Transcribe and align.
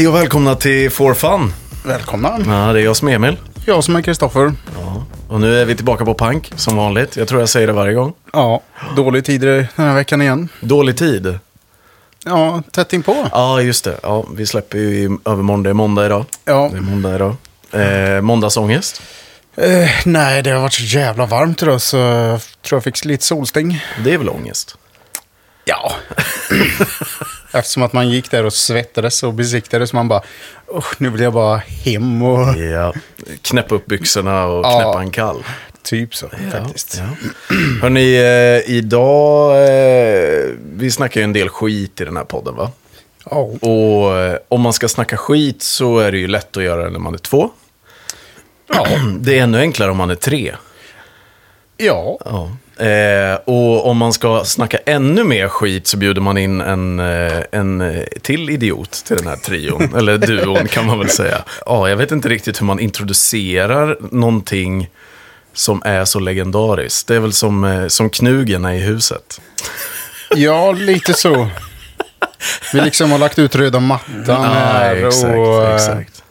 Hej 0.00 0.08
och 0.08 0.14
välkomna 0.14 0.54
till 0.54 0.90
For 0.90 1.14
Fun. 1.14 1.52
Välkomna. 1.84 2.38
Ja, 2.46 2.72
det 2.72 2.80
är 2.80 2.84
jag 2.84 2.96
som 2.96 3.08
är 3.08 3.12
Emil. 3.12 3.36
Jag 3.66 3.84
som 3.84 3.96
är 3.96 4.02
Kristoffer. 4.02 4.52
Ja. 4.80 5.04
Och 5.28 5.40
nu 5.40 5.60
är 5.60 5.64
vi 5.64 5.76
tillbaka 5.76 6.04
på 6.04 6.14
Pank 6.14 6.52
som 6.56 6.76
vanligt. 6.76 7.16
Jag 7.16 7.28
tror 7.28 7.40
jag 7.40 7.48
säger 7.48 7.66
det 7.66 7.72
varje 7.72 7.94
gång. 7.94 8.12
Ja, 8.32 8.62
dålig 8.96 9.24
tid 9.24 9.40
den 9.40 9.66
här 9.76 9.94
veckan 9.94 10.22
igen. 10.22 10.48
Dålig 10.60 10.96
tid. 10.96 11.38
Ja, 12.24 12.62
tätt 12.72 12.92
inpå. 12.92 13.26
Ja, 13.32 13.60
just 13.60 13.84
det. 13.84 14.00
Ja, 14.02 14.24
vi 14.34 14.46
släpper 14.46 14.78
ju 14.78 14.88
i 14.88 15.18
övermorgon. 15.24 15.62
Det 15.62 15.70
är 15.70 15.74
måndag 15.74 16.06
idag. 16.06 16.24
Ja. 16.44 16.68
Det 16.72 16.78
är 16.78 16.80
måndag 16.80 17.14
idag. 17.14 17.36
Eh, 17.72 18.20
måndagsångest. 18.20 19.02
Eh, 19.56 19.90
nej, 20.04 20.42
det 20.42 20.50
har 20.50 20.60
varit 20.60 20.72
så 20.72 20.82
jävla 20.82 21.26
varmt 21.26 21.62
idag 21.62 21.80
så 21.80 21.96
jag 21.96 22.40
tror 22.62 22.76
jag 22.76 22.84
fick 22.84 23.04
lite 23.04 23.24
solsting. 23.24 23.84
Det 24.04 24.14
är 24.14 24.18
väl 24.18 24.28
ångest? 24.28 24.76
Ja. 25.64 25.92
Eftersom 27.52 27.82
att 27.82 27.92
man 27.92 28.08
gick 28.10 28.30
där 28.30 28.44
och 28.44 28.52
svettades 28.52 29.22
och 29.22 29.34
besiktade 29.34 29.86
så 29.86 29.96
man 29.96 30.08
bara, 30.08 30.22
nu 30.98 31.10
vill 31.10 31.20
jag 31.20 31.32
bara 31.32 31.56
hem 31.56 32.22
och 32.22 32.56
Ja. 32.58 32.94
Knäppa 33.42 33.74
upp 33.74 33.86
byxorna 33.86 34.46
och 34.46 34.64
Ja. 34.64 34.80
knäppa 34.82 35.00
en 35.02 35.10
kall. 35.10 35.44
typ 35.82 36.14
så 36.14 36.28
faktiskt. 36.52 36.98
Ja. 36.98 37.28
Hörrni, 37.82 38.14
eh, 38.16 38.74
idag... 38.76 39.52
Eh, 39.68 40.48
vi 40.76 40.90
snackar 40.90 41.20
ju 41.20 41.24
en 41.24 41.32
del 41.32 41.48
skit 41.48 42.00
i 42.00 42.04
den 42.04 42.16
här 42.16 42.24
podden, 42.24 42.54
va? 42.56 42.70
Ja. 43.30 43.36
Och 43.60 44.18
eh, 44.18 44.36
om 44.48 44.60
man 44.60 44.72
ska 44.72 44.88
snacka 44.88 45.16
skit 45.16 45.62
så 45.62 45.98
är 45.98 46.12
det 46.12 46.18
ju 46.18 46.26
lätt 46.26 46.56
att 46.56 46.62
göra 46.62 46.84
det 46.84 46.90
när 46.90 46.98
man 46.98 47.14
är 47.14 47.18
två. 47.18 47.50
Ja. 48.74 48.86
Det 49.20 49.38
är 49.38 49.42
ännu 49.42 49.58
enklare 49.58 49.90
om 49.90 49.96
man 49.96 50.10
är 50.10 50.14
tre. 50.14 50.54
ja. 51.76 52.18
Ja. 52.24 52.50
Eh, 52.80 53.34
och 53.44 53.86
om 53.86 53.96
man 53.96 54.12
ska 54.12 54.44
snacka 54.44 54.78
ännu 54.86 55.24
mer 55.24 55.48
skit 55.48 55.86
så 55.86 55.96
bjuder 55.96 56.20
man 56.20 56.38
in 56.38 56.60
en, 56.60 57.00
eh, 57.00 57.42
en 57.52 57.80
eh, 57.80 58.02
till 58.22 58.50
idiot 58.50 58.92
till 59.06 59.16
den 59.16 59.26
här 59.26 59.36
trion. 59.36 59.94
eller 59.96 60.18
duon 60.18 60.68
kan 60.68 60.86
man 60.86 60.98
väl 60.98 61.08
säga. 61.08 61.44
Ja, 61.66 61.88
jag 61.88 61.96
vet 61.96 62.12
inte 62.12 62.28
riktigt 62.28 62.60
hur 62.60 62.66
man 62.66 62.80
introducerar 62.80 63.98
någonting 64.10 64.88
som 65.52 65.82
är 65.84 66.04
så 66.04 66.18
legendariskt. 66.18 67.08
Det 67.08 67.16
är 67.16 67.20
väl 67.20 67.32
som, 67.32 67.64
eh, 67.64 67.86
som 67.86 68.10
knugarna 68.10 68.76
i 68.76 68.78
huset. 68.78 69.40
Ja, 70.36 70.72
lite 70.72 71.14
så. 71.14 71.48
Vi 72.72 72.80
liksom 72.80 73.10
har 73.10 73.18
lagt 73.18 73.38
ut 73.38 73.56
röda 73.56 73.80
mattan 73.80 74.44
här 74.44 75.06
exakt, 75.06 75.38
och... 75.38 75.74
exakt. 75.74 76.22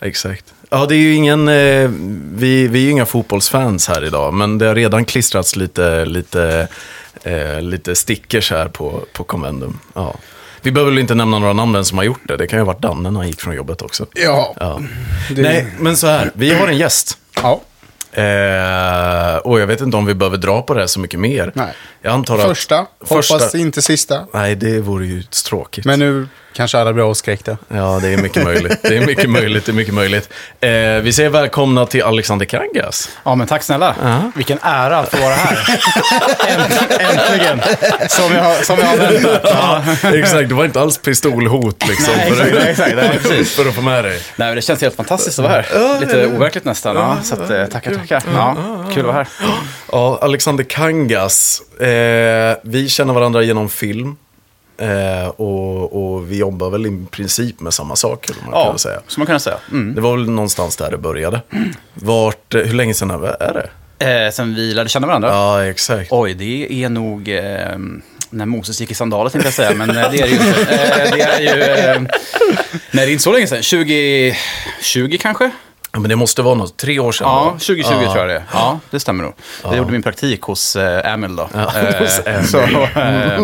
Exakt. 0.00 0.51
Ja, 0.74 0.86
det 0.86 0.94
är 0.94 0.98
ju 0.98 1.14
ingen, 1.14 1.48
eh, 1.48 1.90
vi, 2.34 2.68
vi 2.68 2.78
är 2.78 2.82
ju 2.84 2.90
inga 2.90 3.06
fotbollsfans 3.06 3.88
här 3.88 4.04
idag, 4.04 4.34
men 4.34 4.58
det 4.58 4.66
har 4.66 4.74
redan 4.74 5.04
klistrats 5.04 5.56
lite, 5.56 6.04
lite, 6.04 6.68
eh, 7.22 7.60
lite 7.60 7.94
stickers 7.94 8.50
här 8.50 8.68
på, 8.68 9.00
på 9.12 9.24
Convendum. 9.24 9.78
Ja. 9.94 10.14
Vi 10.62 10.70
behöver 10.72 10.90
väl 10.92 10.98
inte 11.00 11.14
nämna 11.14 11.38
några 11.38 11.52
namn 11.52 11.72
vem 11.72 11.84
som 11.84 11.98
har 11.98 12.04
gjort 12.04 12.28
det. 12.28 12.36
Det 12.36 12.46
kan 12.46 12.58
ju 12.58 12.60
ha 12.64 12.72
varit 12.72 12.82
Danne 12.82 13.10
när 13.10 13.20
han 13.20 13.26
gick 13.26 13.40
från 13.40 13.54
jobbet 13.54 13.82
också. 13.82 14.06
Ja. 14.14 14.54
Ja. 14.60 14.80
Det- 15.30 15.42
Nej, 15.42 15.66
men 15.78 15.96
så 15.96 16.06
här, 16.06 16.30
vi 16.34 16.54
har 16.54 16.68
en 16.68 16.76
gäst. 16.78 17.18
ja. 17.42 17.60
Eh, 18.12 19.36
och 19.36 19.60
jag 19.60 19.66
vet 19.66 19.80
inte 19.80 19.96
om 19.96 20.06
vi 20.06 20.14
behöver 20.14 20.36
dra 20.36 20.62
på 20.62 20.74
det 20.74 20.80
här 20.80 20.86
så 20.86 21.00
mycket 21.00 21.20
mer. 21.20 21.52
Nej. 21.54 21.72
Jag 22.02 22.12
antar 22.14 22.38
att... 22.38 22.44
Första, 22.48 22.86
Första- 23.04 23.34
hoppas 23.34 23.54
inte 23.54 23.82
sista. 23.82 24.20
Nej, 24.32 24.54
det 24.54 24.80
vore 24.80 25.06
ju 25.06 25.22
tråkigt. 25.22 25.84
Men 25.84 25.98
nu 25.98 26.28
kanske 26.54 26.78
alla 26.78 26.92
blir 26.92 27.10
avskräckta. 27.10 27.56
Ja, 27.68 27.98
det 28.02 28.08
är 28.08 28.16
mycket 28.16 28.44
möjligt. 28.44 28.78
Det 28.82 28.96
är 28.96 29.06
mycket 29.06 29.30
möjligt. 29.30 29.66
Det 29.66 29.72
är 29.72 29.74
mycket 29.74 29.94
möjligt. 29.94 30.28
Eh, 30.60 30.70
vi 31.02 31.12
säger 31.12 31.30
välkomna 31.30 31.86
till 31.86 32.02
Alexander 32.02 32.46
Kangas. 32.46 33.08
Ja, 33.24 33.34
men 33.34 33.46
tack 33.46 33.62
snälla. 33.62 33.94
Ja. 34.02 34.32
Vilken 34.34 34.58
ära 34.62 34.98
att 34.98 35.10
få 35.10 35.16
vara 35.16 35.34
här. 35.34 35.56
Änt- 36.48 37.00
Äntligen. 37.00 37.62
Som 38.08 38.32
jag, 38.32 38.42
har- 38.42 38.62
som 38.62 38.78
jag 38.78 38.86
har 38.86 38.96
väntat. 38.96 39.40
Ja. 39.44 39.82
Exakt, 40.14 40.48
det 40.48 40.54
var 40.54 40.64
inte 40.64 40.80
alls 40.80 40.98
pistolhot 40.98 41.88
liksom. 41.88 42.14
Nej, 42.16 42.32
för, 42.32 42.44
exakt, 42.46 42.68
exakt. 42.68 42.96
Nej, 42.96 43.18
precis. 43.22 43.52
för 43.56 43.68
att 43.68 43.74
få 43.74 43.82
med 43.82 44.04
dig. 44.04 44.12
Nej, 44.36 44.48
men 44.48 44.56
det 44.56 44.62
känns 44.62 44.80
helt 44.80 44.96
fantastiskt 44.96 45.38
att 45.38 45.44
vara 45.44 45.52
här. 45.62 46.00
Lite 46.00 46.26
overkligt 46.26 46.64
nästan. 46.64 46.96
Ja, 46.96 47.16
så 47.22 47.34
att, 47.34 47.50
eh, 47.50 47.66
tackar, 47.66 47.94
tackar. 47.94 48.22
Ja, 48.34 48.56
kul 48.94 49.00
att 49.00 49.06
vara 49.06 49.16
här. 49.16 49.28
Ja, 49.92 50.18
Alexander 50.22 50.64
Kangas. 50.64 51.62
Eh, 51.80 51.91
vi 52.62 52.88
känner 52.88 53.14
varandra 53.14 53.42
genom 53.42 53.68
film. 53.68 54.16
Eh, 54.78 55.28
och, 55.28 56.14
och 56.14 56.30
vi 56.32 56.36
jobbar 56.38 56.70
väl 56.70 56.86
i 56.86 57.04
princip 57.10 57.60
med 57.60 57.74
samma 57.74 57.96
sak, 57.96 58.24
skulle 58.24 58.38
man 58.44 58.50
Ja, 58.60 58.66
kunna 58.66 58.78
säga. 58.78 59.00
som 59.06 59.20
man 59.20 59.26
kan 59.26 59.40
säga. 59.40 59.56
Mm. 59.70 59.94
Det 59.94 60.00
var 60.00 60.16
väl 60.16 60.30
någonstans 60.30 60.76
där 60.76 60.90
det 60.90 60.98
började. 60.98 61.40
Vart, 61.94 62.54
eh, 62.54 62.60
hur 62.60 62.74
länge 62.74 62.94
sedan 62.94 63.10
är 63.40 63.52
det? 63.54 63.68
Eh, 64.26 64.30
sen 64.30 64.54
vi 64.54 64.74
lärde 64.74 64.88
känna 64.88 65.06
varandra. 65.06 65.28
Ja, 65.28 65.64
exakt. 65.64 66.12
Oj, 66.12 66.34
det 66.34 66.84
är 66.84 66.88
nog 66.88 67.28
eh, 67.28 67.78
när 68.30 68.46
Moses 68.46 68.80
gick 68.80 68.90
i 68.90 68.94
sandaler 68.94 69.30
tänkte 69.30 69.46
jag 69.46 69.54
säga, 69.54 69.74
men 69.74 69.90
eh, 69.90 70.10
det 70.10 70.18
är 70.18 70.22
det 70.22 70.28
ju 70.28 70.34
inte. 70.34 70.60
Eh, 70.60 71.10
det 71.16 71.22
är 71.22 71.40
ju... 71.40 71.62
Eh, 71.62 72.00
nej, 72.00 72.10
det 72.90 73.02
är 73.02 73.10
inte 73.10 73.22
så 73.22 73.32
länge 73.32 73.46
sedan. 73.46 73.62
2020 73.62 75.16
kanske? 75.20 75.50
Ja, 75.94 75.98
men 76.00 76.08
det 76.08 76.16
måste 76.16 76.42
vara 76.42 76.54
något, 76.54 76.76
tre 76.76 76.98
år 76.98 77.12
sedan 77.12 77.26
Ja, 77.28 77.44
va? 77.44 77.50
2020 77.50 77.84
tror 77.92 78.16
jag 78.18 78.28
det 78.28 78.34
är. 78.34 78.42
Ja, 78.52 78.78
det 78.90 79.00
stämmer 79.00 79.24
nog. 79.24 79.32
Jag 79.64 79.76
gjorde 79.76 79.92
min 79.92 80.02
praktik 80.02 80.42
hos 80.42 80.76
eh, 80.76 81.12
Emil 81.12 81.36
då. 81.36 81.48
Ja, 81.54 81.60
Eh, 81.80 81.98
hos 82.00 82.20
Emil. 82.26 82.46
Så, 82.48 82.58
eh, 83.00 83.40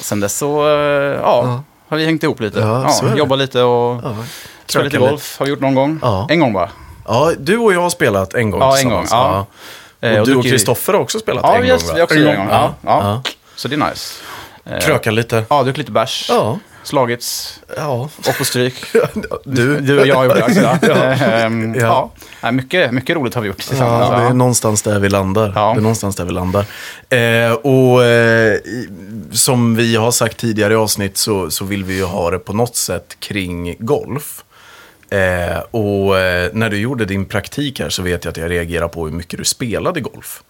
sen 0.00 0.20
dess 0.20 0.36
så, 0.38 0.66
eh, 0.68 1.18
ja, 1.22 1.62
har 1.88 1.96
vi 1.96 2.04
hängt 2.04 2.22
ihop 2.22 2.40
lite. 2.40 2.60
Ja, 2.60 2.86
Ja, 3.02 3.16
jobbat 3.16 3.38
lite 3.38 3.62
och 3.62 4.00
Ja. 4.04 4.14
spelat 4.66 4.84
lite 4.84 4.98
golf. 4.98 5.36
Har 5.38 5.46
vi 5.46 5.50
gjort 5.50 5.60
någon 5.60 5.74
gång. 5.74 5.98
Ja. 6.02 6.26
En 6.30 6.40
gång 6.40 6.52
bara. 6.52 6.70
Ja, 7.06 7.32
du 7.38 7.58
och 7.58 7.72
jag 7.72 7.80
har 7.80 7.90
spelat 7.90 8.34
en 8.34 8.50
gång 8.50 8.60
Ja, 8.60 8.78
en 8.78 8.88
gång, 8.90 9.06
ja. 9.10 9.46
Eh, 10.00 10.12
Och 10.12 10.20
och 10.20 10.26
du 10.26 10.34
och 10.36 10.44
Kristoffer 10.44 10.92
har 10.92 11.00
också 11.00 11.18
spelat 11.18 11.42
Ja, 11.44 11.54
en 11.54 11.68
gång 11.68 11.78
va? 11.78 11.92
vi 11.94 12.00
har 12.00 12.04
också 12.04 12.16
En 12.18 12.24
gång. 12.36 12.48
Ja, 12.50 12.74
ja. 12.80 13.22
Ja. 13.24 13.32
Så 13.56 13.68
det 13.68 13.74
är 13.74 13.90
nice. 13.90 14.14
Kröka 14.80 15.10
lite. 15.10 15.44
Ja, 15.48 15.62
druckit 15.62 15.78
lite 15.78 15.92
bärs. 15.92 16.26
Ja. 16.28 16.58
Slagits. 16.82 17.60
Ja. 17.76 18.10
Och 18.28 18.38
på 18.38 18.44
stryk. 18.44 18.74
Du, 19.44 19.80
Du 19.80 20.00
och 20.00 20.06
jag 20.06 20.24
gjorde 20.24 20.34
det 20.34 20.42
också. 20.44 20.60
Ja. 20.88 20.94
Ehm, 21.14 21.74
Ja. 21.74 21.80
ja. 21.80 22.10
Nej, 22.42 22.52
mycket, 22.52 22.92
mycket 22.92 23.16
roligt 23.16 23.34
har 23.34 23.42
vi 23.42 23.48
gjort 23.48 23.56
tillsammans. 23.56 24.06
Ja, 24.10 24.16
det 24.16 24.22
är 24.22 24.26
Ja. 24.26 24.32
någonstans 24.32 24.82
där 24.82 24.98
vi 25.00 25.08
landar. 25.08 25.52
Ja. 25.54 25.72
Det 25.74 25.78
är 25.78 25.82
någonstans 25.82 26.16
där 26.16 26.24
vi 26.24 26.32
landar. 26.32 26.64
Eh, 27.08 27.52
och 27.52 28.04
eh, 28.04 28.58
som 29.32 29.76
vi 29.76 29.96
har 29.96 30.10
sagt 30.10 30.36
tidigare 30.36 30.72
i 30.72 30.76
avsnitt 30.76 31.16
så, 31.16 31.50
så 31.50 31.64
vill 31.64 31.84
vi 31.84 31.94
ju 31.96 32.04
ha 32.04 32.30
det 32.30 32.38
på 32.38 32.52
något 32.52 32.76
sätt 32.76 33.16
kring 33.20 33.74
golf. 33.78 34.44
Eh, 35.10 35.58
och 35.70 36.18
eh, 36.18 36.50
när 36.52 36.70
du 36.70 36.76
gjorde 36.78 37.04
din 37.04 37.24
praktik 37.24 37.80
här 37.80 37.88
så 37.88 38.02
vet 38.02 38.24
jag 38.24 38.30
att 38.32 38.36
jag 38.36 38.50
reagerar 38.50 38.88
på 38.88 39.04
hur 39.04 39.12
mycket 39.12 39.38
du 39.38 39.44
spelade 39.44 40.00
golf. 40.00 40.42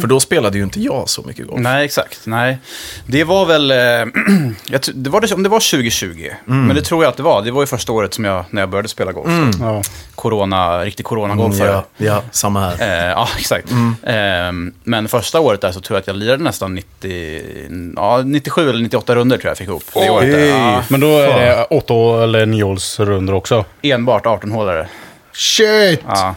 För 0.00 0.06
då 0.06 0.20
spelade 0.20 0.58
ju 0.58 0.64
inte 0.64 0.80
jag 0.80 1.08
så 1.08 1.22
mycket 1.22 1.46
golf. 1.46 1.60
Mm. 1.60 1.72
Nej, 1.72 1.84
exakt. 1.84 2.20
Nej. 2.24 2.58
Det 3.06 3.24
var 3.24 3.46
väl, 3.46 3.70
eh, 3.70 3.76
det 4.94 5.10
var 5.10 5.20
det, 5.20 5.34
om 5.34 5.42
det 5.42 5.48
var 5.48 5.60
2020, 5.70 6.28
Mm. 6.48 6.66
men 6.66 6.76
det 6.76 6.82
tror 6.82 7.04
jag 7.04 7.10
att 7.10 7.16
det 7.16 7.22
var. 7.22 7.42
Det 7.42 7.50
var 7.50 7.62
ju 7.62 7.66
första 7.66 7.92
året 7.92 8.14
som 8.14 8.24
jag, 8.24 8.44
när 8.50 8.62
jag 8.62 8.68
började 8.68 8.88
spela 8.88 9.12
golf. 9.12 9.28
Ja. 9.60 9.82
Corona, 10.14 10.84
riktig 10.84 11.06
coronagolfare. 11.06 11.68
Mm, 11.68 11.80
ja, 11.96 12.06
ja, 12.06 12.22
samma 12.30 12.60
här. 12.60 12.80
Eh, 13.04 13.10
ja, 13.10 13.28
exakt. 13.38 13.70
Eh, 14.02 14.52
men 14.84 15.08
första 15.08 15.40
året 15.40 15.60
där 15.60 15.72
så 15.72 15.80
tror 15.80 15.96
jag 15.96 16.00
att 16.00 16.06
jag 16.06 16.16
lirade 16.16 16.42
nästan 16.44 16.74
90, 16.74 17.92
ja, 17.96 18.22
97 18.24 18.68
eller 18.70 18.82
98 18.82 19.14
runder 19.14 19.38
tror 19.38 19.50
jag 19.50 19.58
fick 19.58 19.68
ihop. 19.68 19.82
Det 19.94 20.10
året 20.10 20.32
där. 20.32 20.46
Ja, 20.46 20.82
Men 20.88 21.00
då 21.00 21.18
är 21.18 21.40
det 21.40 21.64
åtta 21.70 22.22
eller 22.22 22.46
niohålsrundor 22.46 23.34
också. 23.34 23.64
enbart 23.82 24.24
18-hålare. 24.26 24.86
Shit! 25.32 26.00
Ja. 26.06 26.34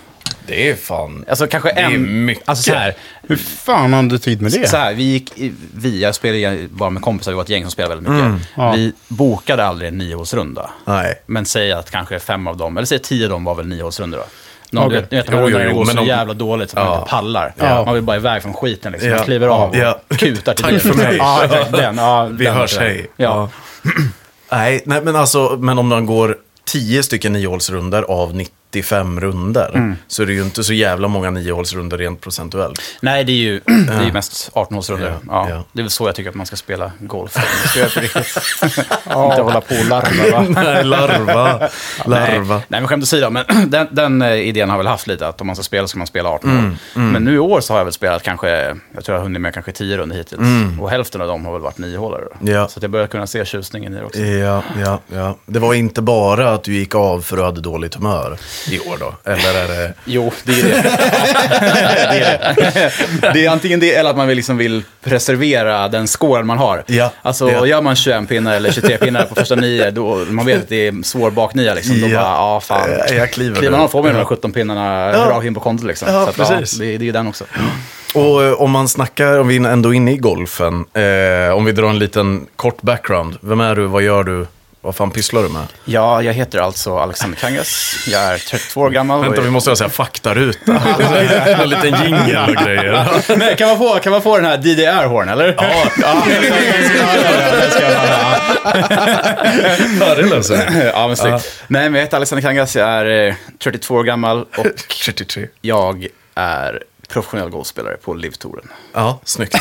Det 0.48 0.70
är 0.70 0.76
fan... 0.76 1.26
Alltså 1.30 1.48
kanske 1.48 1.70
är 1.72 1.84
en... 1.84 2.26
mycket. 2.26 2.50
Alltså 2.50 2.72
så 2.72 2.78
här, 2.78 2.94
Hur 3.28 3.36
fan 3.36 3.94
har 3.94 4.04
du 4.04 4.18
tid 4.18 4.42
med 4.42 4.52
det? 4.52 4.68
Så 4.70 4.78
här, 4.78 4.94
vi 4.94 5.04
gick, 5.04 5.38
i- 5.40 5.54
vi, 5.76 6.02
jag 6.02 6.16
spelade 6.16 6.68
bara 6.70 6.90
med 6.90 7.02
kompisar, 7.02 7.32
vi 7.32 7.36
var 7.36 7.44
ett 7.44 7.50
gäng 7.50 7.64
som 7.64 7.72
spelade 7.72 7.96
väldigt 7.96 8.12
mycket. 8.12 8.26
Mm, 8.26 8.40
ja. 8.56 8.72
Vi 8.72 8.94
bokade 9.08 9.66
aldrig 9.66 9.88
en 9.88 9.98
niohålsrunda. 9.98 10.70
Nej. 10.86 11.22
Men 11.26 11.46
säg 11.46 11.72
att 11.72 11.92
kanske 11.92 12.20
fem 12.20 12.48
av 12.48 12.58
dem, 12.58 12.78
eller 12.78 12.86
säg 12.86 13.00
tio 13.00 13.26
av 13.26 13.30
dem 13.30 13.44
var 13.44 13.56
väl 13.56 13.68
niohålsrundor 13.68 14.18
då. 14.18 14.26
Någon, 14.72 14.88
Okej. 14.88 14.96
du 14.96 15.02
vet, 15.02 15.10
du 15.10 15.16
vet, 15.16 15.26
Jo, 15.32 15.38
de 15.38 15.52
jo, 15.52 15.58
rundan 15.58 15.68
jo, 15.72 15.76
går 15.78 15.86
men 15.86 15.96
så 15.96 16.02
de- 16.02 16.08
jävla 16.08 16.34
dåligt 16.34 16.70
så 16.70 16.76
man 16.80 16.86
Ja. 16.88 16.98
inte 17.00 17.10
pallar. 17.10 17.54
Ja. 17.58 17.86
Man 17.86 17.94
vill 17.94 18.04
bara 18.04 18.16
iväg 18.18 18.42
från 18.42 18.54
skiten 18.54 18.92
liksom. 18.92 19.10
Ja. 19.10 19.16
Man 19.16 19.26
kliver 19.26 19.48
av 19.48 19.78
Ja. 19.78 20.00
och 20.10 20.18
kutar 20.18 20.54
till 20.54 20.64
Tack 20.66 20.82
för 20.82 20.94
mig. 20.94 21.16
Ja, 21.18 21.42
exakt. 21.46 21.72
Den, 21.72 21.98
ja, 21.98 22.26
Vi 22.26 22.46
den, 22.46 22.54
hörs, 22.56 22.74
den. 22.74 22.84
hej. 22.84 23.08
Ja. 23.18 23.50
Nej, 24.52 24.82
nej, 24.86 25.02
men 25.02 25.16
alltså, 25.16 25.58
men 25.60 25.80
om 25.80 25.88
man 25.88 26.06
går 26.06 26.38
10 26.66 27.04
stycken 27.04 27.34
niohålsrunder 27.34 28.02
av 28.04 28.36
95 28.74 29.20
runder 29.20 29.72
Mm. 29.74 29.96
så 30.08 30.22
är 30.22 30.26
det 30.28 30.34
ju 30.34 30.44
inte 30.44 30.64
så 30.64 30.74
jävla 30.74 31.08
många 31.08 31.30
niohålsrunder 31.32 31.98
rent 31.98 32.22
procentuellt. 32.22 32.82
Nej, 33.02 33.24
det 33.24 33.32
är 33.32 33.36
ju, 33.36 33.60
det 33.66 33.94
är 33.94 34.06
ju 34.06 34.12
mest 34.12 34.52
18-hålsrundor. 34.54 35.02
Ja, 35.10 35.20
Ja, 35.28 35.50
ja. 35.50 35.64
Det 35.72 35.80
är 35.80 35.84
väl 35.84 35.90
så 35.92 36.08
jag 36.08 36.16
tycker 36.16 36.30
att 36.30 36.36
man 36.36 36.46
ska 36.46 36.56
spela 36.56 36.92
golf. 37.00 37.32
Ska 37.66 37.84
på 37.94 38.00
riktigt. 38.00 38.38
Inte 39.06 39.42
hålla 39.42 39.62
på 39.62 39.76
och 39.76 39.86
larva, 39.86 40.32
va? 40.32 40.46
Nej, 40.64 40.84
larva. 40.84 41.70
larva. 42.06 42.56
Nej, 42.56 42.66
nej, 42.68 42.82
men 42.82 42.88
skämt 42.88 43.04
åsido. 43.04 43.30
Men 43.30 43.46
den, 43.70 43.88
den 43.92 44.22
eh, 44.22 44.34
idén 44.34 44.70
har 44.70 44.76
jag 44.78 44.84
väl 44.84 44.88
haft 44.92 45.08
lite, 45.08 45.28
att 45.28 45.42
om 45.42 45.48
man 45.48 45.56
ska 45.56 45.64
spela 45.64 45.88
ska 45.88 45.98
man 45.98 46.08
spela 46.08 46.30
18 46.30 46.50
Mm, 46.50 46.66
år. 46.96 47.12
Men 47.12 47.24
nu 47.24 47.36
i 47.36 47.40
år 47.40 47.62
så 47.62 47.74
har 47.74 47.78
jag 47.80 47.86
väl 47.86 47.94
spelat 47.94 48.24
kanske, 48.24 48.50
jag 48.50 49.04
tror 49.04 49.06
jag 49.08 49.14
har 49.16 49.24
hunnit 49.24 49.42
med 49.42 49.54
kanske 49.54 49.72
10 49.72 49.98
runder 49.98 50.16
hittills. 50.16 50.42
Och 50.82 50.90
hälften 50.90 51.22
av 51.22 51.28
dem 51.28 51.46
har 51.46 51.54
väl 51.54 51.62
varit 51.62 51.78
9 51.78 51.98
hålare 51.98 52.22
då. 52.22 52.38
Mm. 52.42 52.54
Ja. 52.56 52.68
Så 52.68 52.80
att 52.80 52.84
jag 52.84 52.92
börjar 52.92 53.08
kunna 53.08 53.28
se 53.28 53.46
tjusningen 53.46 53.94
i 53.94 53.98
det 53.98 54.04
också. 54.06 54.20
Ja, 54.20 54.64
ja, 54.84 55.00
ja. 55.14 55.38
Det 55.46 55.60
var 55.60 55.74
inte 55.74 56.02
bara 56.02 56.50
att 56.54 56.64
du 56.64 56.74
gick 56.76 56.96
av 56.96 57.22
för 57.22 57.36
att 57.38 57.40
du 57.42 57.46
hade 57.46 57.62
dåligt 57.62 57.96
humör. 57.96 58.38
I 58.72 58.80
år 58.80 58.98
då? 59.00 59.16
Eller 59.32 59.64
är 59.64 59.68
det... 59.68 59.94
Jo, 60.06 60.32
det 60.44 60.52
är 60.52 60.64
det. 60.64 60.72
det, 62.12 62.24
är 62.26 62.46
det. 63.22 63.32
det 63.34 63.46
är 63.46 63.50
antingen 63.50 63.80
det 63.80 63.96
eller 63.96 64.10
att 64.10 64.18
man 64.18 64.28
vill, 64.28 64.36
liksom 64.38 64.58
vill 64.58 64.84
preservera 65.04 65.88
den 65.88 66.08
scoren 66.08 66.46
man 66.48 66.58
har. 66.58 66.84
Ja, 66.88 67.12
Alltså, 67.22 67.52
ja. 67.52 67.66
gör 67.66 67.82
man 67.82 67.96
21 67.96 68.30
pinnar 68.30 68.54
eller 68.56 68.72
23 68.72 68.98
pinnar 68.98 69.24
på 69.26 69.36
första 69.36 69.56
nio, 69.56 69.92
då 69.92 70.16
man 70.30 70.46
vet 70.46 70.62
att 70.64 70.70
det 70.70 70.88
är 70.88 71.04
svår 71.04 71.32
baknia. 71.32 71.74
Liksom. 71.74 72.02
Då 72.02 72.08
Ja. 72.08 72.20
bara, 72.22 72.26
ja 72.36 72.60
fan. 72.62 72.90
Jag 73.18 73.32
kliver 73.32 73.56
Kliver 73.56 73.72
man 73.72 73.82
av 73.82 73.88
får 73.88 74.00
man 74.04 74.06
de 74.12 74.12
Ja. 74.14 74.18
här 74.18 74.26
17 74.26 74.52
pinnarna 74.52 75.12
Ja. 75.14 75.26
rakt 75.30 75.46
in 75.46 75.54
på 75.54 75.60
kontot. 75.60 75.88
Liksom. 75.88 76.08
Ja, 76.14 76.30
att, 76.30 76.36
precis. 76.36 76.80
Ja, 76.80 76.86
det, 76.86 76.98
det 76.98 77.04
är 77.04 77.06
ju 77.06 77.12
den 77.12 77.28
också. 77.28 77.44
Och 78.16 78.44
eh, 78.44 78.54
om 78.54 78.72
man 78.72 78.88
snackar, 78.88 79.40
om 79.40 79.48
vi 79.48 79.58
är 79.58 79.66
ändå 79.70 79.94
inne 79.94 80.12
i 80.14 80.18
golfen, 80.18 80.86
eh, 80.94 81.56
om 81.56 81.66
vi 81.66 81.72
drar 81.72 81.90
en 81.90 82.00
liten 82.00 82.46
kort 82.56 82.82
background. 82.82 83.38
Vem 83.42 83.62
är 83.62 83.76
du, 83.76 83.86
vad 83.86 84.02
gör 84.04 84.24
du, 84.24 84.48
vad 84.84 84.96
fan 84.96 85.12
pysslar 85.12 85.44
du 85.44 85.50
med? 85.50 85.66
Ja, 85.86 86.22
jag 86.22 86.34
heter 86.34 86.60
alltså 86.60 86.98
Alexander 86.98 87.38
Kangas. 87.38 87.96
Jag 88.08 88.22
är 88.22 88.38
32 88.38 88.82
år 88.82 88.90
gammal. 88.90 89.22
Vänta, 89.22 89.42
vi 89.42 89.50
måste 89.50 89.70
ha 89.70 89.76
så 89.76 89.84
här 89.84 89.92
faktaruta. 89.92 90.72
en 91.62 91.70
liten 91.70 92.04
jingle 92.04 92.48
och 92.48 92.66
grejer. 92.66 93.08
Nej, 93.38 93.56
kan, 93.58 93.68
man 93.68 93.78
få, 93.78 94.00
kan 94.00 94.12
man 94.12 94.22
få 94.22 94.38
den 94.38 94.46
här 94.46 94.58
DDR-horn, 94.58 95.30
eller? 95.30 95.56
Ja, 95.58 95.92
ja. 96.02 96.24
ja, 100.00 100.16
det 100.16 100.22
löser 100.30 100.70
vi. 100.72 100.86
ja, 100.94 101.08
men 101.08 101.18
snyggt. 101.18 101.62
Nej, 101.68 101.90
men 101.90 101.94
jag 101.94 102.02
heter 102.02 102.18
Alexander 102.18 102.42
Kangas. 102.42 102.76
Jag 102.76 102.90
är 102.90 103.28
eh, 103.28 103.36
32 103.64 103.96
år 103.96 104.04
gammal 104.04 104.42
och 104.42 104.66
33. 105.06 105.48
jag 105.62 106.08
är 106.36 106.84
professionell 107.08 107.50
golfspelare 107.50 107.98
på 107.98 108.14
LIV-touren. 108.14 108.68
Ja, 108.94 109.20
snyggt. 109.24 109.56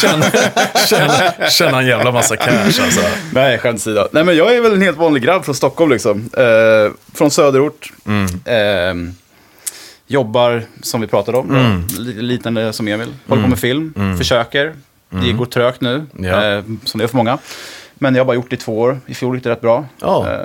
Tjänar 1.50 1.80
en 1.80 1.86
jävla 1.86 2.12
massa 2.12 2.36
cash 2.36 2.82
alltså. 2.84 3.00
Nej, 3.32 3.58
skämt 3.58 3.76
åsido. 3.80 4.08
Nej, 4.12 4.24
men 4.24 4.36
jag 4.36 4.54
är 4.56 4.60
väl 4.60 4.72
en 4.72 4.82
helt 4.82 4.98
vanlig 4.98 5.22
grabb 5.22 5.44
från 5.44 5.54
Stockholm 5.54 5.90
liksom. 5.92 6.30
Eh, 6.36 6.92
från 7.14 7.30
söderort. 7.30 7.92
Eh, 8.44 8.94
jobbar, 10.06 10.62
som 10.82 11.00
vi 11.00 11.06
pratade 11.06 11.38
om, 11.38 11.86
lite 11.98 12.20
liknande 12.20 12.72
som 12.72 12.88
Emil. 12.88 13.08
Håller 13.28 13.42
på 13.42 13.48
med 13.48 13.58
film, 13.58 13.94
försöker. 14.18 14.74
Det 15.10 15.32
går 15.32 15.46
trögt 15.46 15.80
nu, 15.80 16.06
Ja. 16.18 16.44
eh, 16.44 16.62
som 16.84 16.98
det 16.98 17.04
är 17.04 17.08
för 17.08 17.16
många. 17.16 17.38
Men 18.02 18.14
jag 18.14 18.20
har 18.20 18.26
bara 18.26 18.34
gjort 18.34 18.50
det 18.50 18.56
i 18.56 18.58
två 18.58 18.78
år. 18.80 19.00
I 19.06 19.14
fjol 19.14 19.34
gick 19.34 19.44
det 19.44 19.50
rätt 19.50 19.60
bra. 19.60 19.84
Ja. 20.00 20.30
Eh, 20.32 20.38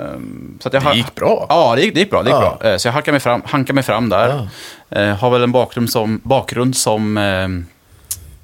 så 0.60 0.68
att 0.68 0.74
jag 0.74 0.84
Det 0.84 0.96
gick 0.96 1.14
bra. 1.14 1.46
Ja, 1.48 1.74
det 1.76 1.82
gick, 1.82 1.94
det 1.94 2.00
gick 2.00 2.10
bra. 2.10 2.22
Det 2.22 2.28
gick 2.30 2.34
Ja. 2.36 2.58
bra. 2.60 2.70
Eh, 2.70 2.76
så 2.76 2.88
jag 2.88 2.92
hankar 2.92 3.12
mig 3.12 3.20
fram, 3.20 3.42
hankar 3.46 3.74
mig 3.74 3.82
fram 3.84 4.08
där. 4.08 4.48
Eh, 4.90 5.08
har 5.08 5.30
väl 5.30 5.42
en 5.42 5.52
bakgrund 5.52 5.90
som, 5.90 6.20
bakgrund 6.24 6.76
som 6.76 7.18
eh, 7.18 7.48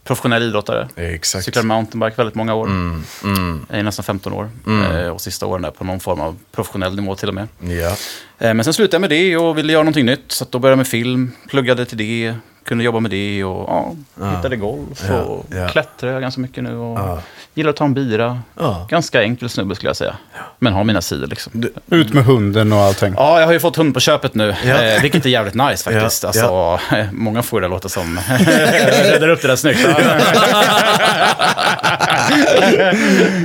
professionell 0.04 0.42
idrottare. 0.42 0.88
Exakt. 0.96 1.44
Cyklar 1.44 1.62
mountainbike 1.62 2.16
väldigt 2.16 2.34
många 2.34 2.54
år. 2.54 2.66
Mm, 2.66 3.02
mm, 3.24 3.84
nästan 3.84 4.04
15 4.04 4.32
år. 4.32 4.50
Eh, 4.66 5.08
och 5.08 5.20
sista 5.20 5.46
åren 5.46 5.62
där 5.62 5.70
på 5.70 5.84
någon 5.84 6.00
form 6.00 6.20
av 6.20 6.36
professionell 6.52 6.96
nivå 6.96 7.14
till 7.14 7.28
och 7.28 7.34
med. 7.34 7.48
ja. 7.60 7.96
Men 8.38 8.64
sen 8.64 8.74
slutade 8.74 8.94
jag 8.94 9.00
med 9.00 9.10
det 9.10 9.36
och 9.36 9.58
ville 9.58 9.72
göra 9.72 9.82
någonting 9.82 10.06
nytt. 10.06 10.32
Så 10.32 10.44
då 10.50 10.58
började 10.58 10.72
jag 10.72 10.78
med 10.78 10.86
film, 10.88 11.32
pluggade 11.48 11.84
till 11.86 11.98
det, 11.98 12.34
kunde 12.64 12.84
jobba 12.84 13.00
med 13.00 13.10
det 13.10 13.44
och 13.44 13.94
ja, 14.20 14.30
hittade 14.36 14.56
golf 14.56 15.04
Ja, 15.08 15.20
och 15.20 15.46
ja. 15.54 15.68
klättrar 15.68 16.20
ganska 16.20 16.40
mycket 16.40 16.62
nu. 16.64 16.76
Och 16.76 16.98
Ja. 16.98 17.18
Gillar 17.56 17.70
att 17.70 17.76
ta 17.76 17.84
en 17.84 17.94
bira. 17.94 18.38
Ja. 18.58 18.86
Ganska 18.90 19.22
enkel 19.22 19.48
snubbe 19.48 19.74
skulle 19.74 19.88
jag 19.88 19.96
säga. 19.96 20.14
Men 20.58 20.72
har 20.72 20.84
mina 20.84 21.00
sidor 21.02 21.26
liksom. 21.26 21.64
Ut 21.90 22.12
med 22.14 22.24
hunden 22.24 22.72
och 22.72 22.78
allting. 22.78 23.14
Ja, 23.16 23.40
jag 23.40 23.46
har 23.46 23.52
ju 23.52 23.60
fått 23.60 23.76
hund 23.76 23.94
på 23.94 24.00
köpet 24.00 24.34
nu, 24.34 24.54
Ja. 24.64 24.82
eh, 24.82 25.02
vilket 25.02 25.26
är 25.26 25.30
jävligt 25.30 25.54
nice 25.54 25.90
faktiskt. 25.92 26.22
Ja, 26.22 26.28
Alltså, 26.28 26.96
eh, 26.96 27.06
Många 27.12 27.42
får 27.42 27.60
det 27.60 27.68
låta 27.68 27.88
som... 27.88 28.20
Räddar 29.12 29.28
upp 29.28 29.42
det 29.42 29.48
där 29.48 29.56
snyggt. 29.56 29.88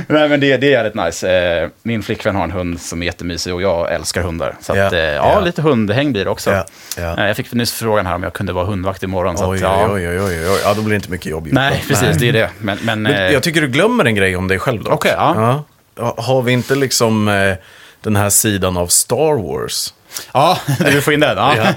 Nej, 0.08 0.28
men 0.28 0.40
det, 0.40 0.56
det 0.56 0.66
är 0.66 0.70
jävligt 0.70 0.94
nice. 1.04 1.30
Eh, 1.62 1.68
Min 1.82 2.02
flickvän 2.02 2.36
har 2.36 2.44
en 2.44 2.50
hund 2.50 2.80
som 2.80 3.02
är 3.02 3.06
jättemysig 3.06 3.54
och 3.54 3.62
jag 3.62 3.92
älskar 3.94 4.22
hundar. 4.22 4.54
Så 4.60 4.72
att, 4.72 4.78
Ja, 4.78 4.84
ja, 4.94 4.98
ja, 4.98 5.14
ja. 5.34 5.40
lite 5.40 5.62
hundhäng 5.62 6.12
blir 6.12 6.24
det 6.24 6.30
också. 6.30 6.50
Ja, 6.52 6.64
ja. 6.96 7.18
Eh, 7.18 7.26
Jag 7.26 7.36
fick 7.36 7.52
nyss 7.52 7.72
frågan 7.72 8.06
här 8.06 8.14
om 8.14 8.22
jag 8.22 8.32
kunde 8.32 8.52
vara 8.52 8.64
hundvakt 8.64 9.02
imorgon. 9.10 9.38
Så 9.38 9.50
Oj, 9.50 9.56
att, 9.56 9.62
ja. 9.62 9.88
oj, 9.92 10.08
oj, 10.08 10.20
oj, 10.20 10.50
oj. 10.50 10.60
Ja, 10.64 10.74
då 10.74 10.82
blir 10.82 10.90
det 10.90 10.96
inte 10.96 11.10
mycket 11.10 11.26
jobb. 11.26 11.48
Nej, 11.52 11.84
precis, 11.88 12.16
det 12.16 12.28
är 12.28 12.32
det. 12.32 12.50
Men, 12.58 12.78
men, 12.82 13.02
Men 13.02 13.12
eh, 13.12 13.32
jag 13.32 13.42
tycker 13.42 13.60
du 13.60 13.68
glömmer 13.68 14.04
en 14.04 14.14
grej 14.14 14.36
om 14.36 14.48
dig 14.48 14.58
själv 14.58 14.82
dock. 14.82 14.92
Okej, 14.92 15.12
ja. 15.16 15.64
Ja. 15.96 16.14
Har 16.16 16.42
vi 16.42 16.52
inte 16.52 16.74
liksom 16.74 17.28
eh, 17.28 17.54
den 18.00 18.16
här 18.16 18.30
sidan 18.30 18.76
av 18.76 18.86
Star 18.86 19.42
Wars? 19.42 19.94
Ja, 20.32 20.58
du 20.78 20.84
vill 20.84 21.02
få 21.02 21.12
in 21.12 21.20
den? 21.20 21.36
Ja. 21.38 21.54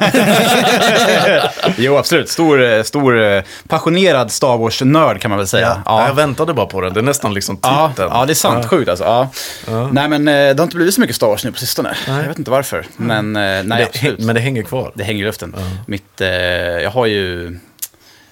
jo, 1.77 1.97
absolut. 1.97 2.29
Stor, 2.29 2.63
eh, 2.63 2.83
stor 2.83 3.21
eh, 3.21 3.43
passionerad 3.67 4.31
Star 4.31 4.57
Wars-nörd 4.57 5.21
kan 5.21 5.31
man 5.31 5.37
väl 5.37 5.47
säga. 5.47 5.81
Ja. 5.85 6.07
Jag 6.07 6.15
väntade 6.15 6.53
bara 6.53 6.65
på 6.65 6.81
den. 6.81 6.93
Det 6.93 6.99
är 6.99 7.01
nästan 7.01 7.33
liksom 7.33 7.59
Ja, 7.61 7.89
titeln. 7.89 8.09
ja, 8.13 8.25
det 8.25 8.33
är 8.33 8.35
sant. 8.35 8.65
Sjukt 8.65 8.89
alltså. 8.89 9.27
Ja. 9.67 9.89
Nej, 9.91 10.07
men 10.07 10.27
eh, 10.27 10.33
det 10.33 10.59
har 10.59 10.63
inte 10.63 10.75
blivit 10.75 10.93
så 10.95 11.01
mycket 11.01 11.15
Star 11.15 11.27
Wars 11.27 11.43
nu 11.43 11.51
på 11.51 11.57
sistone. 11.59 11.95
Jag 12.07 12.23
vet 12.23 12.39
inte 12.39 12.51
varför. 12.51 12.85
Men 12.97 13.33
nej, 13.33 13.63
det, 13.63 13.83
absolut. 13.83 14.19
men 14.19 14.35
det 14.35 14.41
hänger 14.41 14.63
kvar. 14.63 14.91
Det 14.95 15.03
hänger 15.03 15.23
i 15.23 15.25
luften. 15.25 15.55
Mitt, 15.87 16.21
eh, 16.21 16.27
jag 16.29 16.91
har 16.91 17.05
ju 17.05 17.59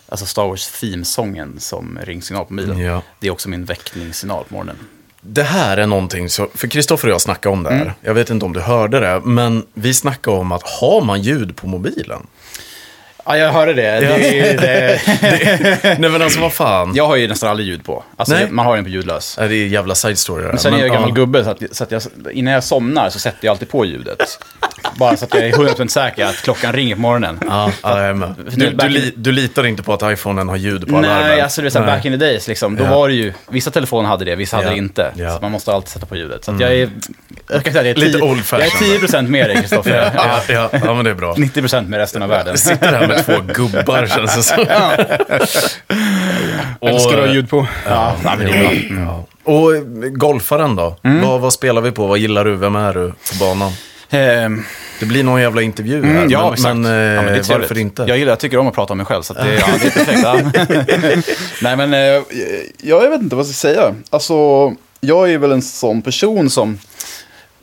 alltså 0.10 0.26
Star 0.26 0.44
Wars 0.48 0.68
themesången 0.68 1.60
som 1.60 2.00
ringsignal 2.04 2.46
på 2.46 2.54
mobilen. 2.54 2.80
Ja. 2.80 3.02
Det 3.20 3.28
är 3.28 3.32
också 3.32 3.50
min 3.50 3.66
väckningssignal 3.66 4.44
på 4.50 4.54
morgonen. 4.54 4.78
Det 5.22 5.44
här 5.44 5.78
är 5.78 5.88
någonting, 5.88 6.30
så, 6.30 6.48
för 6.56 6.68
Kristoffer 6.68 7.08
och 7.08 7.14
jag 7.14 7.22
snackade 7.22 7.54
om 7.54 7.64
det 7.64 7.70
Mm. 7.70 7.82
här. 7.88 7.94
Jag 8.02 8.14
vet 8.14 8.30
inte 8.30 8.46
om 8.46 8.54
du 8.54 8.60
hörde 8.60 9.00
det, 9.00 9.22
men 9.26 9.64
vi 9.74 9.94
snackade 9.94 10.38
om 10.38 10.52
att 10.52 10.64
har 10.64 11.02
man 11.02 11.22
ljud 11.22 11.56
på 11.56 11.68
mobilen? 11.68 12.28
Ja, 13.26 13.38
jag 13.38 13.52
hörde 13.52 13.74
det. 13.74 13.82
det, 14.00 14.58
det 14.62 15.96
Nej 16.00 16.10
men 16.10 16.22
alltså 16.22 16.40
vad 16.42 16.54
fan. 16.54 16.92
jag 16.96 17.08
har 17.08 17.16
ju 17.16 17.28
nästan 17.28 17.50
aldrig 17.50 17.68
ljud 17.68 17.84
på. 17.86 18.04
Alltså, 18.18 18.36
Nej. 18.36 18.48
man 18.52 18.66
har 18.66 18.76
den 18.76 18.84
på 18.86 18.90
ljudlös. 18.90 19.38
Är 19.38 19.50
det 19.50 19.56
är 19.56 19.68
jävla 19.68 19.96
side 19.96 20.18
story 20.18 20.42
det. 20.44 20.48
Men 20.50 20.58
sen 20.60 20.74
är 20.74 20.78
jag 20.78 20.84
Men, 20.84 20.94
gammal 20.94 21.10
ja. 21.10 21.16
gubbe, 21.16 21.44
så, 21.44 21.50
att, 21.50 21.62
så 21.72 21.84
att 21.84 21.92
jag, 21.92 22.02
innan 22.32 22.54
jag 22.54 22.64
somnar 22.64 23.10
så 23.10 23.20
sätter 23.20 23.46
jag 23.46 23.52
alltid 23.52 23.70
på 23.70 23.86
ljudet. 23.86 24.40
Bara 24.96 25.18
så 25.18 25.26
att 25.26 25.34
jag 25.34 25.44
är 25.44 25.52
100% 25.52 25.88
säker 25.88 26.26
att 26.26 26.36
klockan 26.36 26.74
ringer 26.74 26.96
på 26.96 27.02
morgonen. 27.02 27.40
Ja, 27.48 27.72
ja, 27.84 28.00
jag 28.02 28.10
är 28.10 28.14
med. 28.14 28.34
Du, 28.56 28.70
du- 28.70 28.90
li, 28.90 29.14
du 29.16 29.32
litar 29.32 29.66
inte 29.66 29.84
på 29.84 29.94
att 29.94 30.14
iPhonen 30.14 30.50
har 30.50 30.56
ljud 30.56 30.88
på 30.88 30.98
alarmen? 30.98 31.28
Nej, 31.28 31.42
alltså 31.42 31.62
det 31.62 31.68
är 31.68 31.70
så 31.70 31.80
här, 31.80 31.86
back 31.86 32.06
in 32.06 32.12
the 32.12 32.18
days, 32.18 32.48
liksom, 32.48 32.76
då 32.76 32.84
Ja. 32.84 32.90
var 32.90 33.08
det 33.08 33.14
ju, 33.16 33.34
vissa 33.50 33.72
telefoner 33.72 34.10
hade 34.10 34.26
det, 34.26 34.36
vissa 34.36 34.56
hade 34.58 34.68
Ja. 34.68 34.72
det 34.72 34.78
inte. 34.78 35.12
Ja. 35.16 35.36
Så 35.36 35.42
man 35.42 35.52
måste 35.52 35.74
alltid 35.74 35.90
sätta 35.90 36.06
på 36.06 36.16
ljudet. 36.16 36.46
Så 36.46 36.52
att 36.52 36.60
jag 36.60 36.74
är, 36.74 36.90
jag 37.50 37.64
kan 37.64 37.74
säga, 37.74 37.84
jag 37.88 37.92
är 37.92 37.96
Lite 37.96 38.18
10 38.20 38.22
old 38.22 38.44
jag 38.52 38.62
är 38.62 38.70
fashioned. 38.70 39.02
10% 39.02 39.28
med 39.28 39.50
dig, 39.50 39.56
Kristoffer. 39.62 40.12
Ja, 40.16 40.42
ja, 40.50 40.70
ja, 40.86 40.94
men 40.94 41.06
det 41.06 41.12
är 41.12 41.16
bra. 41.16 41.34
90% 41.38 41.88
med 41.88 42.00
resten 42.00 42.22
av 42.24 42.30
världen. 42.30 42.58
Sitter 42.58 42.88
här 42.94 43.08
med 43.08 43.21
två 43.26 43.34
gubbar 43.54 44.06
känns 44.16 44.36
det 44.36 44.44
som. 44.44 44.60
Eller 46.82 47.00
ska 47.00 47.12
du 47.16 47.22
ha 47.22 47.34
ljud 47.34 47.50
på? 47.50 47.68
Ja, 47.88 48.16
nej, 48.24 48.36
men 48.38 48.46
det 48.48 48.54
är 48.54 48.60
bra. 48.64 48.72
Mm. 48.72 49.04
Ja. 49.04 49.26
Och 49.44 49.76
eh, 49.76 49.82
golfaren 50.10 50.76
då? 50.76 50.96
Vad, 51.02 51.42
vad 51.42 51.54
spelar 51.54 51.82
vi 51.82 51.92
på? 51.92 52.08
Vad 52.08 52.18
gillar 52.18 52.46
du? 52.46 52.56
Vem 52.56 52.76
är 52.76 52.94
du 52.94 53.08
på 53.10 53.36
banan? 53.40 53.72
Ehm, 54.10 54.64
Det 55.00 55.06
blir 55.06 55.24
någon 55.24 55.42
jävla 55.42 55.62
intervju 55.62 56.04
här, 56.06 56.12
Mm, 56.12 56.30
ja, 56.30 56.44
men, 56.44 56.54
exakt. 56.54 56.76
men, 56.78 56.86
eh, 56.86 56.92
ja, 56.92 57.22
men 57.22 57.26
trevligt. 57.26 57.50
varför 57.50 57.78
inte? 57.78 58.06
Jag, 58.08 58.18
gillar, 58.18 58.32
jag 58.32 58.40
tycker 58.40 58.58
om 58.58 58.68
att 58.68 58.76
prata 58.76 58.94
om 58.94 58.98
mig 58.98 59.06
själv, 59.06 59.22
så 59.22 59.34
att 59.34 59.40
det, 59.46 59.54
ja, 59.56 59.68
det 59.82 59.88
är 59.88 59.92
perfekt. 59.92 60.22
Ja. 60.24 61.34
Nej, 61.62 61.76
men 61.78 61.94
eh, 61.94 62.00
ja, 62.00 62.24
jag 63.04 63.10
vet 63.10 63.22
inte 63.22 63.36
vad 63.36 63.46
jag 63.46 63.54
ska 63.54 63.68
säga. 63.68 63.96
Alltså, 64.10 64.34
jag 65.02 65.32
är 65.32 65.38
väl 65.38 65.52
en 65.52 65.62
sån 65.62 66.02
person 66.02 66.50
som... 66.50 66.78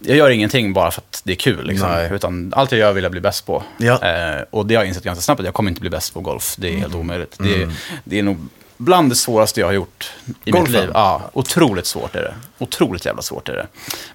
Jag 0.00 0.16
gör 0.16 0.30
ingenting 0.30 0.72
bara 0.72 0.90
för 0.90 1.00
att 1.00 1.20
det 1.24 1.32
är 1.32 1.36
kul. 1.36 1.66
Liksom. 1.66 1.88
Nej. 1.88 2.12
Utan 2.12 2.52
allt 2.56 2.72
jag 2.72 2.78
gör 2.78 2.92
vill 2.92 3.02
jag 3.02 3.12
bli 3.12 3.20
bäst 3.20 3.46
på. 3.46 3.62
Ja. 3.76 4.02
Eh, 4.02 4.44
och 4.50 4.66
det 4.66 4.74
har 4.74 4.82
jag 4.82 4.88
insett 4.88 5.04
ganska 5.04 5.22
snabbt 5.22 5.40
att 5.40 5.46
jag 5.46 5.54
kommer 5.54 5.70
inte 5.70 5.80
bli 5.80 5.90
bäst 5.90 6.14
på 6.14 6.20
golf. 6.20 6.54
Det 6.58 6.68
är 6.68 6.76
helt 6.76 6.94
omöjligt. 6.94 7.36
Det, 7.38 7.70
det 8.04 8.18
är 8.18 8.22
nog 8.22 8.48
bland 8.76 9.10
det 9.10 9.16
svåraste 9.16 9.60
jag 9.60 9.66
har 9.66 9.72
gjort 9.72 10.12
i 10.44 10.50
Golfen? 10.50 10.72
mitt 10.72 10.80
liv. 10.80 10.90
Ja, 10.94 11.30
otroligt 11.32 11.86
svårt 11.86 12.16
är 12.16 12.22
det. 12.22 12.34
Otroligt 12.58 13.06
jävla 13.06 13.22
svårt 13.22 13.48
är 13.48 13.52
det. 13.52 13.66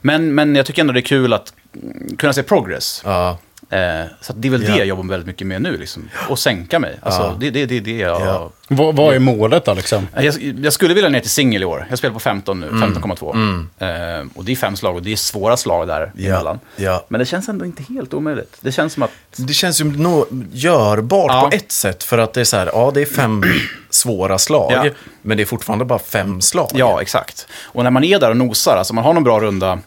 Men, 0.01 0.35
men 0.35 0.55
jag 0.55 0.65
tycker 0.65 0.81
ändå 0.81 0.93
det 0.93 0.99
är 0.99 1.01
kul 1.01 1.33
att 1.33 1.53
mm, 1.83 2.17
kunna 2.17 2.33
se 2.33 2.43
progress. 2.43 3.01
Ja, 3.05 3.37
Eh, 3.70 3.79
så 4.22 4.32
att 4.34 4.41
det 4.41 4.48
är 4.48 4.50
väl 4.51 4.63
Ja. 4.63 4.72
det 4.72 4.77
jag 4.77 4.88
jobbar 4.88 5.03
väldigt 5.03 5.27
mycket 5.27 5.48
med 5.48 5.62
nu. 5.62 5.77
Liksom. 5.77 6.10
Och 6.29 6.39
sänka 6.39 6.79
mig. 6.79 7.00
Alltså, 7.01 7.22
Ja. 7.22 7.36
det, 7.39 7.50
det, 7.50 7.65
det 7.65 7.77
är 7.77 7.82
det 7.82 7.98
jag... 7.98 8.22
Ja. 8.22 8.50
Vad, 8.67 8.96
vad 8.96 9.15
är 9.15 9.20
målet 9.20 9.65
då 9.65 9.74
liksom? 9.74 10.08
Jag, 10.15 10.36
jag 10.63 10.74
skulle 10.74 10.93
vilja 10.93 11.10
ner 11.10 11.20
till 11.20 11.29
singel 11.29 11.62
i 11.62 11.65
år. 11.65 11.86
Jag 11.89 11.98
spelar 11.98 12.13
på 12.13 12.20
15 12.20 12.60
nu, 12.60 12.67
Mm. 12.67 12.93
15,2. 12.93 14.22
Eh, 14.22 14.27
och 14.36 14.46
det 14.46 14.51
är 14.51 14.55
fem 14.55 14.75
slag 14.75 14.96
och 14.96 15.01
det 15.03 15.12
är 15.12 15.15
svåra 15.15 15.58
slag 15.58 15.88
där 15.88 16.12
Ja. 16.15 16.29
emellan. 16.29 16.60
ja. 16.75 17.05
Men 17.08 17.20
det 17.20 17.25
känns 17.25 17.50
ändå 17.50 17.65
inte 17.65 17.84
helt 17.93 18.13
omöjligt. 18.13 18.58
Det 18.62 18.72
känns 18.72 18.93
som 18.93 19.03
att... 19.03 19.12
Det 19.36 19.53
känns 19.53 19.82
ju 19.82 19.86
nå 19.86 20.25
görbart 20.51 21.32
Ja. 21.32 21.41
på 21.50 21.55
ett 21.55 21.72
sätt. 21.72 22.03
För 22.03 22.17
att 22.17 22.34
det 22.34 22.39
är 22.41 22.46
så 22.46 22.58
här, 22.58 22.70
ja 22.74 22.91
det 22.93 23.01
är 23.01 23.05
fem 23.05 23.43
svåra 23.89 24.38
slag. 24.38 24.72
Ja. 24.72 24.86
Men 25.22 25.38
det 25.38 25.43
är 25.43 25.46
fortfarande 25.46 25.86
bara 25.86 26.00
fem 26.00 26.41
slag. 26.41 26.70
Ja, 26.74 27.01
exakt. 27.01 27.48
Och 27.63 27.84
när 27.84 27.91
man 27.91 28.03
är 28.03 28.20
där 28.20 28.29
och 28.29 28.38
nosar, 28.38 28.77
alltså 28.77 28.93
man 28.93 29.03
har 29.03 29.13
någon 29.13 29.24
bra 29.24 29.39
runda. 29.39 29.79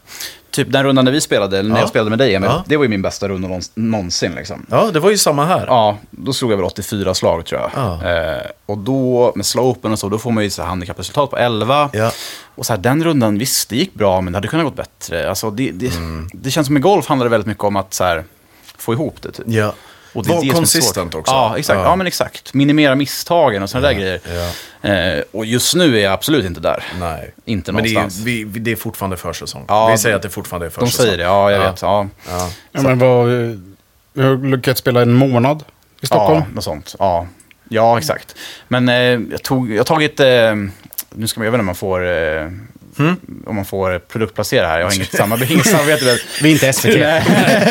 Typ 0.57 0.73
den 0.73 0.85
rundan 0.85 1.05
när 1.05 1.13
vi 1.13 1.21
spelade, 1.21 1.59
eller 1.59 1.69
när 1.71 1.77
Ja. 1.77 1.81
jag 1.83 1.89
spelade 1.89 2.11
med 2.11 2.19
dig, 2.19 2.35
Emil, 2.35 2.51
Ja. 2.53 2.65
det 2.67 2.77
var 2.77 2.85
ju 2.85 2.89
min 2.89 3.03
bästa 3.03 3.29
runda 3.29 3.49
någons- 3.49 3.71
någonsin. 3.75 4.35
Liksom. 4.35 4.67
Ja, 4.71 4.91
det 4.93 5.01
var 5.01 5.11
ju 5.11 5.19
samma 5.19 5.45
här. 5.45 5.65
Ja, 5.67 5.97
då 6.11 6.33
slog 6.33 6.53
jag 6.53 6.57
väl 6.57 6.67
84 6.67 7.15
slag 7.15 7.47
tror 7.47 7.61
jag. 7.61 7.71
Ja. 7.75 8.11
Eh, 8.11 8.43
och 8.67 8.79
då, 8.79 9.33
med 9.35 9.47
slopen 9.47 9.93
och 9.93 9.99
så, 9.99 10.09
då 10.09 10.19
får 10.19 10.31
man 10.31 10.45
ju 10.45 10.51
så 10.51 10.63
handikappresultat 10.63 11.31
på 11.31 11.37
11. 11.39 11.91
Ja. 11.93 12.11
Och 12.55 12.67
så 12.67 12.73
här, 12.73 12.81
den 12.81 13.05
rundan, 13.05 13.39
visst, 13.39 13.69
det 13.69 13.77
gick 13.77 13.95
bra, 13.95 14.21
men 14.21 14.33
det 14.33 14.37
hade 14.37 14.49
kunnat 14.49 14.67
gått 14.67 14.77
bättre. 14.77 15.29
Alltså, 15.29 15.51
det, 15.51 15.71
det, 15.71 15.97
Mm. 15.97 16.29
det 16.33 16.51
känns 16.51 16.67
som 16.67 16.77
i 16.77 16.81
golf 16.81 17.07
handlar 17.07 17.25
det 17.27 17.31
väldigt 17.31 17.47
mycket 17.47 17.65
om 17.65 17.77
att 17.77 17.95
så 17.95 18.05
här, 18.05 18.25
få 18.79 18.93
ihop 18.93 19.23
det. 19.23 19.33
Typ. 19.33 19.47
Ja. 20.17 20.21
Och 20.21 20.27
det 20.43 20.47
är 20.47 20.53
Var 20.53 20.55
konsistent 20.59 21.15
också. 21.15 21.33
Ja, 21.35 21.59
exakt. 21.59 21.81
Ja. 21.85 21.97
men 21.97 22.07
exakt. 22.07 22.55
Minimera 22.55 22.95
misstagen 22.95 23.63
och 23.63 23.71
sådana 23.71 23.87
där 23.89 23.95
grejer. 23.95 24.21
ja. 24.83 24.89
Eh, 24.91 25.23
och 25.33 25.47
just 25.47 25.75
nu 25.75 25.99
är 25.99 26.03
jag 26.03 26.13
absolut 26.13 26.45
inte 26.47 26.61
där. 26.61 26.85
Nej. 27.01 27.35
Inte 27.45 27.73
Men 27.73 27.83
det 27.85 27.91
är, 27.91 27.95
någonstans. 27.95 28.25
vi, 28.27 28.45
vi- 28.45 28.61
det 28.61 28.73
är 28.73 28.77
fortfarande 28.77 29.17
försäsong. 29.17 29.65
Ja, 29.69 29.89
vi 29.91 29.99
säger 29.99 30.17
att 30.17 30.23
det 30.23 30.31
fortfarande 30.31 30.67
är 30.67 30.71
De 30.71 30.75
försäsong. 30.75 31.05
säger 31.05 31.19
det, 31.19 31.25
ja, 31.25 31.51
jag 31.51 31.61
Ja. 31.63 31.71
vet. 31.71 31.83
Ja. 31.83 32.09
Ja. 32.29 32.51
Ja, 32.73 32.83
men 32.83 32.99
vad, 32.99 33.31
Jag 34.13 34.25
har 34.25 34.47
lyckats 34.51 34.81
spela 34.81 35.03
en 35.03 35.13
månad 35.13 35.65
i 36.01 36.07
Stockholm. 36.07 36.41
Ja, 36.49 36.55
något 36.55 36.65
sånt. 36.65 36.95
Ja, 36.99 37.27
ja 37.69 37.99
exakt. 37.99 38.35
Men 38.69 38.89
eh, 38.89 38.95
jag, 39.31 39.43
tog, 39.43 39.71
jag 39.73 39.79
har 39.79 39.85
tagit... 39.85 40.21
Eh, 40.21 40.27
nu 41.11 41.27
ska 41.27 41.41
man, 41.41 41.45
jag 41.45 41.53
vet 41.53 41.59
inte 41.59 41.61
om 41.61 41.67
man 41.67 41.75
får... 41.75 42.01
Hmm? 42.99 43.17
Om 43.47 43.57
man 43.57 43.65
får 43.65 43.99
produktplacera 43.99 44.67
här. 44.67 44.79
Jag 44.79 44.87
har 44.87 44.95
inget 44.95 45.17
samarbete. 45.17 45.53
Inget 45.53 45.67
samarbete 45.67 46.05
med, 46.05 46.19
Vi 46.43 46.49
är 46.49 46.53
inte 46.53 46.73
SVT. 46.73 46.95
Nej, 46.99 47.23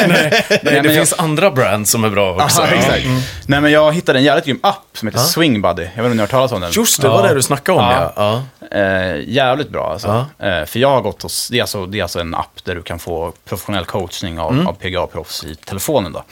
Nej, 0.08 0.44
men 0.64 0.64
det 0.64 0.74
jag- 0.84 0.96
finns 0.96 1.14
andra 1.18 1.52
brands 1.52 1.92
som 1.92 2.04
är 2.04 2.10
bra 2.10 2.44
också. 2.44 2.62
Aha, 2.62 2.72
exakt. 2.74 3.06
Nej, 3.48 3.62
men 3.62 3.72
jag 3.72 3.94
hittade 3.94 4.20
en 4.20 4.26
jävligt 4.26 4.46
grym 4.46 4.60
app 4.64 4.84
som 4.94 5.08
heter 5.08 5.20
Swing 5.20 5.62
Buddy. 5.62 5.82
Jag 5.82 5.88
vet 5.90 5.98
inte 5.98 6.06
om 6.06 6.12
ni 6.12 6.18
har 6.18 6.22
hört 6.24 6.30
talas 6.32 6.52
om 6.52 6.62
den? 6.62 6.72
Just 6.72 7.02
det, 7.02 7.08
var 7.10 7.22
Ja. 7.22 7.28
det 7.28 7.34
du 7.36 7.42
snackade 7.42 7.80
om 7.80 7.86
ja. 7.86 8.14
Ja. 8.16 8.44
Eh, 8.72 9.16
jävligt 9.28 9.70
bra 9.70 9.90
alltså. 9.92 10.26
Ja. 10.38 10.48
Eh, 10.48 10.66
för 10.66 10.80
jag 10.80 10.90
har 10.90 11.02
gått 11.02 11.22
hos, 11.22 11.48
det 11.50 11.58
är, 11.58 11.62
alltså, 11.62 11.86
det 11.86 12.00
är 12.00 12.02
alltså 12.04 12.20
en 12.20 12.36
app 12.36 12.60
där 12.64 12.76
du 12.76 12.82
kan 12.82 13.00
få 13.00 13.34
professionell 13.50 13.86
coachning 13.86 14.40
av, 14.40 14.52
Mm. 14.52 14.68
av 14.68 14.74
PGA-proffs 14.74 15.46
i 15.46 15.56
telefonen. 15.56 16.12
Då. 16.14 16.24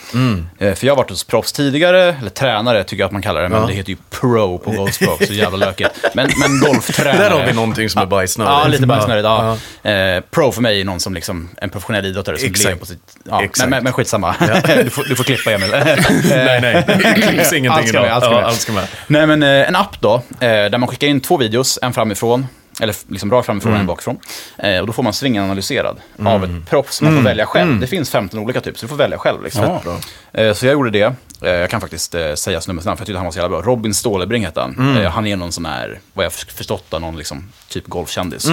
Eh, 0.65 0.73
för 0.73 0.87
jag 0.87 0.93
har 0.93 0.97
varit 0.97 1.09
hos 1.09 1.23
proffs 1.23 1.51
tidigare, 1.53 2.15
eller 2.19 2.29
tränare 2.29 2.83
tycker 2.83 3.01
jag 3.01 3.05
att 3.05 3.11
man 3.11 3.21
kallar 3.21 3.41
det, 3.41 3.49
men 3.49 3.61
Ja. 3.61 3.67
det 3.67 3.73
heter 3.73 3.89
ju 3.89 3.97
pro 4.09 4.57
på 4.57 4.71
golfspråk, 4.71 5.23
så 5.27 5.33
jävla 5.33 5.57
lökigt. 5.57 5.89
Men, 6.13 6.29
men 6.37 6.59
golftränare. 6.59 7.17
Där 7.17 7.29
har 7.31 7.45
vi 7.45 7.53
någonting 7.53 7.89
som 7.89 8.01
är 8.01 8.05
bajsnödigt. 8.05 8.53
Ja, 8.63 8.67
lite 8.67 8.85
bajsnödigt. 8.87 9.23
Ja. 9.25 9.57
Ja. 9.81 9.91
Eh, 9.91 10.21
pro 10.31 10.51
för 10.51 10.61
mig 10.61 10.81
är 10.81 10.85
någon 10.85 10.99
som 10.99 11.13
liksom, 11.13 11.49
en 11.61 11.69
professionell 11.69 12.05
idrottare 12.05 12.37
som 12.37 12.47
Exakt. 12.49 12.65
lever 12.65 12.79
på 12.79 12.85
sitt... 12.85 13.17
Ja, 13.29 13.43
Exakt. 13.43 13.69
men, 13.69 13.83
men, 13.83 13.93
skitsamma. 13.93 14.35
du, 14.83 14.89
får, 14.89 15.03
du 15.03 15.15
får 15.15 15.23
klippa 15.23 15.51
Emil. 15.51 15.69
Nej, 16.29 16.61
nej. 16.61 16.83
Det 16.87 17.21
klipps 17.27 17.53
ingenting 17.53 17.67
Allt 17.67 17.87
ska 17.87 17.97
idag. 17.97 18.03
med, 18.03 18.13
allt 18.13 18.23
ska 18.23 18.33
med. 18.33 18.43
allt 18.45 18.59
ska 18.61 18.71
med. 18.71 18.87
Nej, 19.07 19.27
men 19.27 19.43
eh, 19.43 19.67
en 19.67 19.75
app 19.75 20.01
då, 20.01 20.13
eh, 20.15 20.47
där 20.49 20.77
man 20.77 20.89
skickar 20.89 21.07
in 21.07 21.21
två 21.21 21.37
videos, 21.37 21.79
en 21.81 21.93
framifrån, 21.93 22.22
eller 22.81 22.93
f- 22.93 23.03
liksom 23.07 23.31
rakt 23.31 23.45
framifrån 23.45 23.73
och 23.73 23.79
en 23.79 23.85
bakifrån. 23.85 24.17
Eh, 24.57 24.79
och 24.79 24.87
då 24.87 24.93
får 24.93 25.03
man 25.03 25.13
svingen 25.13 25.43
analyserad 25.43 25.97
av 26.25 26.43
ett 26.43 26.69
proffs 26.69 27.01
man 27.01 27.15
får 27.15 27.21
välja 27.23 27.45
själv. 27.45 27.79
Det 27.79 27.87
finns 27.87 28.09
15 28.09 28.39
olika 28.39 28.61
typ, 28.61 28.77
så 28.77 28.85
du 28.85 28.89
får 28.89 28.95
välja 28.95 29.17
själv. 29.17 29.43
Liksom. 29.43 29.79
Ja. 29.85 30.41
Eh, 30.41 30.53
så 30.53 30.65
jag 30.65 30.73
gjorde 30.73 30.89
det. 30.89 31.13
Eh, 31.41 31.49
jag 31.51 31.69
kan 31.69 31.81
faktiskt 31.81 32.15
eh, 32.15 32.33
säga 32.33 32.61
snubben 32.61 32.85
namn, 32.85 32.97
för 32.97 33.01
jag 33.01 33.05
tyckte 33.07 33.17
han 33.17 33.25
var 33.25 33.31
så 33.31 33.39
jävla 33.39 33.61
bra. 33.61 33.71
Robin 33.71 33.93
Stålebring 33.93 34.45
hette 34.45 34.61
han. 34.61 34.97
Eh, 34.97 35.11
han 35.11 35.27
är 35.27 35.35
någon 35.35 35.51
sån 35.51 35.65
här, 35.65 35.99
vad 36.13 36.25
jag 36.25 36.33
förstått, 36.33 36.91
någon 36.91 37.17
liksom, 37.17 37.49
typ 37.69 37.87
golfkändis. 37.87 38.47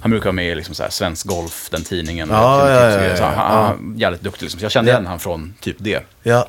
Han 0.00 0.10
brukar 0.10 0.24
vara 0.24 0.32
med 0.32 0.46
i 0.52 0.54
liksom, 0.54 0.74
så 0.74 0.82
här, 0.82 0.90
Svensk 0.90 1.26
Golf, 1.26 1.68
den 1.70 1.84
tidningen. 1.84 2.28
Ja, 2.32 2.60
Typ- 2.60 2.70
ja, 2.70 2.90
typ- 2.90 3.00
ja, 3.02 3.08
ja, 3.08 3.16
så 3.16 3.24
han, 3.24 3.34
ja. 3.34 3.62
han, 3.66 3.94
jävligt 3.98 4.22
duktig, 4.22 4.42
liksom. 4.42 4.60
så 4.60 4.64
jag 4.64 4.72
kände 4.72 4.90
igen 4.90 5.06
han 5.06 5.18
från 5.18 5.54
typ 5.60 5.76
det 5.78 6.02
Ja. 6.22 6.48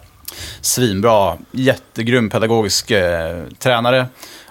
svinbra, 0.62 1.38
jättegrym 1.51 2.29
pedagogisk 2.29 2.91
eh, 2.91 3.43
tränare. 3.60 4.07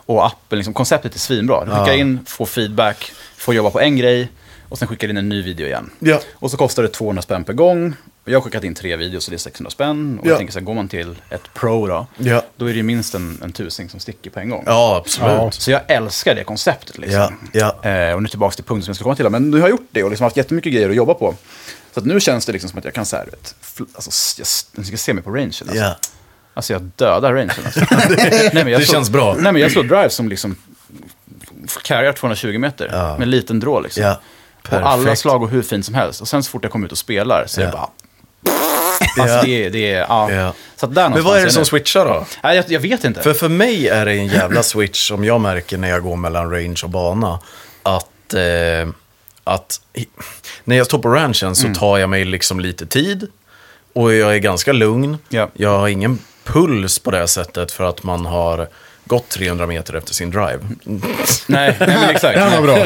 Och 0.07 0.27
appen, 0.27 0.59
liksom, 0.59 0.75
konceptet 0.75 1.15
är 1.15 1.19
svinbra. 1.19 1.65
Du 1.65 1.71
skickar 1.71 1.93
in, 1.93 2.21
får 2.27 2.47
feedback, 2.47 3.13
får 3.37 3.55
jobba 3.55 3.71
på 3.71 3.81
en 3.81 3.97
grej 3.97 4.29
och 4.69 4.79
sen 4.79 4.89
skickar 4.89 5.09
in 5.09 5.17
en 5.17 5.29
ny 5.29 5.43
video 5.43 5.67
igen. 5.67 5.91
Ja. 5.99 6.21
Och 6.35 6.51
så 6.51 6.57
kostar 6.57 6.83
det 6.83 6.89
200 6.89 7.23
spänn 7.23 7.45
per 7.45 7.53
gång. 7.53 7.95
Och 8.25 8.33
jag 8.33 8.37
har 8.39 8.43
skickat 8.43 8.65
in 8.65 8.75
tre 8.75 8.97
videos 8.97 9.25
så 9.25 9.31
det 9.31 9.37
är 9.37 9.39
600 9.39 9.71
spänn. 9.71 10.19
Och 10.19 10.27
Ja. 10.27 10.31
jag 10.31 10.39
tänker 10.39 10.53
så 10.53 10.59
här, 10.59 10.67
går 10.67 10.75
man 10.75 10.89
till 10.89 11.17
ett 11.31 11.55
pro 11.55 11.87
då, 11.87 12.07
Ja. 12.19 12.43
då 12.57 12.71
är 12.71 12.75
det 12.75 12.83
minst 12.83 13.15
en, 13.15 13.39
en 13.45 13.53
tusing 13.53 13.89
som 13.89 14.01
sticker 14.01 14.31
på 14.31 14.41
en 14.41 14.51
gång. 14.51 14.63
ja, 14.67 14.97
absolut. 14.97 15.33
Ja. 15.33 15.51
Så 15.51 15.71
jag 15.71 15.81
älskar 15.89 16.35
det 16.35 16.45
konceptet. 16.45 16.99
Liksom. 16.99 17.39
Ja, 17.53 17.77
ja. 17.83 17.91
Eh, 17.91 18.15
och 18.15 18.23
nu 18.23 18.29
tillbaka 18.29 18.55
till 18.55 18.65
punkten 18.65 18.85
som 18.85 18.91
jag 18.91 18.97
ska 18.97 19.03
komma 19.03 19.17
till. 19.17 19.29
Men 19.29 19.51
nu 19.51 19.57
har 19.57 19.69
jag 19.69 19.71
gjort 19.71 19.89
det 19.91 20.03
och 20.05 20.11
liksom 20.11 20.25
haft 20.25 20.37
jättemycket 20.37 20.73
grejer 20.73 20.91
att 20.91 20.97
jobba 20.97 21.15
på. 21.15 21.35
Så 21.95 22.01
att 22.01 22.07
nu 22.07 22.21
känns 22.21 22.47
det 22.47 22.53
liksom 22.53 22.71
som 22.71 22.79
att 22.79 22.85
jag 22.85 22.95
kan 22.95 23.07
så 23.07 23.17
här, 23.17 23.25
vet, 23.25 23.55
alltså, 23.95 24.11
jag, 24.41 24.45
s- 24.45 24.67
ni 24.73 24.85
ska 24.85 24.97
se 24.97 25.15
mig 25.15 25.23
på 25.25 25.31
rangen. 25.31 25.53
Alltså. 25.61 25.75
Ja. 26.57 26.59
Alltså 26.59 26.73
jag 26.73 26.83
dödar 26.97 27.33
rangen. 27.35 27.51
Alltså. 27.65 27.81
nej, 27.91 28.51
men 28.53 28.69
jag 28.69 28.81
Det 28.81 28.85
slår, 28.87 28.95
känns 28.95 29.11
bra. 29.11 29.35
Nej, 29.39 29.53
men 29.53 29.63
jag 29.63 29.71
slår 29.73 29.83
drive 29.85 30.11
som 30.11 30.29
liksom 30.29 30.57
carryar 31.85 32.13
220 32.13 32.59
meter 32.59 32.89
Ja. 32.93 33.13
med 33.13 33.23
en 33.23 33.31
liten 33.31 33.61
drå. 33.61 33.81
Liksom. 33.81 34.03
Ja. 34.03 34.21
och 34.71 34.73
alla 34.89 35.17
slag 35.17 35.41
går 35.41 35.49
hur 35.49 35.63
fint 35.63 35.85
som 35.87 35.95
helst. 35.95 36.21
Och 36.21 36.29
sen 36.29 36.43
så 36.43 36.51
fort 36.51 36.63
jag 36.65 36.73
kommer 36.73 36.87
ut 36.87 36.93
och 36.93 36.99
spelar 36.99 37.45
så 37.47 37.61
är 37.61 37.65
det 37.65 37.71
Ja. 37.75 37.77
bara... 37.79 38.53
Alltså 39.23 39.37
Ja. 39.37 39.43
det. 39.43 39.69
Det 39.69 39.93
är 39.93 39.99
ja. 40.01 40.33
Ja. 40.33 40.53
Så 40.77 40.87
att 40.87 40.95
där 40.95 41.09
Men 41.09 41.25
vad 41.25 41.39
är 41.39 41.45
det 41.45 41.51
som 41.51 41.57
någonstans 41.61 41.69
switchar 41.69 42.05
då? 42.05 42.13
nu. 42.21 42.25
Nej, 42.43 42.57
jag, 42.57 42.65
jag 42.69 42.81
vet 42.81 43.05
inte. 43.05 43.23
För 43.23 43.35
för 43.35 43.49
mig 43.49 43.89
är 43.89 44.05
det 44.07 44.13
en 44.13 44.27
jävla 44.27 44.63
switch 44.63 45.09
som 45.09 45.25
jag 45.25 45.41
märker 45.41 45.79
när 45.79 45.89
jag 45.89 46.03
går 46.03 46.17
mellan 46.17 46.51
range 46.51 46.81
och 46.85 46.91
bana. 46.91 47.39
Att, 47.83 48.35
eh, 48.35 48.89
att 49.45 49.81
när 50.65 50.77
jag 50.77 50.87
står 50.87 50.99
på 50.99 51.09
ranchen 51.09 51.55
så 51.57 51.75
tar 51.75 51.99
jag 51.99 52.11
mig 52.11 52.25
liksom 52.25 52.61
lite 52.61 52.87
tid. 52.87 53.27
Och 53.93 54.15
jag 54.15 54.35
är 54.35 54.39
ganska 54.39 54.73
lugn. 54.73 55.19
Ja. 55.29 55.49
Jag 55.55 55.79
har 55.79 55.89
ingen 55.89 56.19
puls 56.47 56.99
på 56.99 57.11
det 57.11 57.29
sättet 57.29 57.73
för 57.73 57.85
att 57.85 58.03
man 58.03 58.27
har 58.27 58.69
gått 59.07 59.29
300 59.29 59.67
meter 59.67 59.95
efter 59.95 60.15
sin 60.15 60.31
drive. 60.31 60.59
Nej, 60.85 61.07
nej, 61.47 61.75
men 61.79 62.11
exakt. 62.11 62.39
Ja, 62.39 62.49
vad 62.51 62.63
bra. 62.63 62.77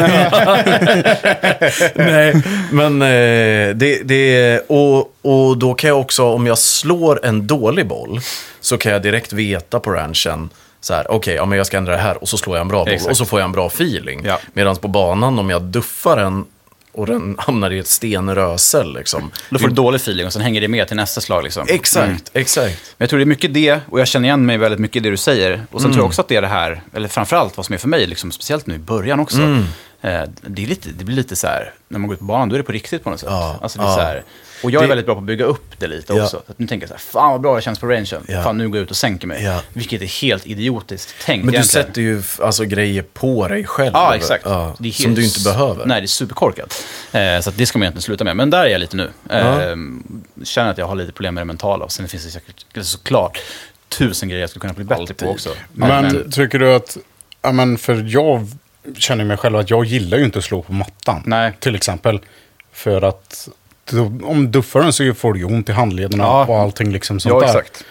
Nej, 1.94 2.42
men 2.72 3.02
eh, 3.02 3.76
det, 3.76 4.02
det 4.04 4.60
och, 4.68 5.14
och 5.22 5.58
då 5.58 5.74
kan 5.74 5.88
jag 5.88 6.00
också, 6.00 6.24
om 6.24 6.46
jag 6.46 6.58
slår 6.58 7.26
en 7.26 7.46
dålig 7.46 7.86
boll, 7.86 8.20
så 8.60 8.78
kan 8.78 8.92
jag 8.92 9.02
direkt 9.02 9.32
veta 9.32 9.80
på 9.80 9.90
ranchen, 9.90 10.50
så 10.80 10.94
här, 10.94 11.10
okej, 11.10 11.34
ja, 11.34 11.44
men 11.44 11.58
jag 11.58 11.66
ska 11.66 11.76
ändra 11.76 11.92
det 11.92 12.02
här 12.02 12.22
och 12.22 12.28
så 12.28 12.36
slår 12.36 12.56
jag 12.56 12.62
en 12.62 12.68
bra 12.68 12.84
boll 12.84 12.94
Exakt. 12.94 13.10
och 13.10 13.16
så 13.16 13.24
får 13.24 13.40
jag 13.40 13.44
en 13.44 13.52
bra 13.52 13.66
feeling. 13.66 14.22
Ja. 14.24 14.38
Medan 14.52 14.76
på 14.76 14.88
banan, 14.88 15.38
om 15.38 15.50
jag 15.50 15.62
duffar 15.62 16.16
den 16.16 16.44
och 16.92 17.06
den 17.06 17.34
hamnar 17.38 17.70
i 17.70 17.78
ett 17.78 17.86
stenrösel 17.86 18.94
liksom. 18.94 19.30
Då 19.50 19.58
får 19.58 19.68
du 19.68 19.74
dålig 19.74 19.96
feeling 20.00 20.26
och 20.26 20.32
sen 20.32 20.42
hänger 20.42 20.60
det 20.60 20.68
med 20.68 20.88
till 20.88 20.96
nästa 20.96 21.20
slag. 21.20 21.44
Liksom. 21.44 21.66
Exakt, 21.68 22.06
Mm. 22.08 22.20
exakt. 22.32 22.94
Men 22.98 23.04
jag 23.04 23.10
tror 23.10 23.18
det 23.18 23.24
är 23.24 23.26
mycket 23.26 23.54
det, 23.54 23.80
och 23.90 24.00
jag 24.00 24.08
känner 24.08 24.28
igen 24.28 24.46
mig 24.46 24.58
väldigt 24.58 24.80
mycket 24.80 24.96
i 24.96 25.00
det 25.00 25.10
du 25.10 25.16
säger. 25.16 25.52
Och 25.70 25.80
sen 25.80 25.86
Mm. 25.86 25.92
tror 25.92 26.02
jag 26.02 26.06
också 26.08 26.20
att 26.20 26.28
det 26.28 26.36
är 26.36 26.42
det 26.42 26.48
här, 26.48 26.82
eller 26.94 27.08
framförallt 27.08 27.56
vad 27.56 27.66
som 27.66 27.72
är 27.72 27.78
för 27.78 27.88
mig, 27.88 28.06
liksom, 28.06 28.32
speciellt 28.32 28.66
nu 28.66 28.74
i 28.74 28.78
början 28.78 29.20
också. 29.20 29.38
Mm. 29.38 29.64
Eh, 30.00 30.22
det, 30.42 30.62
är 30.62 30.66
lite, 30.66 30.88
det 30.88 31.04
blir 31.04 31.16
lite 31.16 31.36
så 31.36 31.46
här, 31.46 31.72
när 31.88 31.98
man 31.98 32.08
går 32.08 32.14
ut 32.14 32.18
på 32.20 32.24
banan, 32.26 32.48
då 32.48 32.54
är 32.54 32.58
det 32.58 32.64
på 32.64 32.72
riktigt 32.72 33.04
på 33.04 33.10
något 33.10 33.20
sätt. 33.20 33.28
Ja, 33.32 33.58
alltså, 33.62 33.78
det 33.78 33.84
är 33.84 33.88
ja. 33.88 33.94
så 33.94 34.00
här, 34.00 34.22
och 34.62 34.70
jag 34.70 34.78
är 34.78 34.82
Det- 34.82 34.88
väldigt 34.88 35.06
bra 35.06 35.14
på 35.14 35.18
att 35.20 35.26
bygga 35.26 35.44
upp 35.44 35.64
det 35.78 35.86
lite 35.86 36.12
Ja. 36.14 36.22
också. 36.24 36.42
Så 36.46 36.52
att 36.52 36.58
nu 36.58 36.66
tänker 36.66 36.82
jag 36.84 36.88
så 36.88 36.94
här, 36.94 37.22
fan 37.22 37.30
vad 37.32 37.40
bra 37.40 37.56
det 37.56 37.62
känns 37.62 37.78
på 37.78 37.86
rangen. 37.86 38.06
Ja. 38.28 38.42
Fan, 38.42 38.58
nu 38.58 38.68
går 38.68 38.76
jag 38.76 38.82
ut 38.84 38.90
och 38.90 38.96
sänker 38.96 39.26
mig. 39.26 39.44
Ja. 39.44 39.60
Vilket 39.72 40.02
är 40.02 40.06
helt 40.22 40.46
idiotiskt 40.46 41.14
tänkt 41.24 41.44
Men 41.44 41.52
du 41.52 41.58
egentligen. 41.58 41.86
sätter 41.86 42.02
ju 42.02 42.22
alltså, 42.42 42.64
grejer 42.64 43.02
på 43.02 43.48
dig 43.48 43.64
själv. 43.64 43.90
Ja, 43.94 44.14
exakt. 44.16 44.44
Ja, 44.46 44.74
Det 44.78 44.88
är 44.88 44.92
som 44.92 45.04
helt- 45.04 45.16
du 45.16 45.24
inte 45.24 45.40
behöver. 45.40 45.86
Nej, 45.86 46.00
det 46.00 46.04
är 46.04 46.06
superkorkat. 46.08 46.84
Eh, 47.12 47.40
så 47.40 47.50
att 47.50 47.56
det 47.56 47.66
ska 47.66 47.78
man 47.78 47.84
egentligen 47.84 48.02
sluta 48.02 48.24
med. 48.24 48.36
Men 48.36 48.50
där 48.50 48.64
är 48.64 48.68
jag 48.68 48.78
lite 48.80 48.96
nu. 48.96 49.10
Eh, 49.30 49.76
Känner 50.44 50.70
att 50.70 50.78
jag 50.78 50.86
har 50.86 50.94
lite 50.94 51.12
problem 51.12 51.34
med 51.34 51.40
det 51.40 51.46
mentala. 51.46 51.84
Och 51.84 51.92
sen 51.92 52.08
finns 52.08 52.24
det 52.24 52.30
säkert, 52.30 52.64
såklart 52.82 53.38
tusen 53.88 54.28
grejer 54.28 54.40
jag 54.40 54.50
skulle 54.50 54.60
kunna 54.60 54.72
bli 54.72 54.84
bättre 54.84 55.00
Alltid. 55.00 55.16
på 55.16 55.28
också. 55.30 55.50
Men 55.72 56.30
tycker 56.30 56.58
du 56.58 56.74
att, 56.74 56.96
ja 57.42 57.52
men 57.52 57.78
för 57.78 58.04
jag 58.08 58.46
känner 58.98 59.24
mig 59.24 59.36
själv 59.36 59.56
att 59.56 59.70
jag 59.70 59.84
gillar 59.84 60.18
ju 60.18 60.24
inte 60.24 60.38
att 60.38 60.44
slå 60.44 60.62
på 60.62 60.72
mattan. 60.72 61.22
Nej. 61.26 61.52
Till 61.60 61.74
exempel. 61.74 62.20
För 62.72 63.02
att 63.02 63.48
om 64.22 64.50
duffar 64.50 64.80
den 64.82 64.92
så 64.92 65.14
får 65.14 65.32
du 65.32 65.38
ju 65.38 65.44
ont 65.44 65.68
i 65.68 65.72
handlederna 65.72 66.24
Ja. 66.24 66.44
och 66.46 66.58
allting 66.58 66.92
liksom 66.92 67.20
sånt 67.20 67.32
ja, 67.32 67.40
där. 67.40 67.46
exakt. 67.46 67.84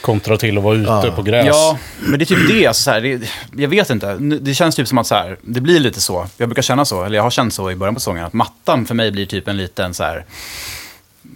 Kontra 0.00 0.36
till 0.36 0.58
att 0.58 0.64
vara 0.64 0.74
ute 0.76 0.90
Ja. 1.06 1.12
på 1.16 1.22
gräs. 1.22 1.46
Ja, 1.46 1.78
men 2.00 2.18
det 2.18 2.22
är 2.22 2.26
typ 2.26 2.48
det. 2.48 2.66
Alltså, 2.66 2.82
så 2.82 2.90
här, 2.90 3.00
det, 3.00 3.20
jag 3.62 3.68
vet 3.68 3.90
inte. 3.90 4.14
Det 4.18 4.54
känns 4.54 4.76
typ 4.76 4.88
som 4.88 4.98
att 4.98 5.06
så 5.06 5.14
här, 5.14 5.36
det 5.42 5.60
blir 5.60 5.80
lite 5.80 6.00
så. 6.00 6.26
Jag 6.36 6.48
brukar 6.48 6.62
känna 6.62 6.84
så, 6.84 7.04
eller 7.04 7.16
jag 7.16 7.22
har 7.22 7.30
känt 7.30 7.54
så 7.54 7.70
i 7.70 7.76
början 7.76 7.94
på 7.94 8.00
säsongen. 8.00 8.24
Att 8.24 8.32
mattan 8.32 8.86
för 8.86 8.94
mig 8.94 9.10
blir 9.12 9.26
typ 9.26 9.48
en 9.48 9.56
liten 9.56 9.94
så 9.94 10.02
här 10.02 10.24